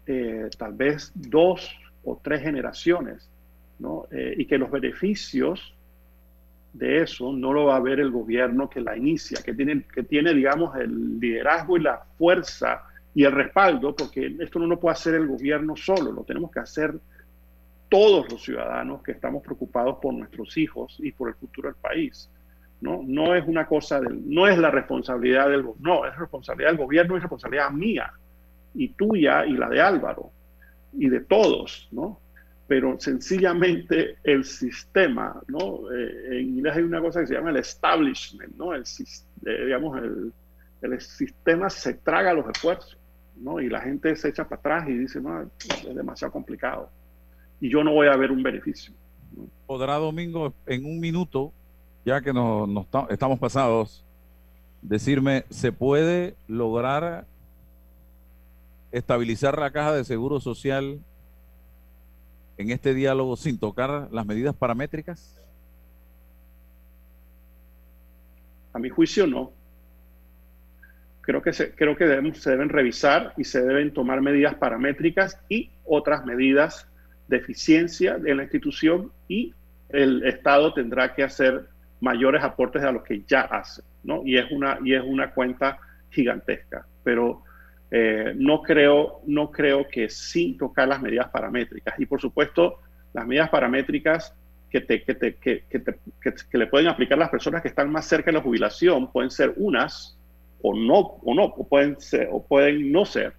eh, 0.07 0.49
tal 0.57 0.73
vez 0.73 1.13
dos 1.15 1.73
o 2.03 2.19
tres 2.21 2.41
generaciones, 2.41 3.29
¿no? 3.79 4.07
Eh, 4.11 4.33
y 4.37 4.45
que 4.45 4.57
los 4.57 4.69
beneficios 4.69 5.73
de 6.73 7.01
eso 7.01 7.31
no 7.31 7.53
lo 7.53 7.67
va 7.67 7.77
a 7.77 7.79
ver 7.79 8.01
el 8.01 8.11
gobierno 8.11 8.69
que 8.69 8.81
la 8.81 8.97
inicia, 8.97 9.41
que 9.41 9.53
tiene, 9.53 9.85
que 9.85 10.03
tiene, 10.03 10.33
digamos, 10.33 10.75
el 10.75 11.17
liderazgo 11.17 11.77
y 11.77 11.79
la 11.83 12.03
fuerza 12.17 12.83
y 13.13 13.23
el 13.23 13.31
respaldo, 13.31 13.95
porque 13.95 14.35
esto 14.37 14.59
no 14.59 14.67
lo 14.67 14.81
puede 14.81 14.93
hacer 14.93 15.15
el 15.15 15.27
gobierno 15.27 15.77
solo, 15.77 16.11
lo 16.11 16.23
tenemos 16.23 16.51
que 16.51 16.59
hacer 16.59 16.93
todos 17.91 18.31
los 18.31 18.41
ciudadanos 18.41 19.03
que 19.03 19.11
estamos 19.11 19.43
preocupados 19.43 19.97
por 20.01 20.13
nuestros 20.13 20.55
hijos 20.55 20.95
y 20.99 21.11
por 21.11 21.27
el 21.27 21.35
futuro 21.35 21.67
del 21.67 21.75
país. 21.75 22.29
¿no? 22.79 23.01
No 23.05 23.35
es 23.35 23.45
una 23.45 23.67
cosa 23.67 23.99
del, 23.99 24.33
no 24.33 24.47
es 24.47 24.57
la 24.57 24.71
responsabilidad 24.71 25.49
del 25.49 25.65
no, 25.81 26.05
es 26.05 26.15
responsabilidad 26.17 26.69
del 26.69 26.77
gobierno, 26.77 27.17
es 27.17 27.21
responsabilidad 27.21 27.69
mía 27.71 28.13
y 28.73 28.93
tuya 28.93 29.45
y 29.45 29.57
la 29.57 29.67
de 29.67 29.81
Álvaro 29.81 30.31
y 30.93 31.09
de 31.09 31.19
todos, 31.19 31.89
¿no? 31.91 32.21
Pero 32.65 32.97
sencillamente 32.97 34.15
el 34.23 34.45
sistema, 34.45 35.41
¿no? 35.49 35.91
Eh, 35.91 36.39
en 36.39 36.47
inglés 36.47 36.77
hay 36.77 36.83
una 36.83 37.01
cosa 37.01 37.19
que 37.19 37.27
se 37.27 37.33
llama 37.33 37.49
el 37.49 37.57
establishment, 37.57 38.55
¿no? 38.55 38.73
El, 38.73 38.83
eh, 38.83 39.65
digamos, 39.65 40.01
el, 40.01 40.33
el, 40.81 41.01
sistema 41.01 41.69
se 41.69 41.95
traga 41.95 42.33
los 42.33 42.47
esfuerzos, 42.47 42.97
¿no? 43.35 43.59
Y 43.59 43.67
la 43.67 43.81
gente 43.81 44.15
se 44.15 44.29
echa 44.29 44.45
para 44.45 44.59
atrás 44.59 44.87
y 44.87 44.97
dice, 44.97 45.19
no, 45.19 45.41
es 45.41 45.93
demasiado 45.93 46.31
complicado. 46.31 46.89
Y 47.61 47.69
yo 47.69 47.83
no 47.83 47.93
voy 47.93 48.07
a 48.07 48.17
ver 48.17 48.31
un 48.31 48.43
beneficio. 48.43 48.93
¿Podrá 49.65 49.95
Domingo 49.95 50.53
en 50.65 50.83
un 50.83 50.99
minuto 50.99 51.53
ya 52.05 52.21
que 52.21 52.33
nos, 52.33 52.67
nos 52.67 52.87
estamos 53.09 53.39
pasados, 53.39 54.03
decirme, 54.81 55.45
¿se 55.49 55.71
puede 55.71 56.35
lograr 56.47 57.25
estabilizar 58.91 59.57
la 59.57 59.71
caja 59.71 59.93
de 59.93 60.03
seguro 60.03 60.39
social 60.39 60.99
en 62.57 62.71
este 62.71 62.93
diálogo 62.93 63.35
sin 63.35 63.57
tocar 63.57 64.09
las 64.11 64.25
medidas 64.25 64.55
paramétricas? 64.55 65.37
A 68.73 68.79
mi 68.79 68.89
juicio 68.89 69.27
no. 69.27 69.51
Creo 71.21 71.41
que, 71.41 71.53
se, 71.53 71.75
creo 71.75 71.95
que 71.95 72.05
deben, 72.05 72.33
se 72.33 72.49
deben 72.49 72.69
revisar 72.69 73.33
y 73.37 73.43
se 73.43 73.61
deben 73.61 73.93
tomar 73.93 74.21
medidas 74.21 74.55
paramétricas 74.55 75.39
y 75.49 75.69
otras 75.85 76.25
medidas 76.25 76.87
de 77.31 77.37
eficiencia 77.37 78.17
de 78.17 78.35
la 78.35 78.43
institución 78.43 79.09
y 79.27 79.53
el 79.89 80.23
Estado 80.25 80.73
tendrá 80.73 81.15
que 81.15 81.23
hacer 81.23 81.65
mayores 82.01 82.43
aportes 82.43 82.83
a 82.83 82.91
los 82.91 83.03
que 83.03 83.23
ya 83.25 83.41
hace, 83.41 83.81
¿no? 84.03 84.21
Y 84.25 84.37
es 84.37 84.51
una, 84.51 84.77
y 84.83 84.93
es 84.93 85.01
una 85.01 85.33
cuenta 85.33 85.79
gigantesca, 86.09 86.85
pero 87.03 87.43
eh, 87.89 88.33
no, 88.35 88.61
creo, 88.61 89.21
no 89.25 89.49
creo 89.49 89.87
que 89.87 90.09
sin 90.09 90.57
tocar 90.57 90.89
las 90.89 91.01
medidas 91.01 91.29
paramétricas. 91.29 91.97
Y 91.99 92.05
por 92.05 92.19
supuesto, 92.19 92.79
las 93.13 93.25
medidas 93.25 93.49
paramétricas 93.49 94.35
que, 94.69 94.81
te, 94.81 95.03
que, 95.03 95.15
te, 95.15 95.35
que, 95.35 95.63
que, 95.69 95.81
que, 95.81 96.57
le 96.57 96.67
pueden 96.67 96.87
aplicar 96.87 97.17
las 97.17 97.29
personas 97.29 97.61
que 97.61 97.69
están 97.69 97.89
más 97.89 98.05
cerca 98.05 98.25
de 98.25 98.37
la 98.37 98.41
jubilación 98.41 99.11
pueden 99.11 99.31
ser 99.31 99.53
unas 99.55 100.17
o 100.61 100.75
no, 100.75 100.99
o 101.23 101.33
no, 101.33 101.45
o 101.45 101.67
pueden, 101.67 101.99
ser, 101.99 102.27
o 102.31 102.45
pueden 102.45 102.91
no 102.91 103.05
ser. 103.05 103.33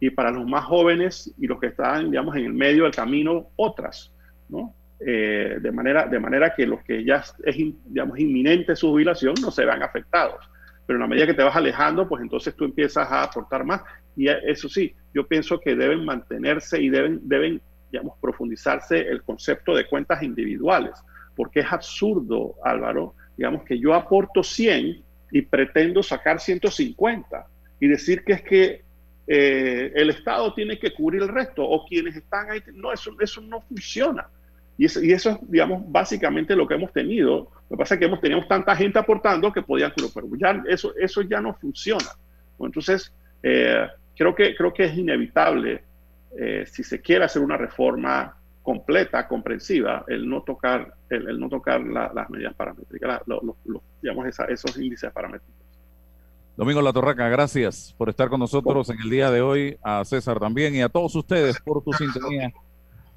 Y 0.00 0.10
para 0.10 0.30
los 0.30 0.46
más 0.46 0.64
jóvenes 0.64 1.32
y 1.38 1.46
los 1.46 1.58
que 1.58 1.68
están, 1.68 2.10
digamos, 2.10 2.36
en 2.36 2.44
el 2.44 2.52
medio 2.52 2.84
del 2.84 2.94
camino, 2.94 3.48
otras, 3.56 4.12
¿no? 4.48 4.74
eh, 5.00 5.58
de, 5.60 5.72
manera, 5.72 6.06
de 6.06 6.18
manera 6.18 6.54
que 6.54 6.66
los 6.66 6.82
que 6.82 7.04
ya 7.04 7.22
es 7.44 7.56
digamos, 7.86 8.18
inminente 8.18 8.74
su 8.76 8.88
jubilación 8.88 9.34
no 9.40 9.50
se 9.50 9.64
vean 9.64 9.82
afectados. 9.82 10.48
Pero 10.86 10.98
en 10.98 11.02
la 11.02 11.08
medida 11.08 11.26
que 11.26 11.34
te 11.34 11.42
vas 11.42 11.56
alejando, 11.56 12.08
pues 12.08 12.22
entonces 12.22 12.54
tú 12.54 12.64
empiezas 12.64 13.10
a 13.10 13.24
aportar 13.24 13.64
más. 13.64 13.82
Y 14.16 14.28
eso 14.28 14.68
sí, 14.68 14.94
yo 15.12 15.26
pienso 15.26 15.60
que 15.60 15.74
deben 15.74 16.04
mantenerse 16.04 16.80
y 16.80 16.88
deben, 16.88 17.20
deben 17.24 17.60
digamos, 17.90 18.16
profundizarse 18.20 19.00
el 19.00 19.22
concepto 19.22 19.74
de 19.74 19.86
cuentas 19.86 20.22
individuales, 20.22 20.92
porque 21.34 21.60
es 21.60 21.72
absurdo, 21.72 22.54
Álvaro, 22.64 23.14
digamos 23.36 23.64
que 23.64 23.78
yo 23.78 23.94
aporto 23.94 24.42
100 24.42 25.02
y 25.32 25.42
pretendo 25.42 26.02
sacar 26.02 26.40
150 26.40 27.46
y 27.80 27.88
decir 27.88 28.24
que 28.24 28.32
es 28.32 28.42
que 28.42 28.84
eh, 29.26 29.92
el 29.94 30.10
Estado 30.10 30.54
tiene 30.54 30.78
que 30.78 30.92
cubrir 30.92 31.22
el 31.22 31.28
resto 31.28 31.64
o 31.64 31.84
quienes 31.86 32.16
están 32.16 32.50
ahí. 32.50 32.62
No, 32.74 32.92
eso, 32.92 33.14
eso 33.20 33.40
no 33.40 33.60
funciona. 33.62 34.28
Y 34.78 34.84
eso, 34.84 35.02
y 35.02 35.12
eso 35.12 35.30
es, 35.30 35.38
digamos, 35.50 35.82
básicamente 35.90 36.54
lo 36.54 36.66
que 36.66 36.74
hemos 36.74 36.92
tenido. 36.92 37.50
Lo 37.68 37.76
que 37.76 37.76
pasa 37.76 37.94
es 37.94 38.00
que 38.00 38.06
hemos 38.06 38.20
tenido 38.20 38.46
tanta 38.46 38.76
gente 38.76 38.98
aportando 38.98 39.52
que 39.52 39.62
podían 39.62 39.92
pero 40.14 40.28
ya 40.36 40.62
eso, 40.68 40.94
eso 40.96 41.22
ya 41.22 41.40
no 41.40 41.54
funciona. 41.54 42.06
Entonces, 42.60 43.12
eh, 43.42 43.88
creo, 44.16 44.34
que, 44.34 44.54
creo 44.54 44.72
que 44.72 44.84
es 44.84 44.96
inevitable, 44.96 45.82
eh, 46.38 46.64
si 46.66 46.82
se 46.82 47.00
quiere 47.00 47.24
hacer 47.24 47.42
una 47.42 47.56
reforma 47.56 48.36
completa, 48.62 49.26
comprensiva, 49.26 50.04
el 50.08 50.28
no 50.28 50.42
tocar, 50.42 50.94
el, 51.08 51.38
no 51.38 51.48
tocar 51.48 51.80
las 51.80 52.28
medidas 52.30 52.54
paramétricas, 52.54 53.22
digamos, 54.02 54.26
esos 54.48 54.76
índices 54.76 55.10
paramétricos. 55.12 55.65
Domingo 56.56 56.80
La 56.80 56.94
Torraca, 56.94 57.28
gracias 57.28 57.94
por 57.98 58.08
estar 58.08 58.30
con 58.30 58.40
nosotros 58.40 58.88
en 58.88 58.98
el 58.98 59.10
día 59.10 59.30
de 59.30 59.42
hoy, 59.42 59.76
a 59.82 60.02
César 60.06 60.40
también 60.40 60.74
y 60.74 60.80
a 60.80 60.88
todos 60.88 61.14
ustedes 61.14 61.60
por 61.60 61.84
tu 61.84 61.92
sintonía 61.92 62.50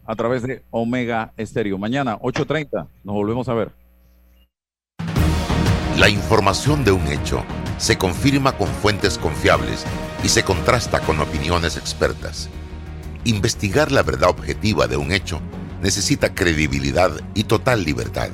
a 0.06 0.16
través 0.18 0.44
de 0.44 0.62
Omega 0.72 1.32
Estéreo. 1.38 1.78
Mañana, 1.78 2.20
8.30, 2.20 2.88
nos 3.06 3.16
volvemos 3.16 3.48
a 3.48 3.54
ver. 3.54 3.72
La 5.98 6.10
información 6.10 6.84
de 6.84 6.92
un 6.92 7.08
hecho 7.08 7.42
se 7.78 7.98
confirma 7.98 8.58
con 8.58 8.68
fuentes 8.68 9.18
confiables 9.18 9.86
y 10.22 10.28
se 10.28 10.44
contrasta 10.44 11.00
con 11.00 11.22
opiniones 11.22 11.78
expertas. 11.78 12.50
Investigar 13.24 13.94
la 13.94 14.04
verdad 14.04 14.32
objetiva 14.32 14.88
de 14.88 14.98
un 14.98 15.14
hecho 15.14 15.40
necesita 15.82 16.36
credibilidad 16.36 17.12
y 17.36 17.46
total 17.46 17.86
libertad. 17.86 18.32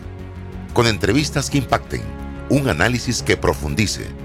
Con 0.73 0.87
entrevistas 0.87 1.51
que 1.51 1.59
impacten, 1.59 2.01
un 2.49 2.69
análisis 2.69 3.21
que 3.21 3.37
profundice 3.37 4.24